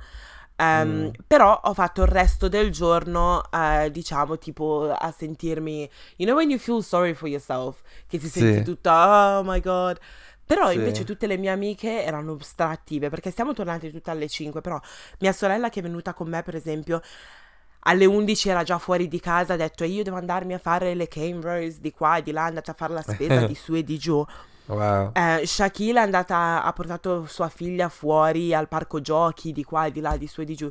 Ehm, 0.57 0.88
Mm. 0.88 1.09
Però 1.27 1.61
ho 1.64 1.75
fatto 1.75 2.03
il 2.03 2.09
resto 2.09 2.49
del 2.49 2.71
giorno, 2.71 3.42
eh, 3.51 3.90
diciamo, 3.90 4.38
tipo 4.38 4.90
a 4.90 5.11
sentirmi, 5.16 5.88
you 6.16 6.27
know, 6.29 6.37
when 6.37 6.51
you 6.51 6.59
feel 6.59 6.83
sorry 6.83 7.14
for 7.14 7.29
yourself, 7.29 7.81
che 8.07 8.19
ti 8.19 8.29
senti 8.29 8.59
Sì. 8.59 8.62
tutta, 8.62 9.38
oh 9.38 9.42
my 9.45 9.61
god. 9.61 9.99
Però 10.45 10.69
Sì. 10.71 10.77
invece 10.77 11.05
tutte 11.05 11.27
le 11.27 11.37
mie 11.37 11.51
amiche 11.51 12.05
erano 12.05 12.37
straattive 12.40 13.09
perché 13.11 13.31
siamo 13.33 13.53
tornate 13.53 13.90
tutte 13.90 14.11
alle 14.11 14.29
5. 14.29 14.61
Però 14.61 14.81
mia 15.19 15.33
sorella 15.33 15.69
che 15.71 15.81
è 15.81 15.83
venuta 15.83 16.14
con 16.14 16.29
me, 16.29 16.42
per 16.42 16.55
esempio, 16.55 17.01
alle 17.81 18.05
11 18.05 18.49
era 18.49 18.62
già 18.62 18.79
fuori 18.79 19.09
di 19.09 19.21
casa, 19.21 19.55
ha 19.55 19.57
detto 19.57 19.85
io 19.85 20.03
devo 20.03 20.16
andarmi 20.16 20.55
a 20.55 20.59
fare 20.59 20.95
le 20.95 21.09
Cambridge 21.09 21.79
di 21.81 21.92
qua 21.92 22.16
e 22.16 22.23
di 22.23 22.33
là, 22.33 22.45
è 22.45 22.49
andata 22.49 22.73
a 22.73 22.75
fare 22.75 22.92
la 22.92 23.03
spesa 23.03 23.42
di 23.42 23.55
su 23.57 23.75
e 23.75 23.83
di 23.85 23.99
giù. 23.99 24.25
Wow. 24.66 25.12
Eh, 25.12 25.46
Shaquille 25.46 25.98
è 26.00 26.02
andata, 26.02 26.62
ha 26.64 26.72
portato 26.72 27.26
sua 27.26 27.48
figlia 27.48 27.88
fuori 27.88 28.52
al 28.55 28.68
parco 28.68 29.00
giochi 29.00 29.52
di 29.52 29.62
qua 29.64 29.87
e 29.87 29.92
di 29.92 30.00
là, 30.00 30.16
di 30.16 30.26
su 30.26 30.40
e 30.40 30.44
di 30.44 30.55
giù. 30.57 30.70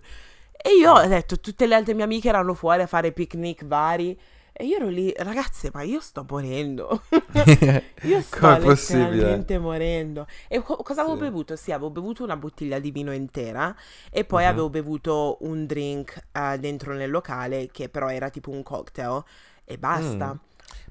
E 0.51 0.69
io 0.79 0.91
ho 0.91 1.05
detto, 1.07 1.39
tutte 1.39 1.65
le 1.67 1.75
altre 1.75 1.93
mie 1.93 2.03
amiche 2.03 2.27
erano 2.27 2.53
fuori 2.53 2.81
a 2.81 2.87
fare 2.87 3.11
picnic 3.11 3.65
vari. 3.65 4.19
E 4.57 4.63
io 4.65 4.77
ero 4.77 4.87
lì, 4.87 5.13
ragazze, 5.17 5.69
ma 5.73 5.81
io 5.81 5.99
sto 5.99 6.25
morendo. 6.29 7.01
Io 8.03 8.21
sto 8.21 8.57
letteralmente 8.57 9.57
morendo. 9.59 10.25
E 10.47 10.61
co- 10.61 10.77
cosa 10.77 11.01
avevo 11.01 11.17
Sì. 11.17 11.21
bevuto? 11.23 11.55
Sì, 11.57 11.71
avevo 11.73 11.89
bevuto 11.89 12.23
una 12.23 12.37
bottiglia 12.37 12.79
di 12.79 12.89
vino 12.91 13.11
intera 13.13 13.75
e 14.09 14.23
poi 14.23 14.43
Mhm. 14.43 14.49
avevo 14.49 14.69
bevuto 14.69 15.37
un 15.41 15.65
drink 15.65 16.27
eh, 16.31 16.57
dentro 16.57 16.93
nel 16.93 17.11
locale 17.11 17.67
che 17.69 17.89
però 17.89 18.09
era 18.09 18.29
tipo 18.29 18.49
un 18.51 18.63
cocktail 18.63 19.23
e 19.65 19.77
basta. 19.77 20.33
Mm. 20.33 20.37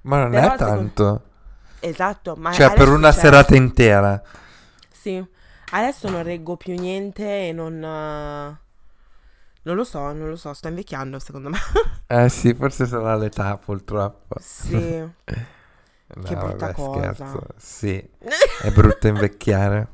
Ma 0.02 0.20
non 0.22 0.30
Però 0.32 0.46
è 0.52 0.58
secondo- 0.58 0.92
tanto. 0.92 1.22
Esatto, 1.88 2.34
ma 2.36 2.52
Cioè, 2.52 2.72
per 2.72 2.88
una 2.88 3.10
c'è- 3.12 3.18
serata 3.20 3.54
intera. 3.56 4.22
Sì, 4.90 5.22
adesso 5.70 6.08
non 6.08 6.22
reggo 6.22 6.56
più 6.56 6.74
niente 6.78 7.48
e 7.48 7.52
non... 7.52 7.74
eh, 7.82 8.58
Non 9.62 9.76
lo 9.76 9.84
so, 9.84 10.12
non 10.12 10.28
lo 10.28 10.36
so, 10.36 10.52
sto 10.54 10.68
invecchiando 10.68 11.18
secondo 11.18 11.50
me. 11.50 11.58
Eh 12.06 12.28
sì, 12.28 12.54
forse 12.54 12.86
sarà 12.86 13.16
l'età 13.16 13.56
purtroppo. 13.58 14.36
Sì. 14.40 15.04
No, 16.16 16.22
Che 16.22 16.36
brutta 16.36 16.66
vabbè, 16.66 16.74
cosa. 16.74 17.10
scherzo. 17.10 17.40
Sì, 17.56 17.96
è 18.62 18.70
brutto 18.70 19.08
invecchiare. 19.08 19.88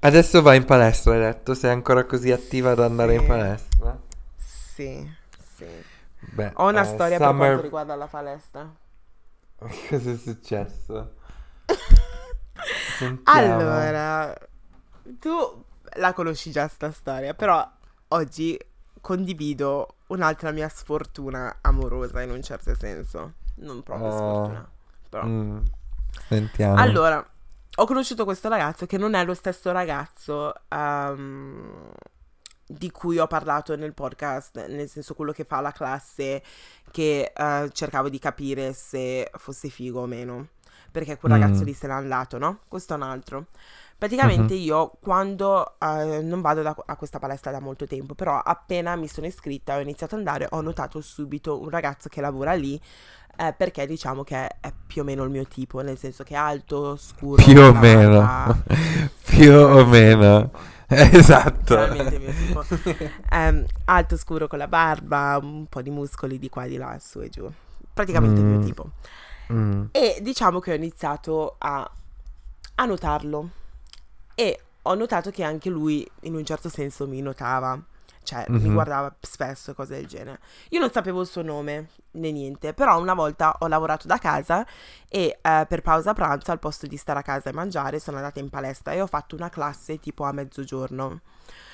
Adesso 0.00 0.42
vai 0.42 0.58
in 0.58 0.64
palestra, 0.64 1.12
hai 1.14 1.20
detto? 1.20 1.54
Sei 1.54 1.70
ancora 1.70 2.04
così 2.04 2.30
attiva 2.32 2.72
ad 2.72 2.80
andare 2.80 3.14
in 3.14 3.20
Sì. 3.20 3.26
palestra? 3.26 3.98
Sì, 4.36 5.10
sì. 5.56 5.66
Beh, 6.18 6.52
Ho 6.54 6.68
una 6.68 6.82
eh, 6.82 6.84
storia 6.84 7.18
per 7.18 7.26
summer- 7.28 7.36
quanto 7.46 7.62
riguarda 7.62 7.94
la 7.94 8.06
palestra. 8.06 8.70
Cosa 9.88 10.10
è 10.10 10.16
successo? 10.16 11.14
Sentiamo. 12.98 13.54
Allora, 13.60 14.34
tu 15.20 15.64
la 15.96 16.12
conosci 16.12 16.50
già 16.50 16.68
sta 16.68 16.90
storia, 16.92 17.34
però 17.34 17.68
oggi 18.08 18.58
condivido 19.00 19.96
un'altra 20.08 20.50
mia 20.50 20.68
sfortuna 20.68 21.58
amorosa 21.60 22.22
in 22.22 22.30
un 22.30 22.42
certo 22.42 22.74
senso. 22.74 23.34
Non 23.56 23.82
proprio 23.82 24.08
Ah. 24.08 24.12
sfortuna, 24.12 24.70
però. 25.08 25.24
Mm, 25.26 25.58
Sentiamo. 26.28 26.76
Allora, 26.76 27.24
ho 27.78 27.84
conosciuto 27.86 28.24
questo 28.24 28.48
ragazzo 28.48 28.86
che 28.86 28.96
non 28.98 29.14
è 29.14 29.24
lo 29.24 29.34
stesso 29.34 29.70
ragazzo 29.72 30.52
ehm, 30.68 31.90
di 32.66 32.90
cui 32.90 33.18
ho 33.18 33.26
parlato 33.26 33.76
nel 33.76 33.94
podcast, 33.94 34.66
nel 34.68 34.88
senso 34.88 35.14
quello 35.14 35.32
che 35.32 35.44
fa 35.44 35.60
la 35.60 35.72
classe, 35.72 36.42
che 36.90 37.32
eh, 37.34 37.68
cercavo 37.72 38.08
di 38.08 38.18
capire 38.18 38.72
se 38.72 39.30
fosse 39.36 39.68
figo 39.68 40.00
o 40.00 40.06
meno. 40.06 40.48
Perché 40.90 41.16
quel 41.18 41.32
Mm. 41.32 41.40
ragazzo 41.40 41.62
lì 41.64 41.72
se 41.74 41.86
n'è 41.86 41.92
andato, 41.92 42.38
no? 42.38 42.60
Questo 42.68 42.94
è 42.94 42.96
un 42.96 43.02
altro. 43.02 43.46
Praticamente 43.98 44.54
Mhm. 44.54 44.60
io 44.60 44.92
quando 45.00 45.74
eh, 45.80 46.20
non 46.22 46.40
vado 46.42 46.60
da- 46.62 46.76
a 46.86 46.96
questa 46.96 47.18
palestra 47.18 47.50
da 47.50 47.60
molto 47.60 47.86
tempo, 47.86 48.14
però 48.14 48.38
appena 48.38 48.94
mi 48.96 49.08
sono 49.08 49.26
iscritta 49.26 49.74
e 49.74 49.78
ho 49.78 49.80
iniziato 49.80 50.14
ad 50.14 50.20
andare, 50.20 50.46
ho 50.50 50.60
notato 50.60 51.00
subito 51.00 51.60
un 51.60 51.70
ragazzo 51.70 52.08
che 52.10 52.20
lavora 52.20 52.52
lì, 52.54 52.78
eh, 53.38 53.54
perché 53.56 53.86
diciamo 53.86 54.22
che 54.22 54.48
è 54.60 54.72
più 54.86 55.00
o 55.02 55.04
meno 55.04 55.22
il 55.24 55.30
mio 55.30 55.44
tipo, 55.46 55.80
nel 55.80 55.96
senso 55.98 56.24
che 56.24 56.34
è 56.34 56.36
alto, 56.36 56.96
scuro, 56.96 57.42
Più 57.42 57.58
o 57.58 57.72
meno. 57.72 58.62
Più 59.24 59.52
o 59.52 59.84
meno. 59.88 60.50
Esatto. 61.12 61.74
Il. 61.94 62.34
Ehm, 63.30 63.64
alto, 63.86 64.16
scuro, 64.16 64.46
con 64.46 64.58
la 64.58 64.68
barba, 64.68 65.38
un 65.42 65.66
po' 65.66 65.82
di 65.82 65.90
muscoli 65.90 66.38
di 66.38 66.48
qua 66.48 66.66
di 66.66 66.76
là, 66.76 66.96
su 67.00 67.20
e 67.20 67.28
giù. 67.28 67.50
Praticamente 67.92 68.40
il 68.40 68.46
Mm. 68.46 68.50
mio 68.56 68.64
tipo. 68.66 68.90
Mm. 69.52 69.84
E 69.92 70.18
diciamo 70.22 70.58
che 70.60 70.72
ho 70.72 70.74
iniziato 70.74 71.56
a, 71.58 71.88
a 72.76 72.84
notarlo. 72.84 73.48
E 74.34 74.60
ho 74.82 74.94
notato 74.94 75.30
che 75.30 75.42
anche 75.42 75.70
lui, 75.70 76.08
in 76.22 76.34
un 76.34 76.44
certo 76.44 76.68
senso, 76.68 77.06
mi 77.08 77.20
notava. 77.20 77.80
Cioè 78.26 78.44
mi 78.48 78.58
Mhm. 78.58 78.72
guardava 78.74 79.14
spesso 79.20 79.72
cose 79.72 79.94
del 79.96 80.06
genere. 80.06 80.40
Io 80.70 80.80
non 80.80 80.90
sapevo 80.90 81.22
il 81.22 81.26
suo 81.26 81.40
nome 81.42 81.88
né 82.12 82.30
niente, 82.32 82.74
però 82.74 83.00
una 83.00 83.14
volta 83.14 83.56
ho 83.60 83.66
lavorato 83.68 84.06
da 84.06 84.18
casa 84.18 84.66
e 85.08 85.38
eh, 85.40 85.64
per 85.68 85.80
pausa 85.80 86.12
pranzo 86.12 86.50
al 86.50 86.58
posto 86.58 86.86
di 86.86 86.96
stare 86.98 87.20
a 87.20 87.22
casa 87.22 87.48
e 87.48 87.52
mangiare 87.52 87.98
sono 88.00 88.16
andata 88.18 88.40
in 88.40 88.50
palestra 88.50 88.92
e 88.92 89.00
ho 89.00 89.06
fatto 89.06 89.36
una 89.36 89.48
classe 89.48 89.98
tipo 90.00 90.24
a 90.24 90.32
mezzogiorno. 90.32 91.20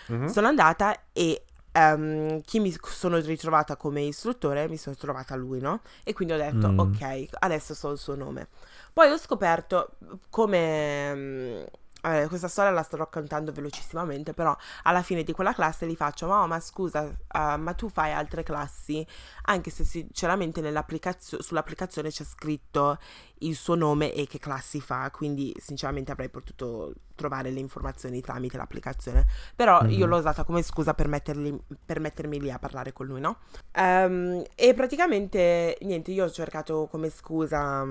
Mhm. 0.09 0.27
Sono 0.27 0.47
andata 0.49 0.95
e 1.13 1.45
ehm, 1.75 2.43
chi 2.43 2.61
mi 2.61 2.77
sono 2.83 3.17
ritrovata 3.19 3.77
come 3.77 4.03
istruttore 4.03 4.69
mi 4.69 4.77
sono 4.77 4.95
trovata 4.95 5.35
lui, 5.37 5.59
no? 5.59 5.81
E 6.05 6.13
quindi 6.13 6.35
ho 6.35 6.37
detto, 6.37 6.69
Mm. 6.71 6.79
ok, 6.79 7.27
adesso 7.39 7.73
so 7.75 7.91
il 7.93 7.99
suo 7.99 8.15
nome. 8.15 8.49
Poi 8.93 9.11
ho 9.11 9.17
scoperto 9.17 9.93
come... 10.29 11.67
eh, 12.03 12.27
questa 12.29 12.49
storia 12.49 12.71
la 12.73 12.83
sto 12.83 12.97
raccontando 12.97 13.53
velocissimamente, 13.53 14.33
però 14.35 14.57
alla 14.83 15.03
fine 15.03 15.23
di 15.23 15.33
quella 15.33 15.53
classe 15.53 15.87
gli 15.87 15.95
faccio, 15.97 16.27
ma, 16.27 16.47
ma 16.47 16.61
scusa, 16.61 17.05
eh, 17.09 17.57
ma 17.57 17.73
tu 17.75 17.89
fai 17.89 18.13
altre 18.13 18.43
classi? 18.43 19.07
Anche 19.45 19.71
se 19.71 19.85
sinceramente 19.85 20.61
sull'applicazione 20.61 22.11
c'è 22.11 22.25
scritto 22.25 22.99
il 23.39 23.55
suo 23.57 23.75
nome 23.75 24.13
e 24.13 24.27
che 24.27 24.39
classi 24.39 24.81
fa, 24.81 25.11
quindi 25.11 25.55
sinceramente 25.59 26.13
avrei 26.13 26.29
potuto 26.29 26.95
trovare 27.15 27.51
le 27.51 27.61
informazioni 27.61 28.21
tramite 28.21 28.57
l'applicazione. 28.57 29.27
Però 29.55 29.85
io 29.87 30.05
Mhm. 30.05 30.11
l'ho 30.11 30.19
usata 30.19 30.45
come 30.45 30.63
scusa 30.63 30.95
per, 30.95 31.09
metterli- 31.09 31.61
per 31.85 32.01
mettermi 32.01 32.41
lì 32.41 32.51
a 32.51 32.59
parlare 32.59 32.93
con 32.93 33.07
lui, 33.07 33.21
no? 33.21 33.39
Ehm, 33.73 34.43
e 34.55 34.75
praticamente, 34.75 35.79
niente, 35.83 36.11
io 36.11 36.25
ho 36.25 36.31
cercato 36.31 36.89
come 36.91 37.11
scusa, 37.11 37.87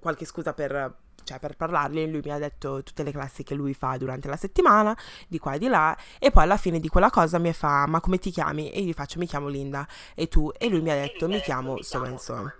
qualche 0.00 0.24
scusa 0.24 0.52
per, 0.52 0.94
cioè, 1.24 1.38
per 1.38 1.56
parlargli. 1.56 2.06
Lui 2.06 2.20
mi 2.24 2.30
ha 2.30 2.38
detto 2.38 2.82
tutte 2.82 3.02
le 3.02 3.12
classi 3.12 3.42
che 3.42 3.54
lui 3.54 3.74
fa 3.74 3.96
durante 3.96 4.28
la 4.28 4.36
settimana, 4.36 4.96
di 5.28 5.38
qua 5.38 5.54
e 5.54 5.58
di 5.58 5.68
là. 5.68 5.96
E 6.18 6.30
poi 6.30 6.44
alla 6.44 6.56
fine 6.56 6.80
di 6.80 6.88
quella 6.88 7.10
cosa 7.10 7.38
mi 7.38 7.52
fa, 7.52 7.86
ma 7.86 8.00
come 8.00 8.18
ti 8.18 8.30
chiami? 8.30 8.70
E 8.70 8.80
io 8.80 8.86
gli 8.86 8.92
faccio, 8.92 9.18
mi 9.18 9.26
chiamo 9.26 9.48
Linda. 9.48 9.86
E 10.14 10.28
tu? 10.28 10.50
E 10.56 10.68
lui 10.68 10.80
mi 10.80 10.90
ha 10.90 10.94
detto, 10.94 11.28
mi 11.28 11.40
chiamo 11.40 11.80
so. 11.82 12.52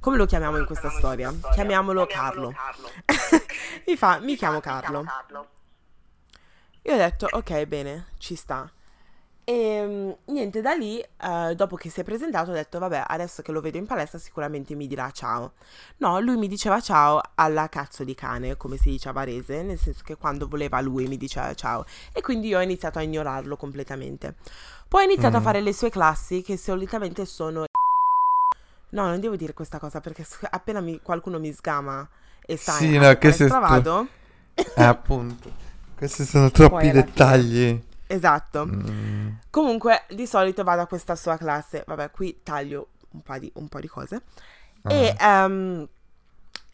Come 0.00 0.16
lo 0.16 0.26
chiamiamo 0.26 0.58
in 0.58 0.64
questa 0.64 0.90
storia? 0.90 1.34
Chiamiamolo 1.52 2.06
Carlo. 2.06 2.52
mi 3.86 3.96
fa, 3.96 4.18
mi 4.20 4.36
chiamo 4.36 4.60
Carlo. 4.60 5.04
Io 6.82 6.94
ho 6.94 6.96
detto, 6.96 7.26
ok, 7.28 7.64
bene, 7.66 8.06
ci 8.18 8.34
sta. 8.36 8.70
E 9.48 9.82
mm, 9.86 10.10
niente, 10.34 10.60
da 10.60 10.74
lì, 10.74 11.00
eh, 11.00 11.54
dopo 11.54 11.76
che 11.76 11.88
si 11.88 12.00
è 12.00 12.04
presentato, 12.04 12.50
ho 12.50 12.54
detto, 12.54 12.78
vabbè, 12.78 13.04
adesso 13.06 13.40
che 13.40 13.50
lo 13.50 13.62
vedo 13.62 13.78
in 13.78 13.86
palestra 13.86 14.18
sicuramente 14.18 14.74
mi 14.74 14.86
dirà 14.86 15.10
ciao. 15.10 15.52
No, 15.98 16.20
lui 16.20 16.36
mi 16.36 16.48
diceva 16.48 16.80
ciao 16.80 17.18
alla 17.34 17.68
cazzo 17.70 18.04
di 18.04 18.14
cane, 18.14 18.58
come 18.58 18.76
si 18.76 18.90
dice 18.90 19.08
a 19.08 19.12
Varese, 19.12 19.62
nel 19.62 19.78
senso 19.78 20.02
che 20.04 20.16
quando 20.16 20.46
voleva 20.48 20.80
lui 20.82 21.06
mi 21.06 21.16
diceva 21.16 21.54
ciao. 21.54 21.86
E 22.12 22.20
quindi 22.20 22.48
io 22.48 22.58
ho 22.58 22.62
iniziato 22.62 22.98
a 22.98 23.02
ignorarlo 23.02 23.56
completamente. 23.56 24.34
Poi 24.86 25.02
ho 25.02 25.06
iniziato 25.06 25.36
a 25.36 25.40
Mm. 25.40 25.44
fare 25.44 25.60
le 25.62 25.72
sue 25.72 25.88
classi, 25.90 26.42
che 26.42 26.58
solitamente 26.58 27.24
sono... 27.24 27.64
No, 28.90 29.06
non 29.06 29.20
devo 29.20 29.36
dire 29.36 29.54
questa 29.54 29.78
cosa, 29.78 30.00
perché 30.00 30.26
appena 30.50 30.80
mi- 30.80 31.00
qualcuno 31.02 31.38
mi 31.38 31.52
sgama 31.52 32.06
e 32.44 32.56
sai, 32.58 32.88
Sì, 32.88 32.96
a 32.96 33.00
no, 33.00 33.16
che 33.18 33.34
tu. 33.34 33.46
vado... 33.46 34.06
Eh, 34.76 34.82
appunto. 34.82 35.50
Questi 35.96 36.24
sono 36.24 36.50
troppi 36.50 36.90
dettagli. 36.90 37.82
Esatto. 38.08 38.66
Mm. 38.66 39.28
Comunque, 39.50 40.04
di 40.08 40.26
solito 40.26 40.64
vado 40.64 40.82
a 40.82 40.86
questa 40.86 41.14
sua 41.14 41.36
classe. 41.36 41.84
Vabbè, 41.86 42.10
qui 42.10 42.40
taglio 42.42 42.88
un 43.10 43.22
po' 43.22 43.38
di, 43.38 43.50
un 43.56 43.68
po' 43.68 43.80
di 43.80 43.86
cose. 43.86 44.22
Ah. 44.82 44.92
E 44.92 45.16
ehm, 45.18 45.88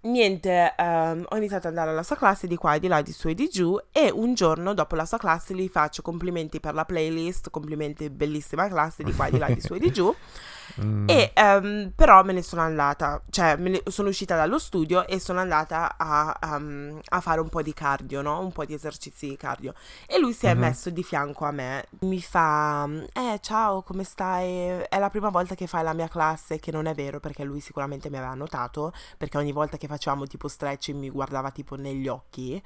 niente, 0.04 0.74
ehm, 0.76 1.26
ho 1.28 1.36
iniziato 1.36 1.66
ad 1.68 1.72
andare 1.74 1.90
alla 1.90 2.02
sua 2.02 2.16
classe 2.16 2.46
di 2.46 2.56
qua 2.56 2.74
e 2.74 2.80
di 2.80 2.86
là, 2.88 3.02
di 3.02 3.12
su 3.12 3.28
e 3.28 3.34
di 3.34 3.48
giù. 3.48 3.78
E 3.92 4.10
un 4.10 4.34
giorno 4.34 4.74
dopo 4.74 4.94
la 4.94 5.04
sua 5.04 5.18
classe 5.18 5.54
gli 5.54 5.68
faccio 5.68 6.02
complimenti 6.02 6.60
per 6.60 6.74
la 6.74 6.84
playlist, 6.84 7.50
complimenti, 7.50 8.08
bellissima 8.10 8.68
classe 8.68 9.02
di 9.02 9.12
qua 9.14 9.26
e 9.26 9.30
di 9.32 9.38
là, 9.38 9.48
di 9.48 9.60
su 9.60 9.74
e 9.74 9.78
di 9.78 9.92
giù. 9.92 10.14
Mm. 10.80 11.08
E 11.08 11.30
ehm, 11.34 11.92
però 11.94 12.24
me 12.24 12.32
ne 12.32 12.42
sono 12.42 12.62
andata, 12.62 13.20
cioè 13.30 13.54
ne- 13.56 13.82
sono 13.88 14.08
uscita 14.08 14.34
dallo 14.34 14.58
studio 14.58 15.06
e 15.06 15.20
sono 15.20 15.38
andata 15.38 15.94
a, 15.96 16.36
um, 16.56 16.98
a 17.10 17.20
fare 17.20 17.40
un 17.40 17.48
po' 17.50 17.60
di 17.62 17.72
cardio, 17.74 18.22
no? 18.22 18.40
Un 18.40 18.50
po' 18.50 18.64
di 18.64 18.72
esercizi 18.72 19.28
di 19.28 19.36
cardio. 19.36 19.74
E 20.06 20.18
lui 20.18 20.32
si 20.32 20.46
è 20.46 20.54
Mhm. 20.54 20.60
messo 20.60 20.90
di 20.90 21.02
fianco 21.04 21.44
a 21.44 21.50
me, 21.52 21.84
mi 22.00 22.20
fa, 22.20 22.88
eh 23.12 23.38
ciao, 23.42 23.82
come 23.82 24.04
stai? 24.04 24.84
È 24.88 24.98
la 24.98 25.10
prima 25.10 25.28
volta 25.28 25.54
che 25.54 25.66
fai 25.66 25.84
la 25.84 25.92
mia 25.92 26.08
classe, 26.08 26.58
che 26.58 26.72
non 26.72 26.86
è 26.86 26.94
vero 26.94 27.20
perché 27.20 27.44
lui 27.44 27.60
sicuramente 27.60 28.08
mi 28.10 28.16
aveva 28.16 28.34
notato, 28.34 28.92
perché 29.18 29.36
ogni 29.36 29.52
volta 29.52 29.76
che 29.76 29.86
facevamo 29.94 30.26
tipo 30.26 30.48
stretching 30.48 30.98
mi 30.98 31.10
guardava 31.10 31.50
tipo 31.50 31.76
negli 31.76 32.08
occhi. 32.08 32.62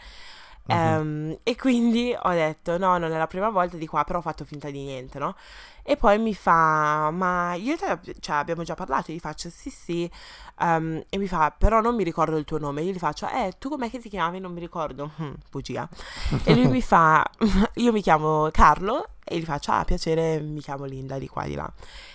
Mhm. 0.66 0.76
Ehm, 0.76 1.38
e 1.42 1.56
quindi 1.56 2.14
ho 2.20 2.30
detto 2.30 2.76
no, 2.78 2.98
non 2.98 3.12
è 3.12 3.18
la 3.18 3.26
prima 3.26 3.48
volta 3.50 3.76
di 3.76 3.86
qua, 3.86 4.04
però 4.04 4.18
ho 4.18 4.22
fatto 4.22 4.44
finta 4.44 4.70
di 4.70 4.82
niente, 4.82 5.18
no? 5.18 5.34
E 5.90 5.96
poi 5.96 6.18
mi 6.18 6.34
fa, 6.34 7.10
ma 7.10 7.54
io 7.54 7.74
te, 7.78 7.98
cioè, 8.20 8.36
abbiamo 8.36 8.62
già 8.62 8.74
parlato? 8.74 9.10
Gli 9.10 9.18
faccio, 9.18 9.48
sì, 9.48 9.70
sì. 9.70 10.10
Ehm, 10.60 11.02
e 11.08 11.16
mi 11.16 11.26
fa, 11.26 11.50
però 11.56 11.80
non 11.80 11.94
mi 11.94 12.04
ricordo 12.04 12.36
il 12.36 12.44
tuo 12.44 12.58
nome. 12.58 12.82
Io 12.82 12.92
gli 12.92 12.98
faccio, 12.98 13.26
eh, 13.26 13.54
tu 13.58 13.70
com'è 13.70 13.88
che 13.88 13.98
ti 13.98 14.10
chiami? 14.10 14.38
Non 14.38 14.52
mi 14.52 14.60
ricordo. 14.60 15.12
Bugia. 15.50 15.88
E 16.44 16.54
lui 16.54 16.66
mi 16.68 16.82
fa, 16.82 17.24
io 17.76 17.92
mi 17.92 18.02
chiamo 18.02 18.50
Carlo. 18.52 19.08
E 19.30 19.38
gli 19.38 19.44
faccio, 19.44 19.72
ah, 19.72 19.84
piacere, 19.84 20.40
mi 20.40 20.60
chiamo 20.60 20.84
Linda, 20.84 21.18
di 21.18 21.28
qua 21.28 21.44
di 21.44 21.54
là. 21.54 21.70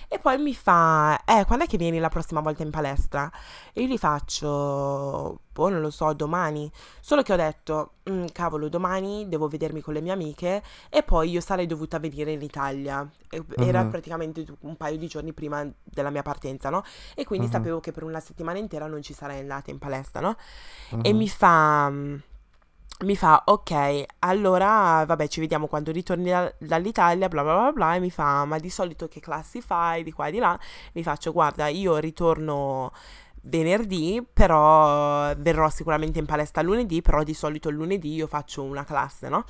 E 0.08 0.18
poi 0.20 0.38
mi 0.40 0.54
fa, 0.56 1.20
eh, 1.26 1.44
quando 1.46 1.66
è 1.66 1.68
che 1.68 1.78
vieni 1.78 1.98
la 2.00 2.10
prossima 2.10 2.42
volta 2.42 2.62
in 2.64 2.72
palestra? 2.72 3.32
E 3.72 3.82
io 3.82 3.88
gli 3.88 3.98
faccio, 4.00 5.40
boh, 5.52 5.70
non 5.70 5.80
lo 5.82 5.90
so, 5.92 6.12
domani. 6.14 6.72
Solo 7.00 7.22
che 7.22 7.34
ho 7.34 7.36
detto, 7.36 7.94
"Mm, 8.10 8.26
cavolo, 8.32 8.68
domani 8.68 9.28
devo 9.30 9.48
vedermi 9.48 9.82
con 9.82 9.94
le 9.94 10.02
mie 10.02 10.12
amiche 10.12 10.64
e 10.90 11.04
poi 11.04 11.30
io 11.30 11.40
sarei 11.42 11.68
dovuta 11.68 12.00
venire 12.00 12.32
in 12.32 12.42
Italia. 12.42 13.08
E- 13.30 13.44
Era 13.68 13.86
praticamente 13.86 14.46
un 14.62 14.76
paio 14.78 14.98
di 14.98 15.08
giorni 15.08 15.34
prima 15.34 15.68
della 15.84 16.10
mia 16.10 16.22
partenza, 16.24 16.70
no? 16.70 16.84
E 17.16 17.26
quindi 17.26 17.48
Mhm. 17.48 17.52
sapevo 17.52 17.80
che 17.80 17.92
per 17.92 18.04
una 18.04 18.20
settimana 18.20 18.58
intera 18.60 18.88
non 18.88 19.02
ci 19.02 19.14
sarei 19.14 19.40
andata 19.40 19.72
in 19.72 19.80
palestra, 19.80 20.22
no? 20.22 20.36
E 21.02 21.12
Mhm. 21.12 21.18
mi 21.18 21.30
fa... 21.30 21.92
Mi 23.04 23.18
fa, 23.18 23.42
ok, 23.46 24.06
allora 24.20 25.04
vabbè, 25.06 25.28
ci 25.28 25.42
vediamo 25.42 25.68
quando 25.68 25.92
ritorni 25.92 26.30
da- 26.30 26.54
dall'Italia, 26.58 27.28
bla 27.28 27.42
bla 27.44 27.54
bla 27.60 27.72
bla. 27.74 27.96
E 27.96 28.00
mi 28.00 28.10
fa, 28.10 28.46
ma 28.46 28.58
di 28.60 28.70
solito 28.70 29.10
che 29.10 29.20
classi 29.20 29.60
fai? 29.62 30.04
Di 30.04 30.14
qua 30.14 30.28
e 30.28 30.32
di 30.32 30.38
là. 30.38 30.58
Mi 30.94 31.04
faccio, 31.04 31.34
guarda, 31.34 31.68
io 31.68 31.98
ritorno 31.98 32.94
venerdì, 33.46 34.26
però 34.32 35.34
verrò 35.38 35.70
sicuramente 35.70 36.20
in 36.20 36.26
palestra 36.26 36.62
lunedì, 36.62 37.02
però 37.02 37.24
di 37.24 37.34
solito 37.34 37.70
il 37.70 37.76
lunedì 37.76 38.14
io 38.14 38.28
faccio 38.28 38.64
una 38.64 38.84
classe, 38.84 39.30
no? 39.30 39.46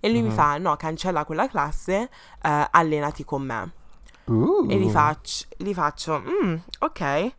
E 0.00 0.08
lui 0.10 0.22
mi 0.22 0.28
Mhm. 0.28 0.34
fa, 0.34 0.58
no, 0.58 0.76
cancella 0.76 1.24
quella 1.24 1.48
classe, 1.48 2.10
eh, 2.42 2.68
allenati 2.70 3.24
con 3.24 3.42
me. 3.42 3.72
Uh. 4.26 4.66
E 4.70 4.78
gli 4.78 4.88
faccio, 4.88 5.44
gli 5.56 5.74
faccio, 5.74 6.20
"Mm, 6.20 6.54
ok. 6.80 7.32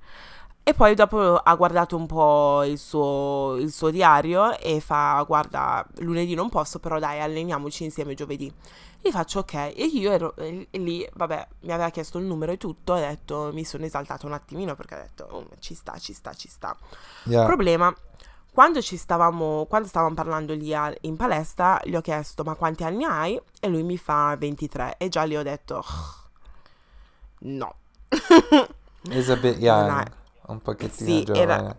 E 0.67 0.73
poi 0.73 0.95
dopo 0.95 1.35
ha 1.37 1.55
guardato 1.55 1.95
un 1.95 2.07
po' 2.07 2.63
il 2.63 2.79
suo, 2.79 3.55
il 3.59 3.71
suo 3.71 3.91
diario 3.91 4.57
e 4.57 4.79
fa, 4.79 5.23
guarda, 5.27 5.85
lunedì 5.99 6.33
non 6.33 6.49
posso, 6.49 6.79
però 6.79 6.97
dai, 6.97 7.21
alleniamoci 7.21 7.83
insieme 7.83 8.15
giovedì. 8.15 8.51
Gli 8.99 9.11
faccio 9.11 9.39
ok. 9.39 9.53
E 9.53 9.85
io 9.93 10.11
ero 10.11 10.35
e 10.35 10.67
lì, 10.71 11.07
vabbè, 11.13 11.47
mi 11.61 11.71
aveva 11.71 11.91
chiesto 11.91 12.17
il 12.17 12.25
numero 12.25 12.51
e 12.51 12.57
tutto, 12.57 12.93
ho 12.93 12.97
detto, 12.99 13.51
mi 13.53 13.63
sono 13.63 13.85
esaltata 13.85 14.25
un 14.25 14.33
attimino 14.33 14.73
perché 14.73 14.95
ho 14.95 14.97
detto, 14.97 15.27
"Oh, 15.29 15.45
ci 15.59 15.75
sta, 15.75 15.99
ci 15.99 16.13
sta, 16.13 16.33
ci 16.33 16.47
sta. 16.47 16.75
Yeah. 17.25 17.45
Problema, 17.45 17.93
quando 18.51 18.81
ci 18.81 18.97
stavamo, 18.97 19.67
quando 19.69 19.87
stavamo 19.87 20.15
parlando 20.15 20.55
lì 20.55 20.73
a- 20.73 20.91
in 21.01 21.15
palestra, 21.15 21.79
gli 21.83 21.95
ho 21.95 22.01
chiesto, 22.01 22.43
ma 22.43 22.55
quanti 22.55 22.83
anni 22.83 23.03
hai? 23.03 23.39
E 23.59 23.67
lui 23.67 23.83
mi 23.83 23.97
fa 23.99 24.35
23. 24.35 24.95
E 24.97 25.09
già 25.09 25.21
lì 25.25 25.37
ho 25.37 25.43
detto, 25.43 25.83
no. 27.41 27.75
Is 29.11 29.29
a 29.29 29.35
bit 29.35 29.57
young. 29.61 30.23
Un 30.47 30.61
pochettino 30.61 31.09
Sì, 31.09 31.23
era- 31.33 31.57
giovane. 31.57 31.77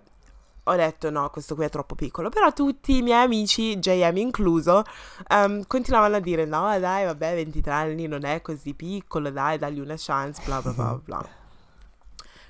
Ho 0.68 0.74
detto 0.74 1.10
no, 1.10 1.30
questo 1.30 1.54
qui 1.54 1.64
è 1.64 1.68
troppo 1.68 1.94
piccolo. 1.94 2.28
Però 2.28 2.52
tutti 2.52 2.96
i 2.96 3.02
miei 3.02 3.22
amici, 3.22 3.78
JM 3.78 4.16
incluso, 4.16 4.82
ehm, 5.28 5.64
continuavano 5.68 6.16
a 6.16 6.20
dire 6.20 6.44
no, 6.44 6.76
dai, 6.80 7.04
vabbè, 7.04 7.34
23 7.36 7.72
anni 7.72 8.08
non 8.08 8.24
è 8.24 8.42
così 8.42 8.74
piccolo, 8.74 9.30
dai, 9.30 9.58
dagli 9.58 9.78
una 9.78 9.94
chance, 9.96 10.42
bla 10.44 10.60
bla 10.60 10.72
bla 10.72 11.00
bla. 11.04 11.28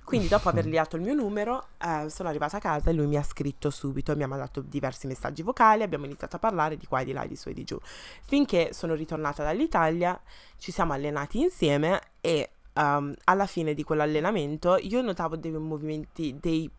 Quindi 0.07 0.29
dopo 0.29 0.49
avergli 0.49 0.75
dato 0.75 0.95
il 0.95 1.03
mio 1.03 1.15
numero, 1.15 1.67
eh, 1.85 2.09
sono 2.11 2.29
arrivata 2.29 2.59
a 2.59 2.61
casa 2.61 2.91
e 2.91 2.93
lui 2.93 3.09
mi 3.09 3.17
ha 3.17 3.25
scritto 3.25 3.71
subito, 3.71 4.15
mi 4.15 4.23
ha 4.23 4.29
mandato 4.29 4.61
diversi 4.61 5.09
messaggi 5.09 5.43
vocali, 5.43 5.83
abbiamo 5.83 6.05
iniziato 6.05 6.37
a 6.37 6.39
parlare 6.39 6.77
di 6.77 6.87
qua 6.87 7.01
e 7.01 7.05
di 7.07 7.13
là, 7.13 7.27
di 7.27 7.35
su 7.35 7.49
e 7.49 7.53
di 7.53 7.65
giù. 7.65 7.77
Finché 8.25 8.73
sono 8.73 8.95
ritornata 8.95 9.43
dall'Italia, 9.43 10.19
ci 10.59 10.71
siamo 10.71 10.93
allenati 10.93 11.41
insieme 11.41 12.01
e 12.21 12.51
ehm, 12.77 13.15
alla 13.25 13.47
fine 13.47 13.75
di 13.75 13.83
quell'allenamento 13.83 14.77
io 14.77 15.01
notavo 15.03 15.37
dei 15.37 15.51
movimenti, 15.53 16.37
dei, 16.41 16.71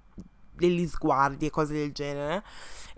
degli 0.51 0.87
sguardi 0.87 1.47
e 1.47 1.49
cose 1.49 1.73
del 1.73 1.91
genere 1.91 2.43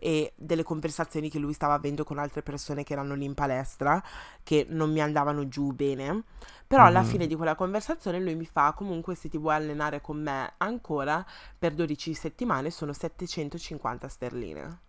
e 0.02 0.32
delle 0.38 0.64
conversazioni 0.64 1.30
che 1.30 1.40
lui 1.40 1.52
stava 1.54 1.74
avendo 1.74 2.04
con 2.06 2.20
altre 2.20 2.42
persone 2.42 2.84
che 2.84 2.94
erano 2.94 3.16
lì 3.16 3.26
in 3.26 3.34
palestra 3.34 4.02
che 4.44 4.66
non 4.70 4.92
mi 4.92 5.02
andavano 5.02 5.48
giù 5.50 5.72
bene. 5.74 6.24
Però 6.68 6.86
alla 6.86 7.00
Mhm. 7.00 7.06
fine 7.06 7.28
di 7.28 7.36
quella 7.36 7.56
conversazione 7.56 8.20
lui 8.20 8.36
mi 8.36 8.46
fa 8.46 8.72
comunque 8.74 9.16
se 9.16 9.28
ti 9.28 9.38
vuoi 9.38 9.56
allenare 9.56 10.00
con 10.02 10.22
me 10.22 10.54
ancora 10.58 11.26
per 11.58 11.74
12 11.74 12.14
settimane 12.14 12.70
sono 12.72 12.94
750 12.94 14.08
sterline. 14.08 14.80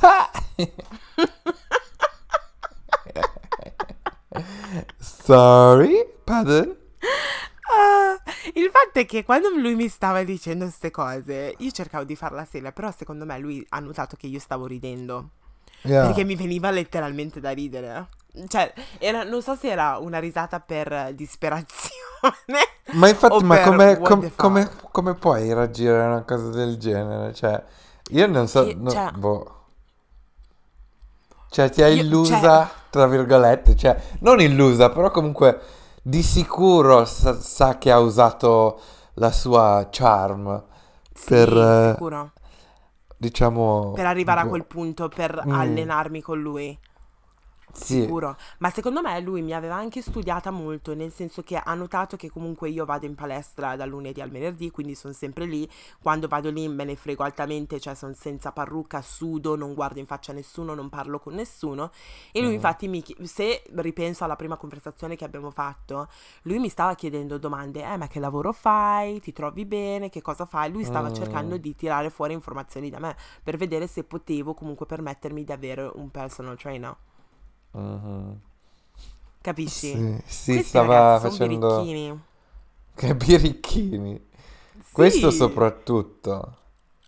So 0.00 0.08
Sorry, 4.98 6.06
pardon? 6.24 6.76
Ah, 7.72 8.20
il 8.54 8.70
fatto 8.72 8.98
è 8.98 9.06
che 9.06 9.24
quando 9.24 9.48
lui 9.50 9.74
mi 9.74 9.88
stava 9.88 10.22
dicendo 10.24 10.64
queste 10.64 10.90
cose, 10.90 11.54
io 11.58 11.70
cercavo 11.70 12.04
di 12.04 12.16
farla 12.16 12.44
seria, 12.44 12.72
però 12.72 12.90
secondo 12.96 13.24
me 13.24 13.38
lui 13.38 13.64
ha 13.70 13.78
notato 13.80 14.16
che 14.16 14.26
io 14.26 14.38
stavo 14.40 14.66
ridendo. 14.66 15.30
Yeah. 15.82 16.06
Perché 16.06 16.24
mi 16.24 16.34
veniva 16.36 16.70
letteralmente 16.70 17.40
da 17.40 17.50
ridere. 17.50 18.08
Cioè, 18.48 18.72
era- 18.98 19.24
non 19.24 19.42
so 19.42 19.56
se 19.56 19.68
era 19.68 19.98
una 19.98 20.18
risata 20.18 20.60
per 20.60 21.12
disperazione. 21.14 21.98
Ma 22.92 23.08
infatti, 23.08 23.44
ma 23.44 23.60
come, 23.62 23.98
com- 23.98 24.30
come- 24.36 24.70
come 24.90 25.14
puoi 25.14 25.52
reagire 25.54 26.02
a 26.02 26.06
una 26.06 26.22
cosa 26.22 26.50
del 26.50 26.76
genere? 26.76 27.32
Cioè, 27.32 27.62
io 28.10 28.26
non 28.26 28.46
so, 28.48 28.64
Che- 28.66 28.74
no, 28.74 28.90
cioè- 28.90 29.10
boh. 29.12 29.54
Cioè, 31.50 31.70
ti 31.70 31.82
ha 31.82 31.88
Io- 31.88 32.02
illusa, 32.02 32.40
cioè- 32.40 32.68
tra 32.90 33.06
virgolette, 33.06 33.74
cioè, 33.76 33.96
non 34.20 34.40
illusa, 34.40 34.90
però 34.90 35.10
comunque 35.10 35.60
di 36.02 36.22
sicuro 36.22 37.04
sa, 37.04 37.38
sa 37.40 37.78
che 37.78 37.90
ha 37.90 37.98
usato 37.98 38.80
la 39.14 39.30
sua 39.32 39.88
charm 39.90 40.64
per, 41.26 41.48
Sì, 41.48 41.56
eh, 41.56 41.90
sicuro. 41.92 42.32
diciamo... 43.16 43.92
Per 43.92 44.06
arrivare 44.06 44.40
a 44.40 44.46
quel 44.46 44.64
punto, 44.66 45.08
per 45.08 45.46
Mm. 45.46 45.50
allenarmi 45.50 46.20
con 46.22 46.40
lui. 46.40 46.78
Sì, 47.72 48.00
Sicuro. 48.02 48.36
Ma 48.58 48.68
secondo 48.70 49.00
me 49.00 49.18
lui 49.20 49.42
mi 49.42 49.54
aveva 49.54 49.76
anche 49.76 50.02
studiata 50.02 50.50
molto, 50.50 50.94
nel 50.94 51.12
senso 51.12 51.42
che 51.42 51.56
ha 51.56 51.74
notato 51.74 52.16
che 52.16 52.28
comunque 52.28 52.68
io 52.68 52.84
vado 52.84 53.06
in 53.06 53.14
palestra 53.14 53.76
dal 53.76 53.88
lunedì 53.88 54.20
al 54.20 54.28
venerdì, 54.28 54.70
quindi 54.70 54.94
sono 54.94 55.12
sempre 55.14 55.46
lì. 55.46 55.68
Quando 56.02 56.26
vado 56.28 56.50
lì 56.50 56.66
me 56.68 56.84
ne 56.84 56.96
frego 56.96 57.22
altamente, 57.22 57.78
cioè 57.80 57.94
sono 57.94 58.12
senza 58.12 58.50
parrucca, 58.52 59.00
sudo, 59.02 59.54
non 59.56 59.74
guardo 59.74 59.98
in 60.00 60.06
faccia 60.06 60.32
a 60.32 60.34
nessuno, 60.34 60.74
non 60.74 60.88
parlo 60.88 61.20
con 61.20 61.34
nessuno. 61.34 61.90
E 62.32 62.40
lui 62.40 62.50
Mm. 62.50 62.54
infatti 62.54 62.88
mi 62.88 63.02
chi- 63.02 63.16
se 63.26 63.62
ripenso 63.76 64.24
alla 64.24 64.36
prima 64.36 64.56
conversazione 64.56 65.14
che 65.16 65.24
abbiamo 65.24 65.50
fatto, 65.50 66.08
lui 66.42 66.58
mi 66.58 66.68
stava 66.68 66.94
chiedendo 66.94 67.38
domande, 67.38 67.82
eh 67.84 67.96
ma 67.96 68.08
che 68.08 68.18
lavoro 68.20 68.52
fai? 68.52 69.20
Ti 69.20 69.32
trovi 69.32 69.64
bene? 69.64 70.08
Che 70.10 70.20
cosa 70.22 70.44
fai? 70.44 70.70
Lui 70.70 70.84
stava 70.84 71.08
Mm. 71.08 71.12
cercando 71.12 71.56
di 71.56 71.74
tirare 71.76 72.10
fuori 72.10 72.32
informazioni 72.34 72.90
da 72.90 72.98
me 72.98 73.16
per 73.42 73.56
vedere 73.56 73.86
se 73.86 74.02
potevo 74.04 74.54
comunque 74.54 74.86
permettermi 74.86 75.44
di 75.44 75.52
avere 75.52 75.90
un 75.94 76.10
personal 76.10 76.56
trainer. 76.58 76.96
Mhm. 77.72 78.40
Capisci? 79.42 79.96
Sì, 79.96 80.22
sì, 80.26 80.52
Questi 80.52 80.62
stava 80.62 80.86
ragazzi 80.86 81.30
sono 81.30 81.36
facendo... 81.36 81.92
birichini. 81.92 82.20
Che 82.94 83.14
birichini. 83.16 84.28
Questo 84.92 85.30
Sì, 85.30 85.30
soprattutto. 85.30 86.56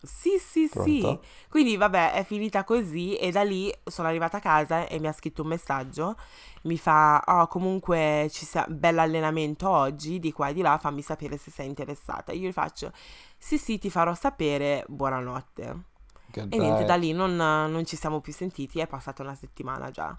Sì, 0.04 0.36
sì, 0.38 0.66
sì. 0.66 1.00
Pronto? 1.00 1.22
Quindi 1.48 1.76
vabbè, 1.76 2.12
è 2.14 2.24
finita 2.24 2.64
così 2.64 3.14
e 3.16 3.30
da 3.30 3.44
lì 3.44 3.72
sono 3.84 4.08
arrivata 4.08 4.38
a 4.38 4.40
casa 4.40 4.86
e 4.88 4.98
mi 4.98 5.06
ha 5.06 5.12
scritto 5.12 5.42
un 5.42 5.48
messaggio. 5.48 6.16
Mi 6.62 6.76
fa, 6.76 7.22
oh, 7.24 7.46
comunque 7.46 8.28
ci 8.32 8.44
sia 8.44 8.66
bell'allenamento 8.68 9.68
oggi, 9.68 10.18
di 10.18 10.32
qua 10.32 10.48
e 10.48 10.54
di 10.54 10.60
là, 10.60 10.76
fammi 10.78 11.02
sapere 11.02 11.36
se 11.36 11.50
sei 11.52 11.68
interessata. 11.68 12.32
Io 12.32 12.48
gli 12.48 12.52
faccio, 12.52 12.92
sì, 13.38 13.58
sì, 13.58 13.78
ti 13.78 13.90
farò 13.90 14.14
sapere, 14.14 14.84
buonanotte. 14.88 15.82
Che 16.30 16.46
E 16.48 16.58
niente, 16.58 16.84
da 16.84 16.96
lì 16.96 17.12
non, 17.12 17.36
non 17.36 17.84
ci 17.84 17.96
siamo 17.96 18.20
più 18.20 18.32
sentiti, 18.32 18.80
è 18.80 18.86
passata 18.88 19.22
una 19.22 19.34
settimana 19.36 19.90
già. 19.90 20.16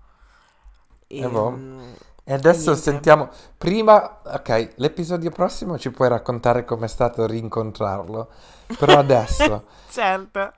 E, 1.07 1.17
Eh, 1.17 1.27
boh. 1.29 1.51
mm, 1.51 1.93
E 2.25 2.33
adesso 2.33 2.73
niente. 2.73 2.75
sentiamo. 2.75 3.29
Prima, 3.57 4.21
ok, 4.23 4.73
l'episodio 4.77 5.29
prossimo 5.29 5.77
ci 5.77 5.91
puoi 5.91 6.07
raccontare 6.09 6.63
com'è 6.65 6.87
stato 6.87 7.25
rincontrarlo. 7.25 8.29
Però 8.75 8.97
adesso, 8.97 9.65
certo. 9.87 10.53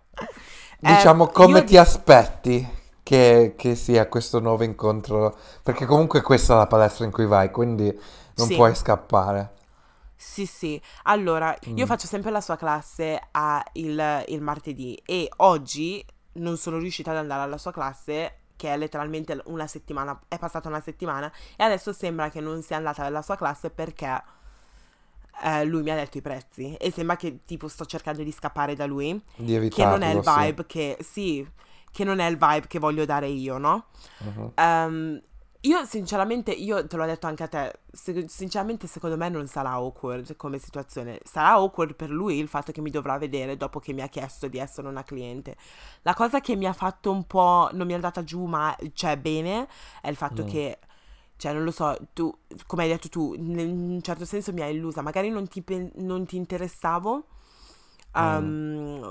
Eh, 0.83 1.07
diciamo, 1.07 1.27
come 1.27 1.63
io 1.63 1.63
ti 1.63 1.77
aspetti 1.77 2.67
che, 3.03 3.53
che 3.57 3.75
sia 3.75 4.07
questo 4.07 4.39
nuovo 4.39 4.63
incontro? 4.63 5.35
Perché 5.63 5.85
comunque 5.85 6.21
questa 6.21 6.53
è 6.53 6.57
la 6.57 6.67
palestra 6.67 7.05
in 7.05 7.11
cui 7.11 7.25
vai, 7.25 7.51
quindi 7.51 7.97
non 8.35 8.47
Sì. 8.47 8.53
puoi 8.53 8.75
scappare. 8.75 9.53
Sì, 10.17 10.45
sì. 10.45 10.81
Allora, 11.03 11.55
io 11.73 11.85
Mm. 11.85 11.85
faccio 11.85 12.07
sempre 12.07 12.31
la 12.31 12.41
sua 12.41 12.55
classe 12.55 13.19
a 13.31 13.63
il, 13.73 14.23
il 14.27 14.41
martedì 14.41 14.99
e 15.05 15.29
oggi 15.37 16.03
non 16.33 16.57
sono 16.57 16.77
riuscita 16.77 17.11
ad 17.11 17.17
andare 17.17 17.43
alla 17.43 17.57
sua 17.57 17.71
classe, 17.71 18.39
che 18.56 18.74
è 18.74 18.78
letteralmente 18.78 19.41
una 19.45 19.68
settimana, 19.68 20.20
è 20.28 20.38
passata 20.38 20.68
una 20.70 20.82
settimana 20.82 21.32
e 21.56 21.64
adesso 21.64 21.93
sembra 21.93 22.30
che 22.30 22.39
non 22.41 22.62
sia 22.62 22.78
andata 22.78 23.06
alla 23.06 23.22
sua 23.22 23.36
classe 23.36 23.70
perché 23.70 24.24
eh, 25.43 25.66
lui 25.66 25.84
mi 25.84 25.91
ha 25.91 25.95
detto 25.95 26.18
i 26.18 26.22
prezzi 26.22 26.76
e 26.76 26.91
sembra 26.91 27.16
che 27.16 27.39
tipo 27.45 27.68
sto 27.68 27.86
cercando 27.86 28.24
di 28.24 28.32
scappare 28.32 28.76
da 28.76 28.86
lui, 28.86 29.22
Di 29.36 29.68
che 29.70 29.86
non 29.86 30.01
è 30.01 30.10
il 30.10 30.16
evitarlo, 30.18 30.41
sì. 30.41 30.45
vibe 30.47 30.66
che, 30.66 30.97
sì, 31.01 31.47
che 31.91 32.03
non 32.03 32.20
è 32.20 32.28
il 32.28 32.38
vibe 32.38 32.68
che 32.68 32.80
voglio 32.80 33.06
dare 33.06 33.28
io, 33.28 33.58
no? 33.58 33.86
Mhm. 34.20 34.51
Ehm, 34.56 35.22
io 35.68 35.84
sinceramente, 35.86 36.51
io 36.51 36.86
te 36.88 36.95
l'ho 36.97 37.05
detto 37.05 37.28
anche 37.28 37.43
a 37.43 37.47
te, 37.47 37.80
se- 37.91 38.28
sinceramente 38.28 38.88
secondo 38.88 39.18
me 39.18 39.30
non 39.30 39.47
sarà 39.47 39.72
awkward 39.72 40.36
come 40.36 40.59
situazione, 40.59 41.20
sarà 41.24 41.49
awkward 41.51 41.95
per 41.95 42.09
lui 42.09 42.38
il 42.39 42.47
fatto 42.47 42.72
che 42.72 42.82
mi 42.82 42.89
dovrà 42.91 43.18
vedere 43.18 43.57
dopo 43.57 43.80
che 43.80 43.93
mi 43.93 44.01
ha 44.01 44.07
chiesto 44.07 44.47
di 44.47 44.57
essere 44.59 44.88
una 44.88 45.03
cliente. 45.03 45.55
La 46.03 46.13
cosa 46.13 46.39
che 46.39 46.55
mi 46.55 46.66
ha 46.68 46.74
fatto 46.74 47.11
un 47.11 47.26
po', 47.26 47.70
non 47.74 47.86
mi 47.88 47.93
è 47.93 47.95
andata 47.95 48.24
giù 48.24 48.45
ma, 48.45 48.76
cioè 48.93 49.18
bene, 49.18 49.68
è 50.01 50.09
il 50.09 50.16
fatto 50.16 50.43
Mm. 50.43 50.47
che, 50.47 50.80
cioè 51.38 51.53
non 51.53 51.63
lo 51.63 51.72
so, 51.72 51.97
tu, 52.13 52.32
come 52.68 52.84
hai 52.84 52.89
detto 52.89 53.09
tu, 53.09 53.34
in 53.34 53.57
un 53.57 54.01
certo 54.01 54.26
senso 54.26 54.53
mi 54.53 54.61
hai 54.61 54.76
illusa, 54.76 55.01
magari 55.01 55.30
non 55.30 55.47
ti, 55.47 55.63
non 55.95 56.26
ti 56.26 56.36
interessavo, 56.38 57.26
Mm. 58.20 58.55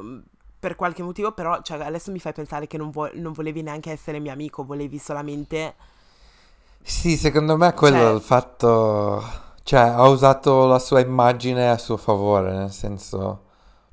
ehm, 0.03 0.23
per 0.59 0.77
qualche 0.77 1.03
motivo, 1.03 1.33
però 1.33 1.61
cioè, 1.63 1.79
adesso 1.83 2.11
mi 2.11 2.19
fai 2.19 2.33
pensare 2.33 2.67
che 2.67 2.79
non, 2.79 2.91
vo- 2.91 3.11
non 3.15 3.33
volevi 3.33 3.63
neanche 3.63 3.91
essere 3.91 4.19
mio 4.19 4.33
amico, 4.33 4.65
volevi 4.65 4.99
solamente... 4.99 5.75
Sì, 6.87 7.17
secondo 7.17 7.57
me 7.57 7.73
quello 7.75 8.11
è 8.11 8.13
Cioè- 8.13 8.15
il 8.15 8.21
fatto, 8.21 9.23
cioè 9.63 9.81
ha 9.81 10.07
usato 10.09 10.67
la 10.67 10.79
sua 10.79 11.01
immagine 11.01 11.69
a 11.71 11.79
suo 11.79 11.97
favore, 11.97 12.53
nel 12.53 12.71
senso, 12.73 13.45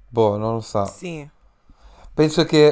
boh, 0.07 0.37
non 0.37 0.55
lo 0.55 0.61
so. 0.61 0.97
Sì, 0.97 1.29
Penso 2.13 2.43
che, 2.45 2.67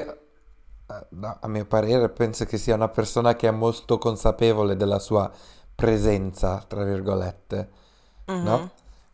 eh, 0.87 1.05
no, 1.11 1.37
a 1.41 1.47
mio 1.47 1.65
parere, 1.65 2.09
penso 2.09 2.45
che 2.45 2.57
sia 2.57 2.75
una 2.75 2.89
persona 2.89 3.35
che 3.35 3.47
è 3.47 3.51
molto 3.51 3.97
consapevole 3.97 4.75
della 4.75 4.99
sua 4.99 5.31
presenza, 5.75 6.63
tra 6.67 6.83
virgolette, 6.83 7.69
no? 8.39 8.63
mhm, 8.63 8.69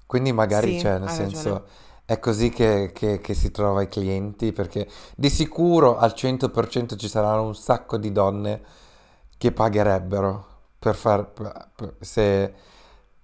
Quindi 0.06 0.32
magari, 0.34 0.76
Sì, 0.76 0.78
cioè, 0.78 0.98
nel 1.00 1.10
senso, 1.10 1.54
ragione. 1.54 1.70
è 2.06 2.20
così 2.20 2.50
che, 2.50 2.92
che- 2.94 3.20
che 3.20 3.34
si 3.34 3.52
trova 3.52 3.82
i 3.82 3.88
clienti, 3.90 4.52
perché 4.54 4.88
di 5.16 5.30
sicuro 5.30 5.98
al 5.98 6.14
100% 6.14 6.96
ci 6.96 7.08
saranno 7.08 7.44
un 7.48 7.56
sacco 7.56 7.98
di 7.98 8.12
donne 8.12 8.62
che 9.38 9.52
pagherebbero 9.52 10.54
per 10.86 10.96
far, 10.96 11.26
per- 11.32 11.96
se, 12.00 12.54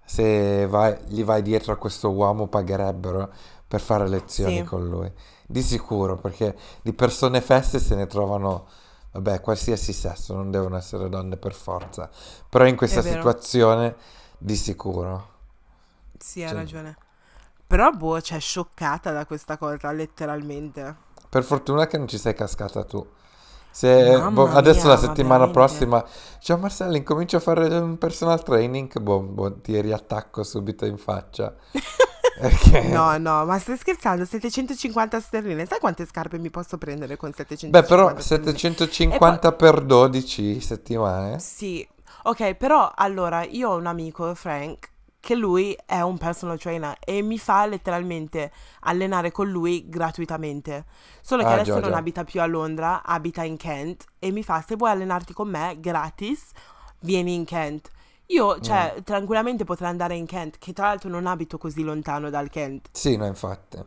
se 0.04 0.66
vai- 0.66 0.98
gli 1.06 1.22
vai 1.22 1.42
dietro 1.42 1.72
a 1.72 1.76
questo 1.76 2.10
uomo, 2.10 2.48
pagherebbero 2.48 3.32
per 3.68 3.80
fare 3.80 4.08
lezioni 4.08 4.56
Sì. 4.58 4.64
con 4.64 4.88
lui. 4.88 5.10
Di 5.46 5.62
sicuro, 5.62 6.16
perché 6.16 6.56
di 6.82 6.92
persone 6.92 7.40
feste 7.40 7.78
se 7.78 7.94
ne 7.94 8.08
trovano, 8.08 8.66
vabbè, 9.12 9.40
qualsiasi 9.40 9.92
sesso, 9.92 10.34
non 10.34 10.50
devono 10.50 10.76
essere 10.76 11.08
donne 11.08 11.36
per 11.36 11.54
forza, 11.54 12.10
però 12.48 12.66
in 12.66 12.74
questa 12.76 13.00
situazione 13.00 13.94
di 14.38 14.56
sicuro. 14.56 15.28
Sì, 16.18 16.42
hai 16.42 16.48
Cioè, 16.48 16.58
ragione. 16.58 16.96
Però, 17.66 17.90
boh, 17.92 18.20
cioè, 18.20 18.40
scioccata 18.40 19.12
da 19.12 19.24
questa 19.24 19.56
cosa, 19.56 19.92
letteralmente. 19.92 20.96
Per 21.28 21.44
fortuna 21.44 21.86
che 21.86 21.96
non 21.98 22.08
ci 22.08 22.18
sei 22.18 22.34
cascata 22.34 22.84
tu. 22.84 23.06
Se 23.72 24.28
boh, 24.28 24.50
adesso 24.50 24.86
mia, 24.86 24.88
la 24.88 24.96
ma 24.96 24.98
settimana 24.98 25.46
veramente. 25.46 25.50
prossima, 25.50 26.04
ciao 26.40 26.58
Marcello, 26.58 26.96
incomincio 26.96 27.38
a 27.38 27.40
fare 27.40 27.66
un 27.78 27.96
personal 27.98 28.42
training, 28.42 28.98
boh, 29.00 29.22
boh, 29.22 29.60
ti 29.60 29.80
riattacco 29.80 30.42
subito 30.44 30.84
in 30.86 30.98
faccia. 30.98 31.54
Perché, 32.38 32.80
No, 32.80 33.16
no, 33.18 33.44
ma 33.44 33.58
stai 33.58 33.76
scherzando? 33.76 34.24
750 34.24 35.20
sterline. 35.20 35.66
Sai 35.66 35.78
quante 35.78 36.06
scarpe 36.06 36.38
mi 36.38 36.50
posso 36.50 36.78
prendere 36.78 37.16
con 37.16 37.32
750 37.32 37.80
beh, 37.80 37.86
però 37.86 38.18
sterline? 38.18 38.20
750 38.20 39.52
per 39.52 39.82
12 39.82 40.60
settimane. 40.60 41.38
Sì, 41.38 41.86
ok, 42.24 42.54
però 42.54 42.90
allora 42.94 43.44
io 43.44 43.70
ho 43.70 43.76
un 43.76 43.86
amico, 43.86 44.34
Frank, 44.34 44.90
che 45.22 45.36
lui 45.36 45.78
è 45.86 46.00
un 46.00 46.18
personal 46.18 46.58
trainer 46.58 46.96
e 46.98 47.22
mi 47.22 47.38
fa 47.38 47.64
letteralmente 47.64 48.50
allenare 48.80 49.30
con 49.30 49.48
lui 49.48 49.88
gratuitamente. 49.88 50.84
Solo 51.20 51.44
che 51.44 51.52
Ah, 51.52 51.54
adesso 51.54 51.74
già, 51.74 51.80
non 51.80 51.92
già. 51.92 51.96
abita 51.96 52.24
più 52.24 52.40
a 52.40 52.46
Londra, 52.46 53.04
abita 53.04 53.44
in 53.44 53.56
Kent 53.56 54.04
e 54.18 54.32
mi 54.32 54.42
fa 54.42 54.60
se 54.66 54.74
vuoi 54.74 54.90
allenarti 54.90 55.32
con 55.32 55.48
me 55.48 55.76
gratis, 55.78 56.50
vieni 57.02 57.34
in 57.34 57.44
Kent. 57.44 57.88
Io, 58.26 58.58
cioè, 58.58 58.94
Mm. 58.98 59.02
tranquillamente 59.04 59.62
potrei 59.62 59.90
andare 59.90 60.16
in 60.16 60.26
Kent, 60.26 60.58
che 60.58 60.72
tra 60.72 60.88
l'altro 60.88 61.08
non 61.08 61.26
abito 61.28 61.56
così 61.56 61.82
lontano 61.84 62.28
dal 62.28 62.50
Kent, 62.50 62.88
Sì, 62.90 63.16
no, 63.16 63.24
infatti. 63.24 63.78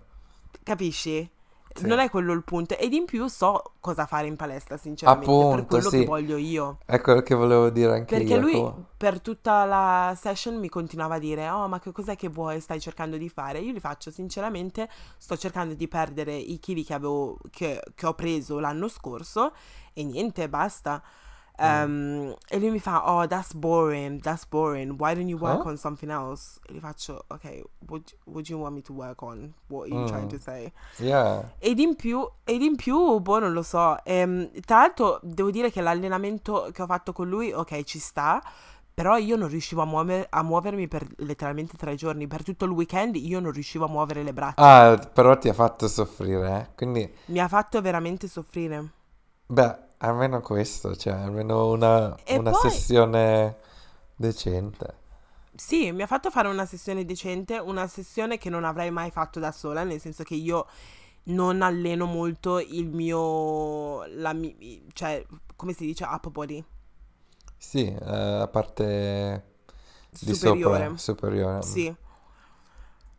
capisci? 0.63 1.29
Sì. 1.78 1.88
Non 1.88 1.99
è 1.99 2.09
quello 2.09 2.32
il 2.32 2.43
punto. 2.43 2.78
Ed 2.78 2.93
in 2.93 3.03
più 3.03 3.28
so 3.28 3.73
cosa 3.82 4.05
fare 4.05 4.28
in 4.28 4.38
palestra, 4.38 4.78
sinceramente, 4.78 5.26
per 5.30 5.36
Appunto, 5.43 5.65
quello 5.65 5.89
sì. 5.89 5.99
che 5.99 6.05
voglio 6.05 6.38
io. 6.38 6.78
È 6.86 7.01
quello 7.01 7.21
che 7.21 7.36
volevo 7.36 7.69
dire 7.69 7.91
anche 7.91 8.17
Perché 8.17 8.34
io. 8.36 8.39
lui 8.39 8.53
come- 8.53 8.86
per 8.95 9.19
tutta 9.19 9.65
la 9.65 10.15
session 10.17 10.55
mi 10.57 10.69
continuava 10.69 11.15
a 11.15 11.19
dire: 11.19 11.49
Oh, 11.49 11.67
ma 11.67 11.80
che 11.80 11.91
cos'è 11.91 12.15
che 12.15 12.30
vuoi? 12.30 12.61
Stai 12.61 12.80
cercando 12.80 13.17
di 13.17 13.28
fare? 13.28 13.59
Io 13.59 13.73
gli 13.73 13.80
faccio, 13.82 14.09
sinceramente, 14.09 14.89
sto 15.17 15.36
cercando 15.36 15.73
di 15.73 15.88
perdere 15.89 16.34
i 16.36 16.59
chili 16.59 16.84
che 16.86 16.93
avevo, 16.93 17.38
che, 17.51 17.82
che 17.93 18.05
ho 18.05 18.13
preso 18.13 18.59
l'anno 18.59 18.88
scorso 18.88 19.51
e 19.93 20.03
niente, 20.05 20.47
basta. 20.47 21.03
Ehm, 21.58 22.36
e 22.47 22.60
lui 22.60 22.72
mi 22.72 22.80
fa, 22.80 23.12
oh, 23.12 23.28
that's 23.28 23.53
boring, 23.53 24.22
that's 24.22 24.45
boring. 24.45 24.97
Why 24.99 25.14
don't 25.16 25.30
you 25.30 25.38
work 25.38 25.64
Huh? 25.64 25.66
on 25.66 25.78
something 25.78 26.12
else? 26.12 26.60
E 26.68 26.74
gli 26.74 26.80
faccio, 26.80 27.24
ok, 27.28 27.62
what, 27.88 28.16
what 28.26 28.43
do 28.45 28.53
you 28.53 28.60
want 28.62 28.76
me 28.76 28.82
to 28.84 28.93
work 28.93 29.22
on? 29.22 29.53
What 29.68 29.86
are 29.88 29.91
you 29.93 30.03
trying 30.03 30.28
Mm. 30.28 30.30
to 30.30 30.38
say? 30.39 30.72
Yeah. 30.99 31.43
Ed 31.60 31.80
in 31.80 31.95
più, 31.95 32.28
ed 32.43 32.62
in 32.62 32.76
più, 32.76 33.20
boh, 33.20 33.39
non 33.39 33.53
lo 33.53 33.64
so. 33.64 33.97
Ehm, 34.03 34.49
tra 34.66 34.78
l'altro, 34.80 35.20
devo 35.24 35.51
dire 35.51 35.72
che 35.72 35.82
l'allenamento 35.82 36.70
che 36.72 36.82
ho 36.82 36.86
fatto 36.86 37.12
con 37.14 37.28
lui, 37.30 37.51
ok, 37.51 37.84
ci 37.84 37.99
sta. 37.99 38.41
Però 38.93 39.18
io 39.18 39.36
non 39.36 39.49
riuscivo 39.49 39.82
a, 39.82 39.86
muover- 39.86 40.28
a 40.30 40.41
muovermi 40.43 40.88
per 40.88 41.06
letteralmente 41.18 41.76
tre 41.78 41.95
giorni. 41.95 42.28
Per 42.28 42.43
tutto 42.43 42.66
il 42.66 42.72
weekend 42.72 43.16
io 43.16 43.39
non 43.41 43.51
riuscivo 43.51 43.86
a 43.86 43.89
muovere 43.89 44.24
le 44.24 44.34
braccia. 44.34 44.58
Ah, 44.58 44.97
però 45.14 45.38
ti 45.38 45.47
ha 45.49 45.53
fatto 45.53 45.88
soffrire, 45.88 46.60
eh? 46.60 46.76
Quindi, 46.76 47.10
Mi 47.26 47.39
ha 47.39 47.47
fatto 47.47 47.82
veramente 47.82 48.28
soffrire. 48.28 48.89
beh, 49.47 49.76
almeno 49.97 50.41
questo, 50.41 50.95
cioè, 50.95 51.13
almeno 51.13 51.69
una, 51.71 52.15
una 52.29 52.51
poi- 52.51 52.59
sessione 52.71 53.57
decente. 54.15 55.03
Sì, 55.57 55.91
mi 55.93 56.01
ha 56.01 56.07
fatto 56.07 56.29
fare 56.31 56.49
una 56.49 56.65
sessione 56.65 57.05
decente, 57.05 57.57
una 57.57 57.87
sessione 57.87 58.37
che 58.37 58.49
non 58.49 58.65
avrei 58.65 58.91
mai 58.91 59.09
fatto 59.11 59.39
da 59.39 59.51
sola, 59.53 59.83
nel 59.83 60.01
senso 60.01 60.23
che 60.23 60.35
io 60.35 60.67
non 61.25 61.61
alleno 61.61 62.05
molto 62.05 62.59
il 62.59 62.87
mio, 62.89 64.05
la 64.07 64.33
mi- 64.33 64.85
cioè, 64.93 65.25
come 65.55 65.73
si 65.73 65.85
dice, 65.85 66.03
upper 66.05 66.31
body 66.31 66.63
Sì, 67.57 67.85
eh, 67.87 68.05
a 68.41 68.47
parte 68.47 69.43
di 70.19 70.33
superiore. 70.33 70.93
sopra, 70.93 70.97
superiore. 70.97 71.61
Sì. 71.61 71.95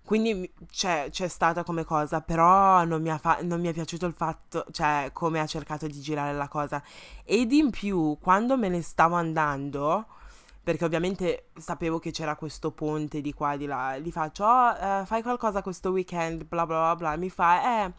Quindi 0.07 0.53
c'è, 0.71 1.09
c'è 1.11 1.27
stata 1.27 1.65
come 1.65 1.85
cosa, 1.85 2.21
però 2.21 2.85
non 2.85 3.03
mi 3.03 3.13
fa- 3.19 3.41
non 3.43 3.61
mi 3.61 3.67
è 3.67 3.73
piaciuto 3.73 4.07
il 4.07 4.13
fatto, 4.13 4.65
cioè 4.71 5.11
come 5.13 5.41
ha 5.41 5.47
cercato 5.47 5.89
di 5.89 6.01
girare 6.01 6.33
la 6.33 6.47
cosa. 6.47 6.81
Ed 7.25 7.51
in 7.51 7.71
più, 7.71 8.17
quando 8.21 8.57
me 8.57 8.69
ne 8.69 8.83
stavo 8.83 9.17
andando, 9.17 10.07
perché 10.63 10.85
ovviamente 10.85 11.49
sapevo 11.59 11.99
che 11.99 12.13
c'era 12.13 12.37
questo 12.37 12.71
ponte 12.71 13.21
di 13.21 13.33
qua 13.35 13.55
e 13.55 13.59
di 13.59 13.67
là, 13.67 13.99
gli 13.99 14.13
faccio, 14.13 14.45
oh, 14.45 14.77
eh, 14.77 15.03
fai 15.07 15.23
qualcosa 15.23 15.61
questo 15.61 15.91
weekend, 15.91 16.45
bla 16.45 16.67
bla 16.67 16.95
bla 16.95 16.95
bla, 16.95 17.17
mi 17.17 17.29
fa, 17.29 17.87
eh, 17.87 17.93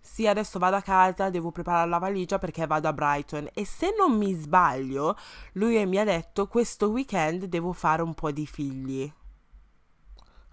sì, 0.00 0.26
adesso 0.26 0.58
vado 0.58 0.76
a 0.76 0.82
casa, 0.82 1.28
devo 1.28 1.50
preparare 1.50 1.90
la 1.90 1.98
valigia 1.98 2.38
perché 2.38 2.66
vado 2.66 2.88
a 2.88 2.94
Brighton. 2.94 3.50
E 3.52 3.66
se 3.66 3.94
non 3.98 4.16
mi 4.16 4.32
sbaglio, 4.32 5.14
lui 5.52 5.84
mi 5.84 5.98
ha 5.98 6.04
detto, 6.04 6.46
questo 6.48 6.88
weekend 6.88 7.44
devo 7.44 7.74
fare 7.74 8.00
un 8.00 8.14
po' 8.14 8.30
di 8.30 8.46
figli. 8.46 9.12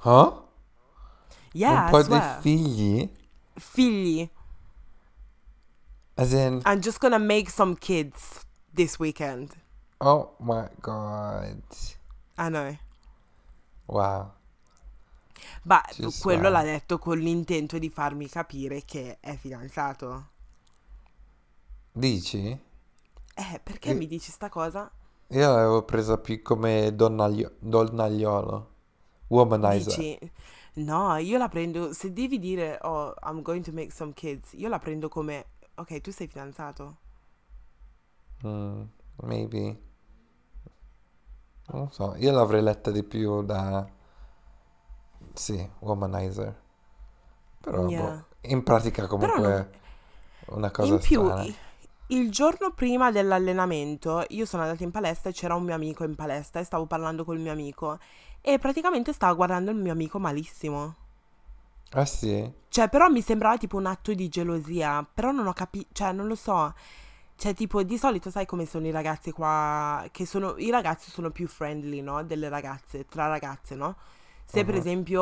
Oh? 0.03 0.46
Yeah, 1.53 1.85
Un 1.85 1.89
po' 1.91 2.03
swear. 2.03 2.39
figli? 2.41 3.09
Figli. 3.55 4.29
As 6.15 6.31
in, 6.33 6.61
I'm 6.65 6.79
just 6.81 6.99
gonna 6.99 7.19
make 7.19 7.49
some 7.49 7.75
kids 7.75 8.45
this 8.73 8.97
weekend. 8.99 9.53
oh 9.99 10.35
my 10.39 10.67
god. 10.81 11.61
I 12.37 12.49
know. 12.49 12.75
Wow. 13.87 14.31
Ci 15.91 16.19
quello 16.21 16.39
sta. 16.47 16.49
l'ha 16.49 16.63
detto 16.63 16.97
con 16.97 17.17
l'intento 17.17 17.77
di 17.77 17.89
farmi 17.89 18.27
capire 18.29 18.83
che 18.85 19.17
è 19.19 19.35
fidanzato. 19.35 20.29
Dici? 21.91 22.47
Eh, 23.35 23.59
perché 23.63 23.89
Eh. 23.91 23.93
mi 23.93 24.07
dici 24.07 24.31
sta 24.31 24.49
cosa? 24.49 24.89
Io 25.29 25.51
l'avevo 25.51 25.83
presa 25.83 26.17
più 26.17 26.41
come 26.41 26.95
donnaglio- 26.95 27.53
donnagliolo. 27.59 28.71
Womanizer. 29.27 29.95
Dici, 29.97 30.31
no, 30.77 31.17
io 31.17 31.37
la 31.37 31.49
prendo, 31.49 31.93
se 31.93 32.13
devi 32.13 32.39
dire, 32.39 32.77
oh, 32.83 33.13
I'm 33.23 33.41
going 33.41 33.63
to 33.63 33.71
make 33.73 33.91
some 33.91 34.13
kids, 34.13 34.53
io 34.53 34.69
la 34.69 34.79
prendo 34.79 35.09
come, 35.09 35.45
ok, 35.75 36.01
tu 36.01 36.11
sei 36.11 36.27
fidanzato. 36.27 36.97
Mm, 38.43 38.89
maybe. 39.23 39.77
Non 41.71 41.91
so, 41.91 42.15
io 42.17 42.31
l'avrei 42.31 42.61
letta 42.61 42.91
di 42.91 43.03
più 43.03 43.41
da... 43.43 43.87
Sì, 45.33 45.69
womanizer. 45.79 46.55
Però, 47.61 47.91
boh, 47.91 48.15
Yeah. 48.15 48.23
in 48.41 48.63
pratica 48.63 49.07
comunque 49.07 49.47
non- 49.49 49.69
una 50.47 50.71
cosa 50.71 50.95
In 50.95 51.01
più, 51.01 51.21
strana. 51.21 51.43
i- 51.43 51.55
il 52.07 52.31
giorno 52.31 52.71
prima 52.73 53.11
dell'allenamento, 53.11 54.23
io 54.29 54.45
sono 54.45 54.63
andata 54.63 54.83
in 54.83 54.91
palestra 54.91 55.29
e 55.29 55.33
c'era 55.33 55.55
un 55.55 55.63
mio 55.63 55.75
amico 55.75 56.03
in 56.03 56.15
palestra 56.15 56.61
e 56.61 56.63
stavo 56.63 56.85
parlando 56.87 57.25
col 57.25 57.39
mio 57.39 57.51
amico 57.51 57.99
e 58.41 58.59
praticamente 58.59 59.13
stava 59.13 59.33
guardando 59.33 59.71
il 59.71 59.77
mio 59.77 59.91
amico 59.91 60.19
malissimo. 60.19 60.95
Ah 61.91 62.05
sì? 62.05 62.49
Cioè, 62.69 62.89
però 62.89 63.07
mi 63.09 63.21
sembrava 63.21 63.57
tipo 63.57 63.77
un 63.77 63.85
atto 63.87 64.13
di 64.13 64.27
gelosia, 64.29 65.05
però 65.11 65.31
non 65.31 65.47
ho 65.47 65.53
capito, 65.53 65.87
cioè, 65.93 66.11
non 66.11 66.27
lo 66.27 66.35
so. 66.35 66.73
Cioè, 67.35 67.53
tipo, 67.53 67.83
di 67.83 67.97
solito 67.97 68.29
sai 68.29 68.45
come 68.45 68.65
sono 68.65 68.85
i 68.87 68.91
ragazzi 68.91 69.31
qua, 69.31 70.05
che 70.11 70.25
sono, 70.25 70.55
i 70.57 70.69
ragazzi 70.69 71.09
sono 71.11 71.31
più 71.31 71.47
friendly, 71.47 72.01
no? 72.01 72.23
Delle 72.23 72.49
ragazze, 72.49 73.05
tra 73.07 73.27
ragazze, 73.27 73.75
no? 73.75 73.95
Se 74.45 74.63
per 74.63 74.75
Mhm. 74.75 74.79
esempio, 74.79 75.21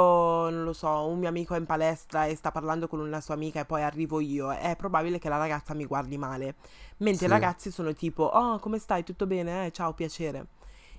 non 0.49 0.63
lo 0.63 0.73
so, 0.73 1.07
un 1.07 1.19
mio 1.19 1.29
amico 1.29 1.55
è 1.55 1.57
in 1.57 1.65
palestra 1.65 2.25
e 2.25 2.35
sta 2.35 2.51
parlando 2.51 2.87
con 2.87 2.99
una 2.99 3.21
sua 3.21 3.33
amica 3.35 3.61
e 3.61 3.65
poi 3.65 3.81
arrivo 3.83 4.19
io, 4.19 4.51
è 4.51 4.75
probabile 4.75 5.17
che 5.19 5.29
la 5.29 5.37
ragazza 5.37 5.73
mi 5.73 5.85
guardi 5.85 6.17
male. 6.17 6.55
Mentre 6.97 7.25
i 7.25 7.29
Sì. 7.29 7.29
ragazzi 7.29 7.71
sono 7.71 7.93
tipo, 7.93 8.23
oh, 8.23 8.59
come 8.59 8.79
stai? 8.79 9.03
Tutto 9.03 9.25
bene? 9.27 9.65
Eh, 9.67 9.71
ciao, 9.71 9.93
piacere. 9.93 10.45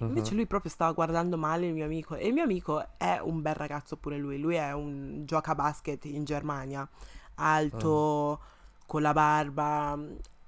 Invece 0.05 0.31
Mhm. 0.31 0.37
lui 0.37 0.47
proprio 0.47 0.71
stava 0.71 0.93
guardando 0.93 1.37
male 1.37 1.67
il 1.67 1.73
mio 1.75 1.85
amico 1.85 2.15
e 2.17 2.27
il 2.29 2.33
mio 2.33 2.45
amico 2.45 2.85
è 2.99 3.19
un 3.23 3.43
bel 3.43 3.55
ragazzo 3.55 3.97
pure 3.97 4.17
lui, 4.19 4.39
lui 4.39 4.55
è 4.57 4.73
un 4.73 5.25
gioca 5.27 5.55
basket 5.55 6.05
in 6.05 6.25
Germania, 6.25 6.89
alto, 7.37 8.41
con 8.87 9.03
la 9.03 9.13
barba, 9.13 9.99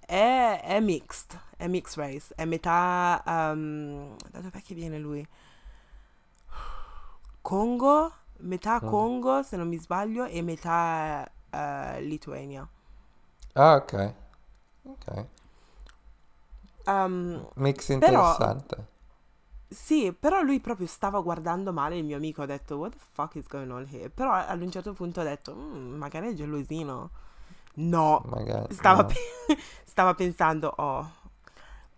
è, 0.00 0.60
è 0.64 0.80
mixed, 0.80 1.38
è 1.56 1.66
mixed 1.66 1.98
race, 2.02 2.32
è 2.36 2.44
metà, 2.44 3.22
um, 3.26 4.16
da 4.30 4.40
dov'è 4.40 4.62
che 4.62 4.74
viene 4.74 4.98
lui? 4.98 5.26
Congo, 7.42 8.12
metà 8.40 8.82
Mm. 8.82 8.88
Congo 8.88 9.42
se 9.42 9.56
non 9.56 9.68
mi 9.68 9.78
sbaglio 9.78 10.24
e 10.26 10.42
metà 10.42 11.28
eh, 11.50 12.00
Lituania. 12.02 12.68
Ah, 13.54 13.76
ok. 13.76 13.92
Ok. 14.84 15.26
Um, 16.86 17.46
Mix 17.56 17.90
Però- 17.98 18.36
interessante. 18.36 18.86
Sì, 19.70 20.12
però 20.18 20.40
lui 20.42 20.60
proprio 20.60 20.86
stava 20.86 21.20
guardando 21.20 21.72
male 21.72 21.98
il 21.98 22.04
mio 22.04 22.16
amico, 22.16 22.42
ho 22.42 22.46
detto 22.46 22.76
what 22.78 22.92
the 22.92 22.98
fuck 23.12 23.34
is 23.34 23.46
going 23.46 23.70
on 23.70 23.86
here? 23.90 24.08
Però 24.08 24.32
ad 24.32 24.62
un 24.62 24.70
certo 24.70 24.94
punto 24.94 25.20
ho 25.20 25.24
detto 25.24 25.54
"Mm, 25.54 25.96
magari 25.96 26.28
è 26.28 26.34
gelosino. 26.34 27.10
No, 27.74 28.24
Magari. 28.24 28.74
stava, 28.74 29.02
no. 29.02 29.06
pe- 29.06 29.58
stava 29.84 30.14
pensando 30.14 30.72
oh, 30.76 31.10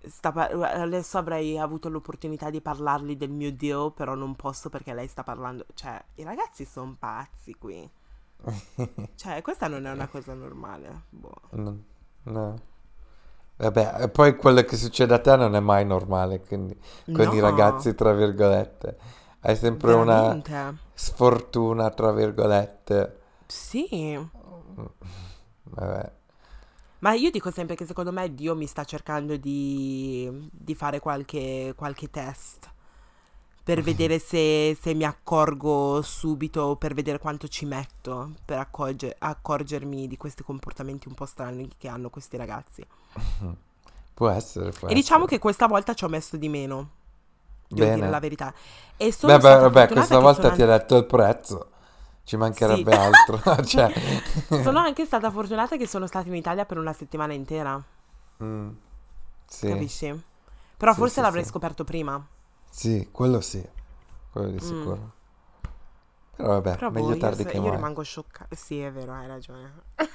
sta 0.06 0.32
par- 0.32 0.52
adesso 0.54 1.18
avrei 1.18 1.58
avuto 1.58 1.88
l'opportunità 1.88 2.50
di 2.50 2.60
parlargli 2.60 3.16
del 3.16 3.30
mio 3.30 3.52
deal, 3.52 3.92
però 3.94 4.14
non 4.14 4.34
posso 4.36 4.68
perché 4.68 4.92
lei 4.94 5.08
sta 5.08 5.22
parlando. 5.22 5.66
Cioè, 5.74 6.02
i 6.16 6.24
ragazzi 6.24 6.64
sono 6.64 6.96
pazzi 6.98 7.54
qui. 7.54 7.88
Cioè, 9.16 9.42
questa 9.42 9.68
non 9.68 9.86
è 9.86 9.92
una 9.92 10.08
cosa 10.08 10.34
normale. 10.34 11.02
Boh. 11.10 11.40
No. 11.50 11.76
no. 12.24 12.60
Vabbè, 13.60 14.08
poi 14.08 14.36
quello 14.36 14.62
che 14.62 14.76
succede 14.76 15.12
a 15.12 15.18
te 15.18 15.36
non 15.36 15.54
è 15.54 15.60
mai 15.60 15.84
normale, 15.84 16.40
quindi 16.40 16.74
con 17.04 17.30
i 17.32 17.36
No, 17.36 17.40
ragazzi, 17.40 17.94
tra 17.94 18.12
virgolette. 18.14 18.96
Hai 19.40 19.54
sempre 19.54 19.92
una 19.92 20.20
veramente. 20.34 20.76
sfortuna, 20.94 21.90
tra 21.90 22.10
virgolette. 22.12 23.18
Sì. 23.46 24.18
Vabbè. 25.64 26.12
Ma 27.00 27.12
io 27.14 27.30
dico 27.30 27.50
sempre 27.50 27.76
che 27.76 27.84
secondo 27.86 28.12
me 28.12 28.34
Dio 28.34 28.54
mi 28.54 28.66
sta 28.66 28.84
cercando 28.84 29.36
di, 29.36 30.48
di 30.52 30.74
fare 30.74 30.98
qualche, 31.00 31.74
qualche 31.76 32.10
test 32.10 32.70
per 33.62 33.82
vedere 33.82 34.18
se, 34.18 34.76
se 34.80 34.94
mi 34.94 35.04
accorgo 35.04 36.02
subito, 36.02 36.76
per 36.76 36.94
vedere 36.94 37.18
quanto 37.18 37.48
ci 37.48 37.66
metto 37.66 38.32
per 38.44 38.58
accorge- 38.58 39.14
accorgermi 39.18 40.06
di 40.08 40.16
questi 40.16 40.42
comportamenti 40.42 41.08
un 41.08 41.14
po' 41.14 41.26
strani 41.26 41.68
che 41.78 41.88
hanno 41.88 42.10
questi 42.10 42.36
ragazzi. 42.36 42.84
Può 44.14 44.28
essere, 44.28 44.72
può 44.72 44.88
E 44.88 44.94
diciamo 44.94 45.24
essere. 45.24 45.26
che 45.26 45.38
questa 45.38 45.66
volta 45.66 45.94
ci 45.94 46.04
ho 46.04 46.08
messo 46.08 46.36
di 46.36 46.48
meno, 46.48 46.90
devo 47.68 47.90
dire 47.90 48.08
Bene. 48.08 48.10
la 48.10 48.18
verità. 48.20 48.52
E 48.96 49.12
sono 49.12 49.38
Beh, 49.38 49.70
beh, 49.70 49.70
fortunata 49.70 49.90
questa 49.90 50.18
volta 50.18 50.50
ti 50.50 50.62
ha 50.62 50.66
detto 50.66 50.96
il 50.96 51.06
prezzo. 51.06 51.70
Ci 52.24 52.36
mancherebbe 52.36 52.92
Sì. 52.92 52.96
altro. 52.96 53.40
Cioè... 53.64 53.92
sono 54.56 54.78
anche 54.78 55.06
stata 55.06 55.30
fortunata 55.30 55.76
che 55.76 55.86
sono 55.88 56.06
stata 56.06 56.28
in 56.28 56.34
Italia 56.36 56.64
per 56.64 56.78
una 56.78 56.92
settimana 56.92 57.32
intera, 57.32 57.82
Mm, 58.42 58.70
sì, 59.46 59.66
capisci? 59.66 60.22
Però 60.76 60.92
Sì, 60.92 60.94
forse 60.94 61.20
l'avrei 61.20 61.44
scoperto 61.44 61.84
prima. 61.84 62.22
Sì, 62.70 63.08
quello 63.12 63.40
sì. 63.40 63.62
Quello 64.32 64.50
di 64.50 64.60
Mm. 64.62 64.66
sicuro. 64.66 65.12
Però 66.36 66.48
vabbè, 66.48 66.78
Però 66.78 66.90
boh, 66.90 66.94
meglio 66.94 67.14
io, 67.14 67.18
tardi 67.18 67.42
se- 67.42 67.50
che 67.50 67.58
io 67.58 67.60
mai. 67.60 67.70
rimango 67.70 68.02
scioccata. 68.02 68.54
Sì, 68.56 68.80
è 68.80 68.90
vero, 68.90 69.12
hai 69.12 69.26
ragione. 69.26 69.72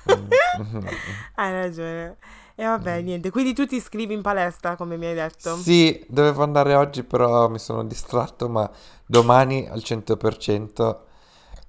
Mm. 0.10 0.32
Hai 1.36 1.52
ragione. 1.52 2.18
E 2.56 2.64
vabbè, 2.66 3.02
niente. 3.02 3.30
Quindi 3.30 3.54
tu 3.54 3.66
ti 3.66 3.76
iscrivi 3.76 4.14
in 4.14 4.22
palestra, 4.22 4.76
come 4.76 4.98
mi 4.98 5.06
hai 5.06 5.14
detto? 5.16 5.58
Sì, 5.58 6.04
dovevo 6.10 6.44
andare 6.44 6.76
oggi, 6.76 7.04
però 7.04 7.50
mi 7.50 7.60
sono 7.60 7.84
distratto, 7.84 8.50
ma 8.50 8.70
domani 9.06 9.68
al 9.68 9.84
100% 9.84 11.06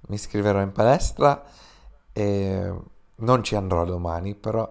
mi 0.09 0.15
iscriverò 0.15 0.61
in 0.61 0.73
palestra 0.73 1.43
e 2.13 2.73
non 3.17 3.43
ci 3.45 3.55
andrò 3.57 3.85
domani, 3.85 4.35
però 4.35 4.69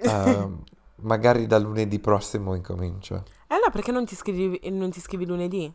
ehm, 0.02 0.62
magari 0.96 1.46
da 1.46 1.58
lunedì 1.58 1.98
prossimo 2.00 2.54
incomincio. 2.54 3.24
Eh 3.52 3.58
no, 3.62 3.70
perché 3.70 3.92
non 3.92 4.06
ti 4.06 4.14
iscrivi, 4.14 4.58
non 4.70 4.90
ti 4.90 4.98
iscrivi 4.98 5.26
lunedì? 5.26 5.70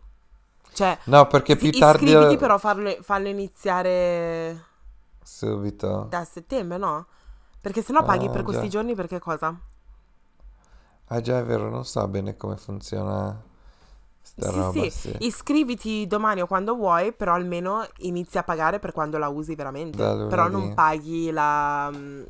Cioè, 0.73 0.97
No, 1.05 1.25
perché 1.27 1.55
più 1.57 1.75
tardi 1.75 2.11
iscriviti 2.11 2.37
però 2.37 2.57
farlo, 2.57 2.97
fallo 3.01 3.27
iniziare 3.29 4.63
subito. 5.23 5.93
da 6.09 6.23
settembre, 6.25 6.77
no? 6.77 7.05
Perché 7.61 7.81
sennò 7.83 8.03
paghi 8.03 8.29
Ah, 8.29 8.31
per 8.31 8.43
questi 8.43 8.69
già. 8.69 8.69
giorni 8.69 8.95
per 8.95 9.07
che 9.07 9.19
cosa? 9.19 9.55
Ah 11.09 11.21
già, 11.21 11.39
è 11.39 11.43
vero, 11.43 11.69
non 11.69 11.85
so 11.85 12.05
bene 12.07 12.35
come 12.37 12.57
funziona 12.57 13.41
sta 14.21 14.49
Sì, 14.49 14.51
roba, 14.51 14.85
sì, 14.85 14.89
sì. 14.89 15.17
iscriviti 15.17 16.05
domani 16.05 16.41
o 16.41 16.47
quando 16.47 16.75
vuoi, 16.75 17.11
però 17.11 17.33
almeno 17.33 17.85
inizi 17.97 18.37
a 18.37 18.43
pagare 18.43 18.77
per 18.79 18.91
quando 18.91 19.17
la 19.17 19.29
usi 19.29 19.55
veramente. 19.55 20.13
Però 20.27 20.47
non 20.47 20.69
paghi 20.73 21.31
la 21.31 21.89
mm, 21.91 22.23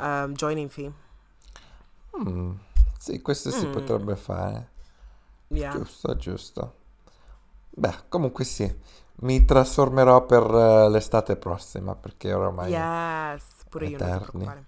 ehm, 0.00 0.32
joining 0.34 0.68
fee. 0.70 0.92
Mm, 2.16 2.56
Sì, 3.02 3.20
questo 3.20 3.50
si 3.50 3.66
Mm. 3.66 3.72
potrebbe 3.72 4.14
fare. 4.14 4.70
Yeah. 5.48 5.72
Giusto, 5.76 6.16
giusto. 6.16 6.74
Beh, 7.70 8.04
comunque 8.08 8.44
sì, 8.44 8.72
mi 9.22 9.44
trasformerò 9.44 10.24
per 10.24 10.42
eh, 10.44 10.88
l'estate 10.88 11.34
prossima 11.36 11.96
perché 11.96 12.32
oramai... 12.32 12.70
Yes, 12.70 13.42
pure 13.68 13.86
io 13.88 13.98
non 13.98 13.98
ti 13.98 14.04
eterni. 14.04 14.28
preoccupare. 14.44 14.66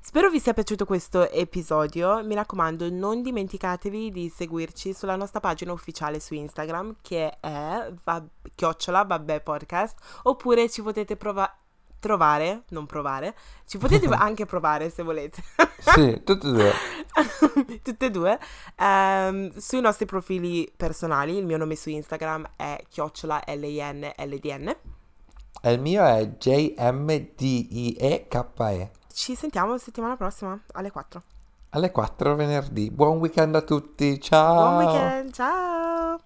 Spero 0.00 0.28
vi 0.30 0.38
sia 0.38 0.52
piaciuto 0.52 0.84
questo 0.84 1.28
episodio. 1.30 2.22
Mi 2.22 2.34
raccomando, 2.34 2.88
non 2.90 3.20
dimenticatevi 3.22 4.10
di 4.10 4.28
seguirci 4.28 4.92
sulla 4.92 5.16
nostra 5.16 5.40
pagina 5.40 5.72
ufficiale 5.72 6.20
su 6.20 6.34
Instagram 6.34 6.96
che 7.00 7.38
è 7.40 7.92
va- 8.04 8.22
chiocciola 8.54 9.04
vabbè 9.04 9.40
podcast. 9.40 9.98
Oppure 10.24 10.68
ci 10.68 10.82
potete 10.82 11.16
prova- 11.16 11.52
trovare, 12.02 12.64
non 12.70 12.84
provare, 12.84 13.34
ci 13.64 13.78
potete 13.78 14.06
anche 14.12 14.44
provare 14.44 14.90
se 14.90 15.04
volete. 15.04 15.40
Sì, 15.78 16.20
tutte 16.24 16.48
e 16.48 16.50
due. 16.50 16.72
Tutte 17.82 18.06
e 18.06 18.10
due. 18.10 18.38
Ehm, 18.76 19.56
sui 19.56 19.80
nostri 19.80 20.04
profili 20.06 20.70
personali, 20.76 21.36
il 21.36 21.46
mio 21.46 21.56
nome 21.56 21.76
su 21.76 21.90
Instagram 21.90 22.50
è 22.56 22.82
chiocciola 22.88 23.42
LINLDN. 23.46 24.76
E 25.60 25.72
il 25.72 25.80
mio 25.80 26.04
è 26.04 26.26
JMDIEKE. 26.38 27.30
Ci 29.12 29.34
sentiamo 29.36 29.78
settimana 29.78 30.16
prossima 30.16 30.58
alle 30.72 30.90
4. 30.90 31.22
Alle 31.70 31.90
4 31.90 32.34
venerdì. 32.34 32.90
Buon 32.90 33.18
weekend 33.18 33.54
a 33.54 33.62
tutti, 33.62 34.20
ciao! 34.20 34.54
Buon 34.54 34.84
weekend, 34.84 35.32
ciao! 35.32 36.18